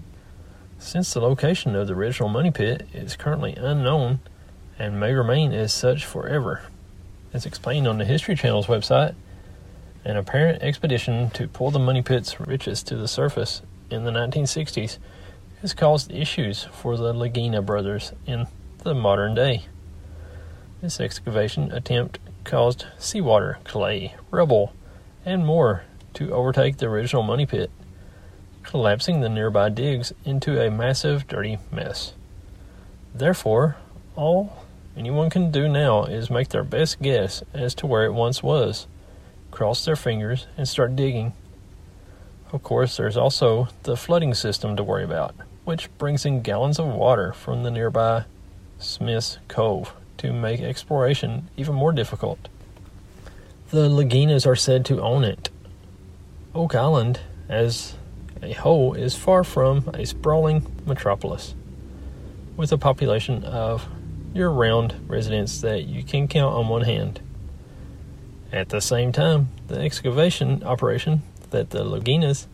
Since 0.80 1.12
the 1.12 1.20
location 1.20 1.76
of 1.76 1.88
the 1.88 1.94
original 1.94 2.30
money 2.30 2.50
pit 2.50 2.88
is 2.94 3.14
currently 3.14 3.54
unknown 3.54 4.20
and 4.78 4.98
may 4.98 5.12
remain 5.12 5.52
as 5.52 5.74
such 5.74 6.06
forever, 6.06 6.62
as 7.34 7.44
explained 7.44 7.86
on 7.86 7.98
the 7.98 8.06
History 8.06 8.34
Channel's 8.34 8.66
website, 8.66 9.14
an 10.06 10.16
apparent 10.16 10.62
expedition 10.62 11.28
to 11.32 11.46
pull 11.46 11.70
the 11.70 11.78
money 11.78 12.00
pit's 12.00 12.40
riches 12.40 12.82
to 12.84 12.96
the 12.96 13.06
surface 13.06 13.60
in 13.90 14.04
the 14.04 14.10
1960s 14.10 14.96
has 15.60 15.74
caused 15.74 16.10
issues 16.10 16.64
for 16.72 16.96
the 16.96 17.12
Lagina 17.12 17.64
brothers 17.64 18.12
in 18.24 18.46
the 18.78 18.94
modern 18.94 19.34
day. 19.34 19.66
This 20.80 20.98
excavation 20.98 21.70
attempt 21.72 22.18
caused 22.44 22.86
seawater, 22.98 23.58
clay, 23.64 24.14
rubble, 24.30 24.72
and 25.26 25.44
more 25.44 25.84
to 26.14 26.32
overtake 26.32 26.78
the 26.78 26.86
original 26.86 27.22
money 27.22 27.44
pit, 27.44 27.70
collapsing 28.62 29.20
the 29.20 29.28
nearby 29.28 29.68
digs 29.68 30.12
into 30.24 30.60
a 30.60 30.70
massive 30.70 31.26
dirty 31.26 31.58
mess. 31.72 32.14
Therefore, 33.14 33.76
all 34.16 34.64
anyone 34.96 35.30
can 35.30 35.50
do 35.50 35.68
now 35.68 36.04
is 36.04 36.30
make 36.30 36.48
their 36.50 36.64
best 36.64 37.00
guess 37.00 37.42
as 37.52 37.74
to 37.76 37.86
where 37.86 38.04
it 38.04 38.12
once 38.12 38.42
was, 38.42 38.86
cross 39.50 39.84
their 39.84 39.96
fingers, 39.96 40.46
and 40.56 40.68
start 40.68 40.96
digging. 40.96 41.32
Of 42.52 42.62
course, 42.62 42.96
there's 42.96 43.16
also 43.16 43.68
the 43.84 43.96
flooding 43.96 44.34
system 44.34 44.76
to 44.76 44.82
worry 44.82 45.04
about, 45.04 45.34
which 45.64 45.88
brings 45.98 46.26
in 46.26 46.42
gallons 46.42 46.78
of 46.78 46.86
water 46.86 47.32
from 47.32 47.62
the 47.62 47.70
nearby 47.70 48.24
Smith's 48.78 49.38
Cove 49.48 49.92
to 50.18 50.32
make 50.32 50.60
exploration 50.60 51.48
even 51.56 51.74
more 51.74 51.92
difficult. 51.92 52.48
The 53.70 53.88
Laginas 53.88 54.46
are 54.46 54.56
said 54.56 54.84
to 54.86 55.00
own 55.00 55.22
it. 55.22 55.48
Oak 56.54 56.74
Island, 56.74 57.20
as 57.48 57.94
a 58.42 58.52
whole, 58.52 58.94
is 58.94 59.14
far 59.16 59.44
from 59.44 59.88
a 59.94 60.04
sprawling 60.04 60.66
metropolis, 60.86 61.54
with 62.56 62.72
a 62.72 62.78
population 62.78 63.44
of 63.44 63.86
year 64.34 64.48
round 64.48 64.94
residents 65.06 65.60
that 65.60 65.84
you 65.84 66.02
can 66.02 66.28
count 66.28 66.54
on 66.54 66.68
one 66.68 66.82
hand. 66.82 67.20
At 68.52 68.70
the 68.70 68.80
same 68.80 69.12
time, 69.12 69.48
the 69.68 69.78
excavation 69.78 70.62
operation 70.64 71.22
that 71.50 71.70
the 71.70 71.84
Laginas 71.84 72.46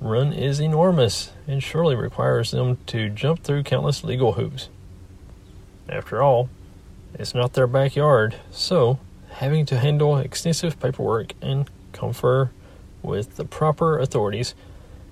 run 0.00 0.32
is 0.32 0.60
enormous 0.60 1.32
and 1.46 1.62
surely 1.62 1.94
requires 1.94 2.50
them 2.50 2.78
to 2.86 3.08
jump 3.08 3.42
through 3.42 3.62
countless 3.62 4.04
legal 4.04 4.32
hoops. 4.32 4.68
After 5.88 6.22
all, 6.22 6.48
it's 7.14 7.34
not 7.34 7.52
their 7.52 7.66
backyard, 7.66 8.36
so 8.50 8.98
having 9.30 9.64
to 9.66 9.78
handle 9.78 10.18
extensive 10.18 10.78
paperwork 10.80 11.34
and 11.40 11.70
confer 11.92 12.50
with 13.02 13.36
the 13.36 13.44
proper 13.44 13.98
authorities 13.98 14.54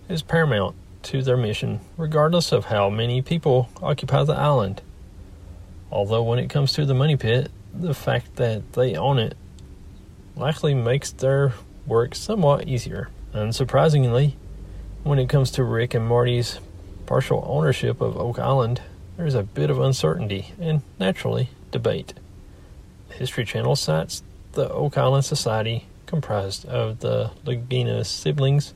is 0.08 0.22
paramount 0.22 0.74
to 1.02 1.22
their 1.22 1.36
mission, 1.36 1.80
regardless 1.96 2.52
of 2.52 2.66
how 2.66 2.90
many 2.90 3.22
people 3.22 3.68
occupy 3.82 4.22
the 4.24 4.34
island. 4.34 4.82
Although, 5.90 6.22
when 6.22 6.38
it 6.38 6.50
comes 6.50 6.72
to 6.74 6.84
the 6.84 6.94
money 6.94 7.16
pit, 7.16 7.50
the 7.72 7.94
fact 7.94 8.36
that 8.36 8.72
they 8.72 8.96
own 8.96 9.18
it 9.18 9.36
likely 10.36 10.74
makes 10.74 11.12
their 11.12 11.52
work 11.86 12.14
somewhat 12.14 12.66
easier. 12.66 13.08
Unsurprisingly, 13.32 14.34
when 15.02 15.18
it 15.18 15.28
comes 15.28 15.50
to 15.52 15.64
Rick 15.64 15.94
and 15.94 16.06
Marty's 16.06 16.58
partial 17.06 17.44
ownership 17.46 18.00
of 18.00 18.16
Oak 18.16 18.38
Island, 18.38 18.80
there's 19.16 19.34
a 19.34 19.42
bit 19.42 19.70
of 19.70 19.80
uncertainty 19.80 20.52
and, 20.58 20.82
naturally, 20.98 21.50
debate. 21.70 22.14
The 23.08 23.14
History 23.14 23.44
Channel 23.44 23.76
cites 23.76 24.22
the 24.52 24.68
Oak 24.70 24.96
Island 24.96 25.24
Society, 25.24 25.86
comprised 26.06 26.64
of 26.66 27.00
the 27.00 27.30
Lagina 27.44 28.04
siblings 28.06 28.74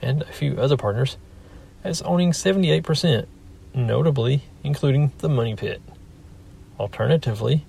and 0.00 0.22
a 0.22 0.32
few 0.32 0.56
other 0.56 0.76
partners, 0.76 1.16
as 1.84 2.02
owning 2.02 2.32
78%, 2.32 3.26
notably 3.74 4.42
including 4.62 5.12
the 5.18 5.28
Money 5.28 5.56
Pit. 5.56 5.80
Alternatively, 6.78 7.64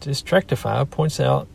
Distractify 0.00 0.88
points 0.88 1.18
out 1.18 1.48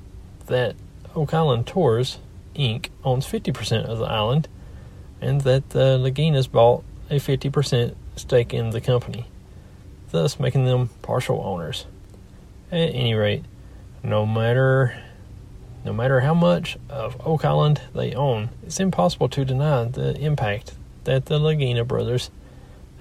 that 0.48 0.76
Oak 1.16 1.34
Island 1.34 1.68
Tours, 1.68 2.20
Inc. 2.56 2.90
owns 3.04 3.26
50% 3.26 3.86
of 3.86 4.00
the 4.00 4.06
island 4.06 4.48
and 5.22 5.42
that 5.42 5.70
the 5.70 5.98
Laginas 5.98 6.52
bought 6.52 6.84
a 7.10 7.16
50% 7.16 7.96
stake 8.16 8.54
in 8.54 8.72
the 8.72 8.82
company, 8.82 9.28
thus 10.12 10.40
making 10.40 10.66
them 10.66 10.90
partial 11.02 11.42
owners. 11.44 11.86
At 12.72 12.94
any 12.94 13.14
rate, 13.14 13.46
no 14.04 14.26
matter 14.26 15.02
no 15.84 15.94
matter 15.94 16.20
how 16.22 16.34
much 16.34 16.78
of 16.90 17.16
Oak 17.26 17.44
Island 17.44 17.82
they 17.94 18.14
own, 18.14 18.50
it's 18.66 18.80
impossible 18.80 19.30
to 19.30 19.46
deny 19.46 19.86
the 19.86 20.16
impact 20.18 20.76
that 21.04 21.26
the 21.26 21.40
Lagina 21.40 21.88
brothers 21.88 22.30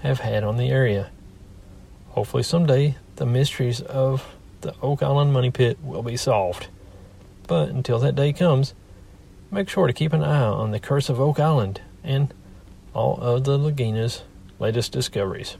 have 0.03 0.21
had 0.21 0.45
on 0.45 0.57
the 0.57 0.71
area. 0.71 1.11
Hopefully 2.11 2.43
someday 2.43 2.97
the 3.17 3.27
mysteries 3.27 3.81
of 3.83 4.35
the 4.63 4.75
Oak 4.83 5.03
Island 5.03 5.33
money 5.33 5.51
pit 5.51 5.79
will 5.83 6.03
be 6.03 6.17
solved. 6.17 6.69
But 7.47 7.69
until 7.69 7.99
that 7.99 8.15
day 8.15 8.33
comes, 8.33 8.75
make 9.51 9.69
sure 9.69 9.87
to 9.87 9.93
keep 9.93 10.13
an 10.13 10.23
eye 10.23 10.43
on 10.43 10.71
the 10.71 10.81
curse 10.81 11.09
of 11.09 11.21
Oak 11.21 11.39
Island 11.39 11.81
and 12.03 12.33
all 12.95 13.17
of 13.21 13.45
the 13.45 13.59
Lagina's 13.59 14.23
latest 14.59 14.93
discoveries. 14.93 15.57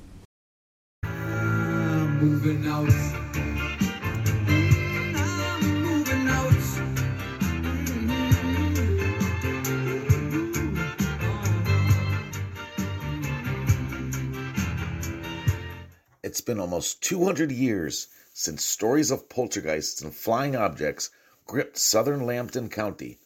It's 16.31 16.41
been 16.41 16.61
almost 16.61 17.03
200 17.03 17.51
years 17.51 18.07
since 18.33 18.63
stories 18.65 19.11
of 19.11 19.29
poltergeists 19.29 20.01
and 20.01 20.15
flying 20.15 20.55
objects 20.55 21.11
gripped 21.45 21.77
southern 21.77 22.25
Lambton 22.25 22.69
County, 22.69 23.19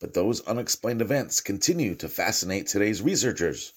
but 0.00 0.14
those 0.14 0.40
unexplained 0.46 1.02
events 1.02 1.42
continue 1.42 1.94
to 1.96 2.08
fascinate 2.08 2.66
today's 2.66 3.02
researchers. 3.02 3.74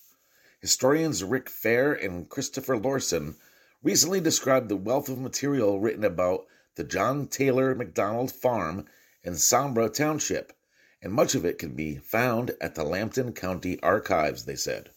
Historians 0.61 1.25
Rick 1.25 1.49
Fehr 1.49 1.91
and 1.91 2.29
Christopher 2.29 2.77
Laursen 2.77 3.35
recently 3.83 4.21
described 4.21 4.69
the 4.69 4.77
wealth 4.77 5.09
of 5.09 5.19
material 5.19 5.81
written 5.81 6.05
about 6.05 6.47
the 6.75 6.85
John 6.85 7.27
Taylor 7.27 7.75
McDonald 7.75 8.31
Farm 8.31 8.85
in 9.25 9.33
Sombra 9.33 9.93
Township, 9.93 10.53
and 11.01 11.11
much 11.11 11.35
of 11.35 11.43
it 11.43 11.57
can 11.57 11.75
be 11.75 11.97
found 11.97 12.55
at 12.61 12.75
the 12.75 12.85
Lambton 12.85 13.33
County 13.33 13.77
Archives, 13.83 14.45
they 14.45 14.55
said. 14.55 14.91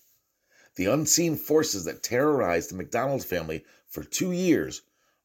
The 0.74 0.86
unseen 0.86 1.36
forces 1.36 1.84
that 1.84 2.02
terrorized 2.02 2.70
the 2.70 2.76
McDonald 2.76 3.24
family 3.26 3.62
for 3.86 4.02
two 4.02 4.32
years 4.32 4.80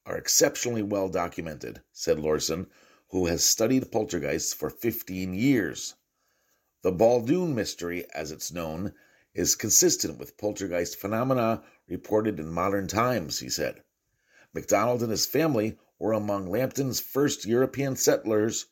are 0.05 0.17
exceptionally 0.17 0.83
well 0.83 1.07
documented, 1.07 1.81
said 1.93 2.19
Laursen, 2.19 2.67
who 3.11 3.27
has 3.27 3.45
studied 3.45 3.89
poltergeists 3.89 4.53
for 4.53 4.69
15 4.69 5.33
years. 5.33 5.95
The 6.81 6.91
Baldoon 6.91 7.55
mystery, 7.55 8.05
as 8.13 8.29
it's 8.29 8.51
known, 8.51 8.93
is 9.33 9.55
consistent 9.55 10.17
with 10.17 10.37
poltergeist 10.37 10.97
phenomena 10.97 11.63
reported 11.87 12.41
in 12.41 12.49
modern 12.49 12.87
times, 12.87 13.39
he 13.39 13.49
said. 13.49 13.83
MacDonald 14.53 15.01
and 15.01 15.11
his 15.11 15.25
family 15.25 15.77
were 15.97 16.11
among 16.11 16.49
Lambton's 16.49 16.99
first 16.99 17.45
European 17.45 17.95
settlers, 17.95 18.65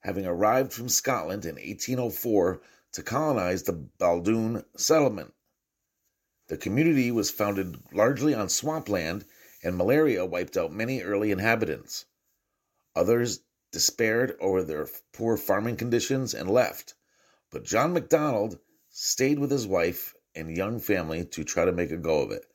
having 0.00 0.26
arrived 0.26 0.74
from 0.74 0.90
Scotland 0.90 1.46
in 1.46 1.54
1804 1.54 2.60
to 2.92 3.02
colonize 3.02 3.62
the 3.62 3.72
Baldoon 3.72 4.64
settlement. 4.76 5.32
The 6.48 6.56
community 6.56 7.10
was 7.10 7.30
founded 7.30 7.78
largely 7.92 8.34
on 8.34 8.48
swampland, 8.48 9.26
and 9.62 9.76
malaria 9.76 10.24
wiped 10.24 10.56
out 10.56 10.72
many 10.72 11.02
early 11.02 11.30
inhabitants. 11.30 12.06
Others 12.96 13.40
despaired 13.70 14.36
over 14.40 14.62
their 14.62 14.88
poor 15.12 15.36
farming 15.36 15.76
conditions 15.76 16.32
and 16.32 16.50
left, 16.50 16.94
but 17.50 17.64
John 17.64 17.92
MacDonald 17.92 18.58
stayed 18.88 19.38
with 19.38 19.50
his 19.50 19.66
wife 19.66 20.14
and 20.34 20.56
young 20.56 20.80
family 20.80 21.24
to 21.26 21.44
try 21.44 21.64
to 21.64 21.72
make 21.72 21.90
a 21.90 21.96
go 21.96 22.22
of 22.22 22.30
it. 22.30 22.46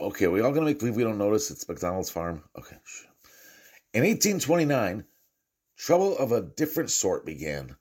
Okay, 0.00 0.26
are 0.26 0.30
we 0.30 0.40
all 0.40 0.52
to 0.54 0.60
make 0.60 0.78
believe 0.78 0.96
we 0.96 1.02
don't 1.02 1.18
notice 1.18 1.50
it's 1.50 1.68
McDonald's 1.68 2.08
farm? 2.08 2.44
Okay. 2.56 2.76
In 3.92 4.04
1829, 4.04 5.04
trouble 5.76 6.16
of 6.16 6.30
a 6.30 6.40
different 6.40 6.90
sort 6.90 7.26
began. 7.26 7.76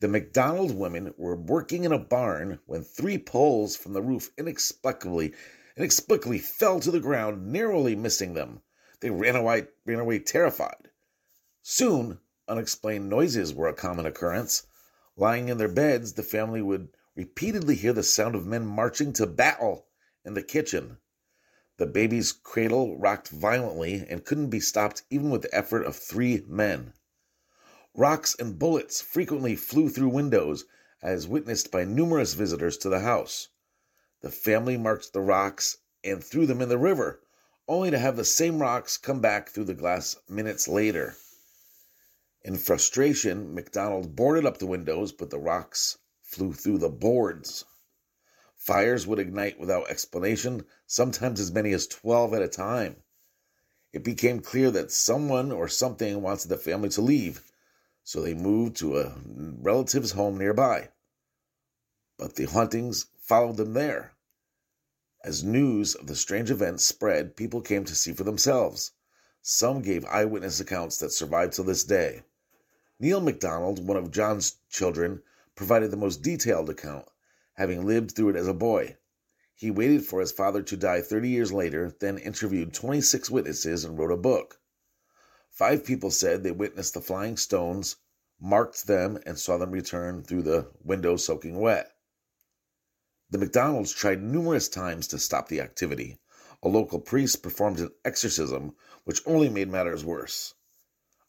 The 0.00 0.08
McDonald 0.08 0.74
women 0.74 1.12
were 1.18 1.36
working 1.36 1.84
in 1.84 1.92
a 1.92 1.98
barn 1.98 2.60
when 2.64 2.82
three 2.82 3.18
poles 3.18 3.76
from 3.76 3.92
the 3.92 4.00
roof 4.00 4.30
inexplicably 4.38 5.34
inexplicably 5.76 6.38
fell 6.38 6.80
to 6.80 6.90
the 6.90 7.00
ground, 7.00 7.52
narrowly 7.52 7.94
missing 7.94 8.32
them. 8.32 8.62
They 9.00 9.10
ran 9.10 9.36
away, 9.36 9.68
ran 9.84 9.98
away 9.98 10.18
terrified. 10.20 10.90
Soon, 11.62 12.18
unexplained 12.48 13.10
noises 13.10 13.52
were 13.52 13.68
a 13.68 13.74
common 13.74 14.06
occurrence. 14.06 14.66
Lying 15.16 15.50
in 15.50 15.58
their 15.58 15.68
beds, 15.68 16.14
the 16.14 16.22
family 16.22 16.62
would 16.62 16.88
repeatedly 17.14 17.74
hear 17.74 17.92
the 17.92 18.02
sound 18.02 18.34
of 18.34 18.46
men 18.46 18.64
marching 18.64 19.12
to 19.12 19.26
battle 19.26 19.86
in 20.24 20.32
the 20.32 20.42
kitchen. 20.42 20.96
The 21.76 21.86
baby's 21.86 22.32
cradle 22.32 22.96
rocked 22.98 23.28
violently 23.28 24.06
and 24.08 24.24
couldn't 24.24 24.48
be 24.48 24.60
stopped 24.60 25.02
even 25.10 25.28
with 25.28 25.42
the 25.42 25.54
effort 25.54 25.84
of 25.84 25.94
three 25.94 26.42
men. 26.46 26.94
Rocks 27.96 28.36
and 28.38 28.56
bullets 28.56 29.00
frequently 29.00 29.56
flew 29.56 29.88
through 29.88 30.10
windows, 30.10 30.64
as 31.02 31.26
witnessed 31.26 31.72
by 31.72 31.84
numerous 31.84 32.34
visitors 32.34 32.78
to 32.78 32.88
the 32.88 33.00
house. 33.00 33.48
The 34.20 34.30
family 34.30 34.76
marked 34.76 35.12
the 35.12 35.20
rocks 35.20 35.78
and 36.04 36.22
threw 36.22 36.46
them 36.46 36.62
in 36.62 36.68
the 36.68 36.78
river, 36.78 37.20
only 37.66 37.90
to 37.90 37.98
have 37.98 38.16
the 38.16 38.24
same 38.24 38.62
rocks 38.62 38.96
come 38.96 39.20
back 39.20 39.48
through 39.48 39.64
the 39.64 39.74
glass 39.74 40.16
minutes 40.28 40.68
later. 40.68 41.16
In 42.42 42.58
frustration, 42.58 43.52
McDonald 43.52 44.14
boarded 44.14 44.46
up 44.46 44.58
the 44.58 44.66
windows, 44.66 45.10
but 45.10 45.30
the 45.30 45.40
rocks 45.40 45.98
flew 46.22 46.52
through 46.52 46.78
the 46.78 46.88
boards. 46.88 47.64
Fires 48.54 49.04
would 49.04 49.18
ignite 49.18 49.58
without 49.58 49.90
explanation, 49.90 50.64
sometimes 50.86 51.40
as 51.40 51.50
many 51.50 51.72
as 51.72 51.88
12 51.88 52.34
at 52.34 52.42
a 52.42 52.48
time. 52.48 53.02
It 53.92 54.04
became 54.04 54.38
clear 54.38 54.70
that 54.70 54.92
someone 54.92 55.50
or 55.50 55.66
something 55.66 56.22
wanted 56.22 56.50
the 56.50 56.56
family 56.56 56.88
to 56.90 57.00
leave, 57.00 57.42
so 58.10 58.20
they 58.20 58.34
moved 58.34 58.76
to 58.76 58.98
a 58.98 59.14
relative's 59.62 60.10
home 60.10 60.36
nearby. 60.36 60.88
But 62.18 62.34
the 62.34 62.46
hauntings 62.46 63.06
followed 63.20 63.56
them 63.56 63.72
there. 63.72 64.16
As 65.22 65.44
news 65.44 65.94
of 65.94 66.08
the 66.08 66.16
strange 66.16 66.50
events 66.50 66.84
spread, 66.84 67.36
people 67.36 67.60
came 67.60 67.84
to 67.84 67.94
see 67.94 68.12
for 68.12 68.24
themselves. 68.24 68.90
Some 69.42 69.80
gave 69.80 70.04
eyewitness 70.06 70.58
accounts 70.58 70.98
that 70.98 71.12
survive 71.12 71.52
to 71.52 71.62
this 71.62 71.84
day. 71.84 72.24
Neil 72.98 73.20
MacDonald, 73.20 73.86
one 73.86 73.96
of 73.96 74.10
John's 74.10 74.56
children, 74.68 75.22
provided 75.54 75.92
the 75.92 75.96
most 75.96 76.20
detailed 76.20 76.68
account, 76.68 77.06
having 77.54 77.86
lived 77.86 78.16
through 78.16 78.30
it 78.30 78.36
as 78.36 78.48
a 78.48 78.52
boy. 78.52 78.96
He 79.54 79.70
waited 79.70 80.04
for 80.04 80.18
his 80.18 80.32
father 80.32 80.62
to 80.62 80.76
die 80.76 81.00
30 81.00 81.28
years 81.28 81.52
later, 81.52 81.94
then 82.00 82.18
interviewed 82.18 82.74
26 82.74 83.30
witnesses 83.30 83.84
and 83.84 83.96
wrote 83.96 84.10
a 84.10 84.16
book. 84.16 84.59
Five 85.50 85.84
people 85.84 86.10
said 86.10 86.42
they 86.42 86.52
witnessed 86.52 86.94
the 86.94 87.00
flying 87.00 87.36
stones, 87.36 87.96
marked 88.40 88.86
them, 88.86 89.18
and 89.26 89.38
saw 89.38 89.58
them 89.58 89.72
return 89.72 90.22
through 90.22 90.42
the 90.42 90.70
window 90.84 91.16
soaking 91.16 91.58
wet. 91.58 91.92
The 93.30 93.38
McDonalds 93.38 93.94
tried 93.94 94.22
numerous 94.22 94.68
times 94.68 95.06
to 95.08 95.18
stop 95.18 95.48
the 95.48 95.60
activity. 95.60 96.20
a 96.62 96.68
local 96.68 97.00
priest 97.00 97.42
performed 97.42 97.80
an 97.80 97.90
exorcism, 98.04 98.76
which 99.02 99.26
only 99.26 99.48
made 99.48 99.68
matters 99.68 100.04
worse. 100.04 100.54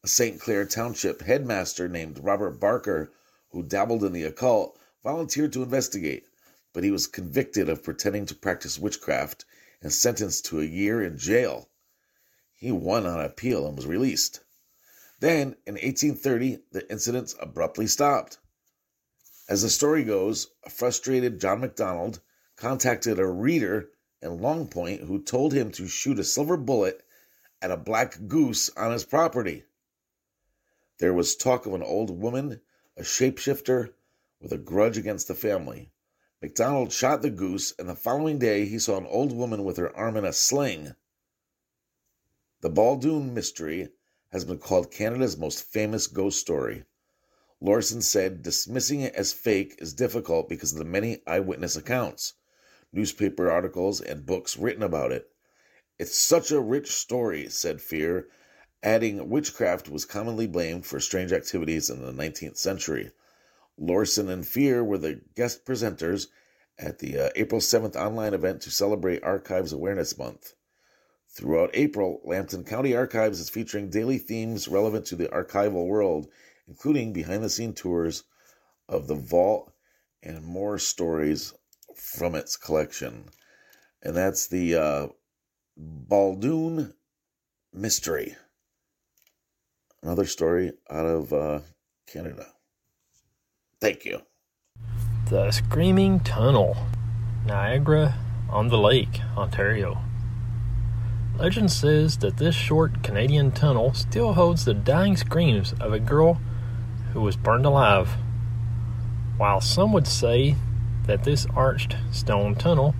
A 0.03 0.07
St. 0.07 0.39
Clair 0.39 0.65
Township 0.65 1.22
headmaster 1.24 1.88
named 1.88 2.19
Robert 2.24 2.59
Barker, 2.59 3.11
who 3.49 3.63
dabbled 3.63 4.03
in 4.03 4.13
the 4.13 4.24
occult, 4.24 4.80
volunteered 5.03 5.51
to 5.53 5.63
investigate, 5.63 6.28
but 6.74 6.84
he 6.84 6.91
was 6.91 7.07
convicted 7.07 7.69
of 7.69 7.84
pretending 7.84 8.28
to 8.28 8.36
practice 8.36 8.78
witchcraft 8.78 9.45
and 9.82 9.91
sentenced 9.91 10.45
to 10.45 10.61
a 10.61 10.65
year 10.65 11.01
in 11.01 11.17
jail. 11.17 11.70
He 12.62 12.72
won 12.72 13.07
on 13.07 13.20
appeal 13.20 13.66
and 13.66 13.76
was 13.76 13.88
released. 13.88 14.41
Then, 15.20 15.55
in 15.66 15.74
1830, 15.74 16.59
the 16.72 16.88
incidents 16.91 17.36
abruptly 17.39 17.88
stopped. 17.88 18.38
As 19.49 19.64
the 19.64 19.70
story 19.70 20.03
goes, 20.03 20.51
a 20.64 20.70
frustrated 20.70 21.41
John 21.41 21.62
MacDonald 21.62 22.22
contacted 22.57 23.18
a 23.18 23.26
reader 23.26 23.89
in 24.22 24.39
Long 24.39 24.68
Point 24.68 25.01
who 25.01 25.24
told 25.24 25.53
him 25.53 25.72
to 25.72 25.88
shoot 25.88 26.20
a 26.20 26.24
silver 26.24 26.55
bullet 26.55 27.01
at 27.64 27.72
a 27.72 27.78
black 27.78 28.28
goose 28.28 28.70
on 28.78 28.91
his 28.91 29.05
property. 29.05 29.64
There 30.99 31.16
was 31.16 31.36
talk 31.36 31.66
of 31.66 31.74
an 31.74 31.82
old 31.82 32.12
woman, 32.12 32.62
a 32.95 33.01
shapeshifter, 33.01 33.95
with 34.39 34.51
a 34.51 34.59
grudge 34.59 34.99
against 34.99 35.28
the 35.28 35.34
family. 35.34 35.91
MacDonald 36.43 36.91
shot 36.91 37.24
the 37.24 37.32
goose, 37.32 37.74
and 37.80 37.89
the 37.89 37.95
following 37.95 38.38
day 38.38 38.66
he 38.66 38.78
saw 38.78 38.97
an 38.97 39.07
old 39.07 39.34
woman 39.34 39.64
with 39.64 39.78
her 39.78 39.95
arm 39.97 40.16
in 40.16 40.26
a 40.26 40.32
sling. 40.32 40.93
The 42.62 42.70
Baldoon 42.70 43.34
mystery 43.34 43.89
has 44.32 44.45
been 44.45 44.59
called 44.59 44.91
Canada's 44.91 45.36
most 45.36 45.64
famous 45.64 46.05
ghost 46.05 46.39
story. 46.39 46.86
Laursen 47.59 48.03
said 48.03 48.43
dismissing 48.43 49.01
it 49.01 49.16
as 49.16 49.34
fake 49.34 49.78
is 49.80 49.95
difficult 49.95 50.47
because 50.47 50.72
of 50.72 50.78
the 50.78 50.86
many 50.86 51.24
eyewitness 51.26 51.76
accounts, 51.76 52.34
newspaper 52.93 53.49
articles, 53.49 53.99
and 53.99 54.28
books 54.28 54.57
written 54.57 54.84
about 54.84 55.12
it. 55.12 55.32
It's 55.97 56.16
such 56.16 56.51
a 56.51 56.62
rich 56.62 56.91
story, 56.91 57.49
said 57.49 57.80
Fehr, 57.80 58.28
adding 58.84 59.28
witchcraft 59.28 59.89
was 59.89 60.05
commonly 60.05 60.45
blamed 60.45 60.86
for 60.86 60.99
strange 60.99 61.34
activities 61.34 61.89
in 61.89 62.05
the 62.05 62.14
19th 62.14 62.57
century. 62.57 63.12
Laursen 63.76 64.30
and 64.30 64.43
Fehr 64.43 64.86
were 64.86 64.99
the 64.99 65.22
guest 65.34 65.66
presenters 65.66 66.28
at 66.78 66.99
the 66.99 67.18
uh, 67.18 67.30
April 67.36 67.59
7th 67.59 67.95
online 67.95 68.36
event 68.36 68.62
to 68.62 68.70
celebrate 68.70 69.24
Archives 69.24 69.74
Awareness 69.74 70.16
Month. 70.16 70.53
Throughout 71.34 71.69
April, 71.73 72.19
Lambton 72.25 72.65
County 72.65 72.93
Archives 72.93 73.39
is 73.39 73.49
featuring 73.49 73.89
daily 73.89 74.17
themes 74.17 74.67
relevant 74.67 75.05
to 75.07 75.15
the 75.15 75.29
archival 75.29 75.88
world, 75.88 76.27
including 76.67 77.13
behind 77.13 77.41
the 77.41 77.49
scene 77.49 77.73
tours 77.73 78.25
of 78.89 79.07
the 79.07 79.15
vault 79.15 79.71
and 80.21 80.43
more 80.43 80.77
stories 80.77 81.53
from 81.95 82.36
its 82.36 82.57
collection. 82.57 83.29
And 84.03 84.13
that's 84.13 84.47
the 84.47 84.75
uh, 84.75 85.07
Baldoon 85.79 86.93
Mystery. 87.73 88.36
Another 90.03 90.25
story 90.25 90.73
out 90.89 91.05
of 91.05 91.32
uh, 91.32 91.59
Canada. 92.07 92.47
Thank 93.79 94.03
you. 94.03 94.21
The 95.29 95.51
Screaming 95.51 96.19
Tunnel, 96.19 96.75
Niagara 97.45 98.15
on 98.49 98.67
the 98.67 98.77
Lake, 98.77 99.21
Ontario. 99.38 100.01
Legend 101.41 101.71
says 101.71 102.17
that 102.17 102.37
this 102.37 102.53
short 102.53 103.01
Canadian 103.01 103.49
tunnel 103.51 103.95
still 103.95 104.33
holds 104.33 104.63
the 104.63 104.75
dying 104.75 105.17
screams 105.17 105.73
of 105.79 105.91
a 105.91 105.99
girl 105.99 106.39
who 107.13 107.21
was 107.21 107.35
burned 107.35 107.65
alive. 107.65 108.11
While 109.37 109.59
some 109.59 109.91
would 109.91 110.05
say 110.05 110.55
that 111.07 111.23
this 111.23 111.47
arched 111.55 111.95
stone 112.11 112.53
tunnel 112.53 112.93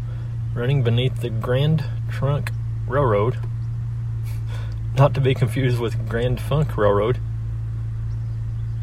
running 0.56 0.82
beneath 0.82 1.22
the 1.22 1.30
Grand 1.30 1.84
Trunk 2.10 2.50
Railroad, 2.88 3.38
not 4.98 5.14
to 5.14 5.22
be 5.22 5.36
confused 5.36 5.78
with 5.78 6.10
Grand 6.10 6.42
Funk 6.42 6.76
Railroad, 6.76 7.20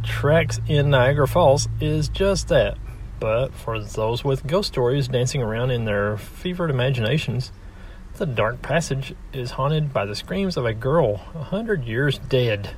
tracks 0.05 0.61
in 0.69 0.89
Niagara 0.89 1.27
Falls 1.27 1.69
is 1.81 2.09
just 2.09 2.47
that. 2.47 2.79
But 3.19 3.53
for 3.53 3.81
those 3.81 4.23
with 4.23 4.47
ghost 4.47 4.69
stories 4.69 5.09
dancing 5.09 5.43
around 5.43 5.73
in 5.73 5.85
their 5.85 6.17
fevered 6.17 6.71
imaginations, 6.71 7.51
the 8.19 8.27
dark 8.27 8.61
passage 8.63 9.15
is 9.33 9.53
haunted 9.53 9.93
by 9.93 10.05
the 10.05 10.17
screams 10.17 10.57
of 10.57 10.67
a 10.67 10.75
girl 10.75 11.23
a 11.37 11.45
hundred 11.45 11.85
years 11.85 12.19
dead. 12.19 12.75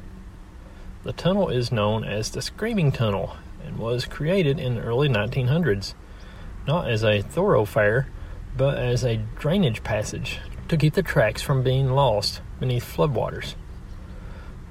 The 1.03 1.15
tunnel 1.15 1.49
is 1.49 1.73
known 1.73 2.05
as 2.05 2.31
the 2.31 2.43
Screaming 2.43 2.93
Tunnel 2.93 3.37
and 3.65 3.79
was 3.79 4.05
created 4.05 4.61
in 4.61 4.75
the 4.75 4.83
early 4.83 5.09
1900s, 5.09 5.95
not 6.67 6.91
as 6.91 7.03
a 7.03 7.23
thoroughfare, 7.23 8.09
but 8.55 8.77
as 8.77 9.03
a 9.03 9.17
drainage 9.39 9.83
passage 9.83 10.41
to 10.69 10.77
keep 10.77 10.93
the 10.93 11.03
tracks 11.03 11.41
from 11.41 11.63
being 11.63 11.89
lost 11.89 12.43
beneath 12.59 12.85
floodwaters. 12.85 13.55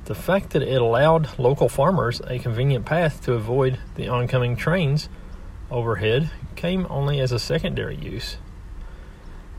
The 0.06 0.14
fact 0.14 0.52
that 0.52 0.62
it 0.62 0.80
allowed 0.80 1.40
local 1.40 1.68
farmers 1.68 2.22
a 2.28 2.38
convenient 2.38 2.86
path 2.86 3.24
to 3.24 3.34
avoid 3.34 3.80
the 3.96 4.08
oncoming 4.08 4.56
trains 4.56 5.10
overhead 5.72 6.30
came 6.56 6.86
only 6.92 7.20
as 7.20 7.32
a 7.32 7.40
secondary 7.40 7.96
use. 7.96 8.38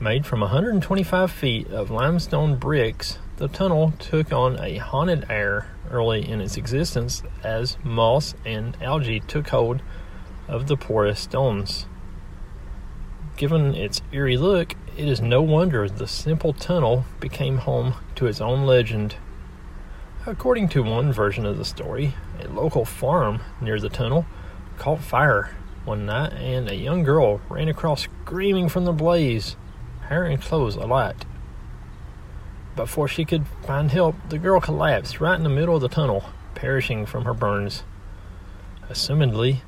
Made 0.02 0.24
from 0.24 0.40
125 0.40 1.30
feet 1.30 1.66
of 1.66 1.90
limestone 1.90 2.56
bricks, 2.56 3.18
the 3.36 3.48
tunnel 3.48 3.92
took 3.98 4.32
on 4.32 4.58
a 4.58 4.78
haunted 4.78 5.26
air 5.28 5.66
early 5.90 6.26
in 6.26 6.40
its 6.40 6.56
existence 6.56 7.22
as 7.44 7.76
moss 7.84 8.34
and 8.46 8.78
algae 8.82 9.20
took 9.20 9.48
hold 9.48 9.82
of 10.48 10.68
the 10.68 10.76
porous 10.78 11.20
stones. 11.20 11.84
Given 13.36 13.74
its 13.74 14.00
eerie 14.10 14.38
look, 14.38 14.72
it 14.96 15.06
is 15.06 15.20
no 15.20 15.42
wonder 15.42 15.86
the 15.86 16.08
simple 16.08 16.54
tunnel 16.54 17.04
became 17.20 17.58
home 17.58 17.92
to 18.14 18.26
its 18.26 18.40
own 18.40 18.64
legend. 18.64 19.16
According 20.24 20.70
to 20.70 20.82
one 20.82 21.12
version 21.12 21.44
of 21.44 21.58
the 21.58 21.64
story, 21.66 22.14
a 22.42 22.48
local 22.48 22.86
farm 22.86 23.40
near 23.60 23.78
the 23.78 23.90
tunnel 23.90 24.24
caught 24.78 25.00
fire 25.00 25.54
one 25.84 26.06
night 26.06 26.32
and 26.32 26.70
a 26.70 26.74
young 26.74 27.02
girl 27.02 27.42
ran 27.50 27.68
across 27.68 28.04
screaming 28.24 28.70
from 28.70 28.86
the 28.86 28.94
blaze, 28.94 29.56
hair 30.10 30.24
and 30.24 30.42
clothes 30.42 30.76
alight. 30.76 31.24
Before 32.76 33.08
she 33.08 33.24
could 33.24 33.46
find 33.64 33.90
help, 33.90 34.16
the 34.28 34.38
girl 34.38 34.60
collapsed 34.60 35.20
right 35.20 35.36
in 35.36 35.44
the 35.44 35.48
middle 35.48 35.76
of 35.76 35.80
the 35.80 35.88
tunnel, 35.88 36.24
perishing 36.54 37.06
from 37.06 37.24
her 37.24 37.32
burns. 37.32 37.84
Assumedly, 38.90 39.60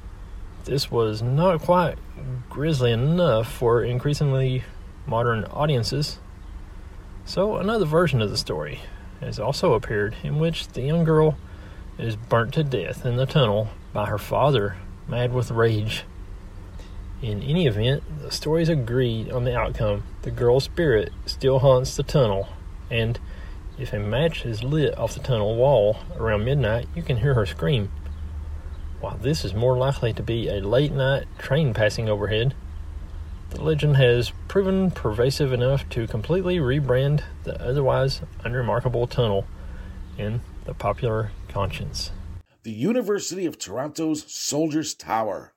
this 0.65 0.91
was 0.91 1.23
not 1.23 1.63
quite 1.63 1.97
grisly 2.51 2.93
enough 2.93 3.51
for 3.51 3.83
increasingly 3.83 4.65
modern 5.07 5.45
audiences. 5.45 6.19
So, 7.25 7.57
another 7.57 7.85
version 7.85 8.21
of 8.21 8.31
the 8.31 8.37
story 8.37 8.81
has 9.21 9.39
also 9.39 9.75
appeared 9.75 10.17
in 10.25 10.39
which 10.39 10.69
the 10.69 10.83
young 10.83 11.05
girl 11.05 11.37
is 11.99 12.17
burnt 12.17 12.55
to 12.55 12.65
death 12.65 13.07
in 13.07 13.17
the 13.17 13.27
tunnel 13.27 13.69
by 13.93 14.07
her 14.07 14.19
father, 14.19 14.77
mad 15.07 15.33
with 15.33 15.53
rage. 15.53 16.05
In 17.23 17.41
any 17.41 17.69
event, 17.69 18.03
the 18.21 18.33
stories 18.33 18.69
agreed 18.69 19.31
on 19.31 19.45
the 19.45 19.57
outcome. 19.57 20.03
The 20.23 20.33
girl's 20.33 20.65
spirit 20.65 21.13
still 21.25 21.61
haunts 21.61 21.97
the 21.97 22.03
tunnel, 22.03 22.49
and 22.91 23.17
if 23.79 23.93
a 23.93 24.01
match 24.01 24.45
is 24.45 24.65
lit 24.65 24.99
off 24.99 25.15
the 25.15 25.21
tunnel 25.21 25.55
wall 25.55 25.99
around 26.17 26.45
midnight, 26.45 26.89
you 26.97 27.03
can 27.05 27.19
hear 27.19 27.35
her 27.35 27.47
scream. 27.47 27.93
While 29.01 29.19
this 29.19 29.45
is 29.45 29.55
more 29.55 29.77
likely 29.79 30.13
to 30.15 30.23
be 30.23 30.49
a 30.49 30.61
late 30.61 30.91
night 30.91 31.27
train 31.39 31.73
passing 31.73 32.09
overhead, 32.09 32.55
the 33.51 33.63
legend 33.63 33.99
has 33.99 34.33
proven 34.49 34.91
pervasive 34.91 35.53
enough 35.53 35.89
to 35.91 36.09
completely 36.09 36.59
rebrand 36.59 37.23
the 37.45 37.61
otherwise 37.63 38.23
unremarkable 38.43 39.07
tunnel 39.07 39.47
in 40.19 40.41
the 40.65 40.75
popular 40.75 41.31
conscience. 41.49 42.11
The 42.65 42.73
University 42.73 43.47
of 43.47 43.59
Toronto's 43.59 44.25
Soldiers 44.27 44.93
Tower. 44.95 45.52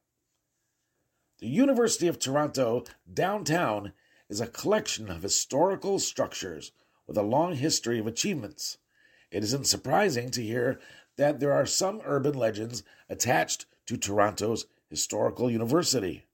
The 1.45 1.51
University 1.51 2.07
of 2.07 2.17
Toronto 2.17 2.85
downtown 3.13 3.93
is 4.29 4.41
a 4.41 4.47
collection 4.47 5.11
of 5.11 5.21
historical 5.21 5.99
structures 5.99 6.71
with 7.05 7.19
a 7.19 7.21
long 7.21 7.53
history 7.53 7.99
of 7.99 8.07
achievements. 8.07 8.79
It 9.29 9.43
isn't 9.43 9.67
surprising 9.67 10.31
to 10.31 10.41
hear 10.41 10.79
that 11.17 11.39
there 11.39 11.51
are 11.51 11.67
some 11.67 12.01
urban 12.03 12.33
legends 12.33 12.81
attached 13.09 13.67
to 13.85 13.95
Toronto's 13.95 14.65
historical 14.89 15.51
university. 15.51 16.25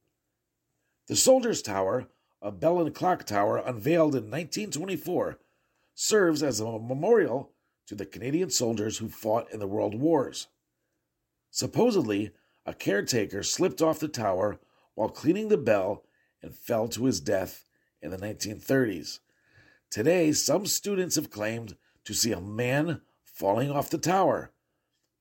The 1.07 1.17
Soldiers 1.17 1.61
Tower, 1.61 2.07
a 2.41 2.49
bell 2.49 2.79
and 2.79 2.95
clock 2.95 3.25
tower 3.25 3.57
unveiled 3.57 4.15
in 4.15 4.31
1924, 4.31 5.39
serves 5.93 6.41
as 6.41 6.61
a 6.61 6.79
memorial 6.79 7.51
to 7.87 7.95
the 7.95 8.05
Canadian 8.05 8.49
soldiers 8.49 8.99
who 8.99 9.09
fought 9.09 9.51
in 9.51 9.59
the 9.59 9.67
World 9.67 9.93
Wars. 9.93 10.47
Supposedly, 11.49 12.31
a 12.65 12.73
caretaker 12.73 13.43
slipped 13.43 13.81
off 13.81 13.99
the 13.99 14.07
tower 14.07 14.57
while 14.95 15.09
cleaning 15.09 15.49
the 15.49 15.57
bell 15.57 16.03
and 16.41 16.55
fell 16.55 16.87
to 16.89 17.05
his 17.05 17.19
death 17.19 17.65
in 18.01 18.11
the 18.11 18.17
1930s. 18.17 19.19
Today, 19.89 20.31
some 20.31 20.65
students 20.65 21.15
have 21.15 21.29
claimed 21.29 21.75
to 22.05 22.13
see 22.13 22.31
a 22.31 22.41
man 22.41 23.01
falling 23.23 23.71
off 23.71 23.89
the 23.89 23.97
tower, 23.97 24.51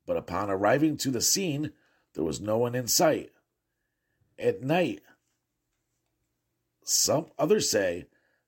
but 0.07 0.17
upon 0.17 0.51
arriving 0.51 0.97
to 0.99 1.11
the 1.11 1.21
scene, 1.21 1.73
there 2.15 2.25
was 2.25 2.41
no 2.41 2.59
one 2.59 2.75
in 2.75 2.87
sight. 2.87 3.31
At 4.39 4.63
night, 4.63 5.01
some 6.85 7.27
others 7.39 7.71
say 7.71 8.07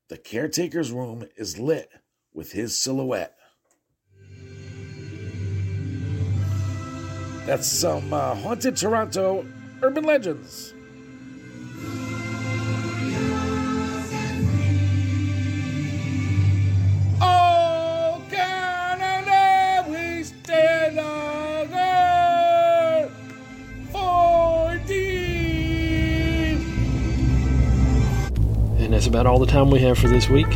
the 0.08 0.16
caretaker's 0.16 0.90
room 0.90 1.26
is 1.36 1.58
lit 1.58 1.90
with 2.32 2.52
his 2.52 2.76
silhouette. 2.76 3.36
That's 7.46 7.66
some 7.66 8.12
uh, 8.12 8.34
haunted 8.36 8.76
Toronto 8.76 9.44
urban 9.82 10.04
legends. 10.04 10.71
That's 29.02 29.08
about 29.08 29.26
all 29.26 29.40
the 29.40 29.46
time 29.46 29.68
we 29.68 29.80
have 29.80 29.98
for 29.98 30.06
this 30.06 30.28
week. 30.28 30.46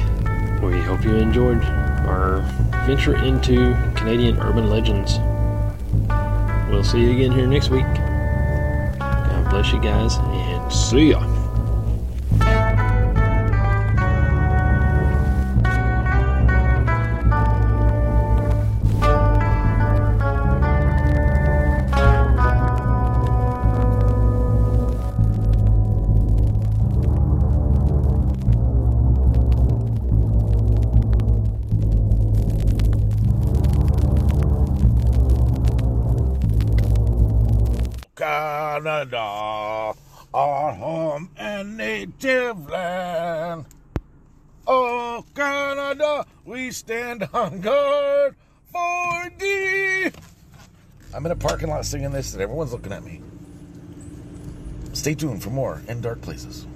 We 0.63 0.79
hope 0.79 1.03
you 1.03 1.17
enjoyed 1.17 1.65
our 1.65 2.43
venture 2.87 3.17
into 3.17 3.75
Canadian 3.97 4.39
urban 4.39 4.71
legends. 4.71 5.19
We'll 6.71 6.85
see 6.85 7.01
you 7.01 7.11
again 7.11 7.33
here 7.33 7.49
next 7.49 7.71
week. 7.71 7.87
God 9.01 9.51
bless 9.51 9.73
you 9.73 9.81
guys 9.81 10.19
see 10.71 11.11
ya. 11.11 11.36
Stand 47.17 47.31
on 47.33 47.61
guard 47.61 48.37
for. 48.73 48.83
I'm 51.15 51.25
in 51.25 51.33
a 51.33 51.37
parking 51.37 51.69
lot 51.69 51.85
singing 51.87 52.11
this, 52.11 52.35
and 52.35 52.43
everyone's 52.43 52.73
looking 52.73 52.93
at 52.93 53.03
me. 53.03 53.23
Stay 54.93 55.15
tuned 55.15 55.43
for 55.43 55.51
more 55.51 55.81
in 55.89 56.01
Dark 56.01 56.21
Places. 56.21 56.67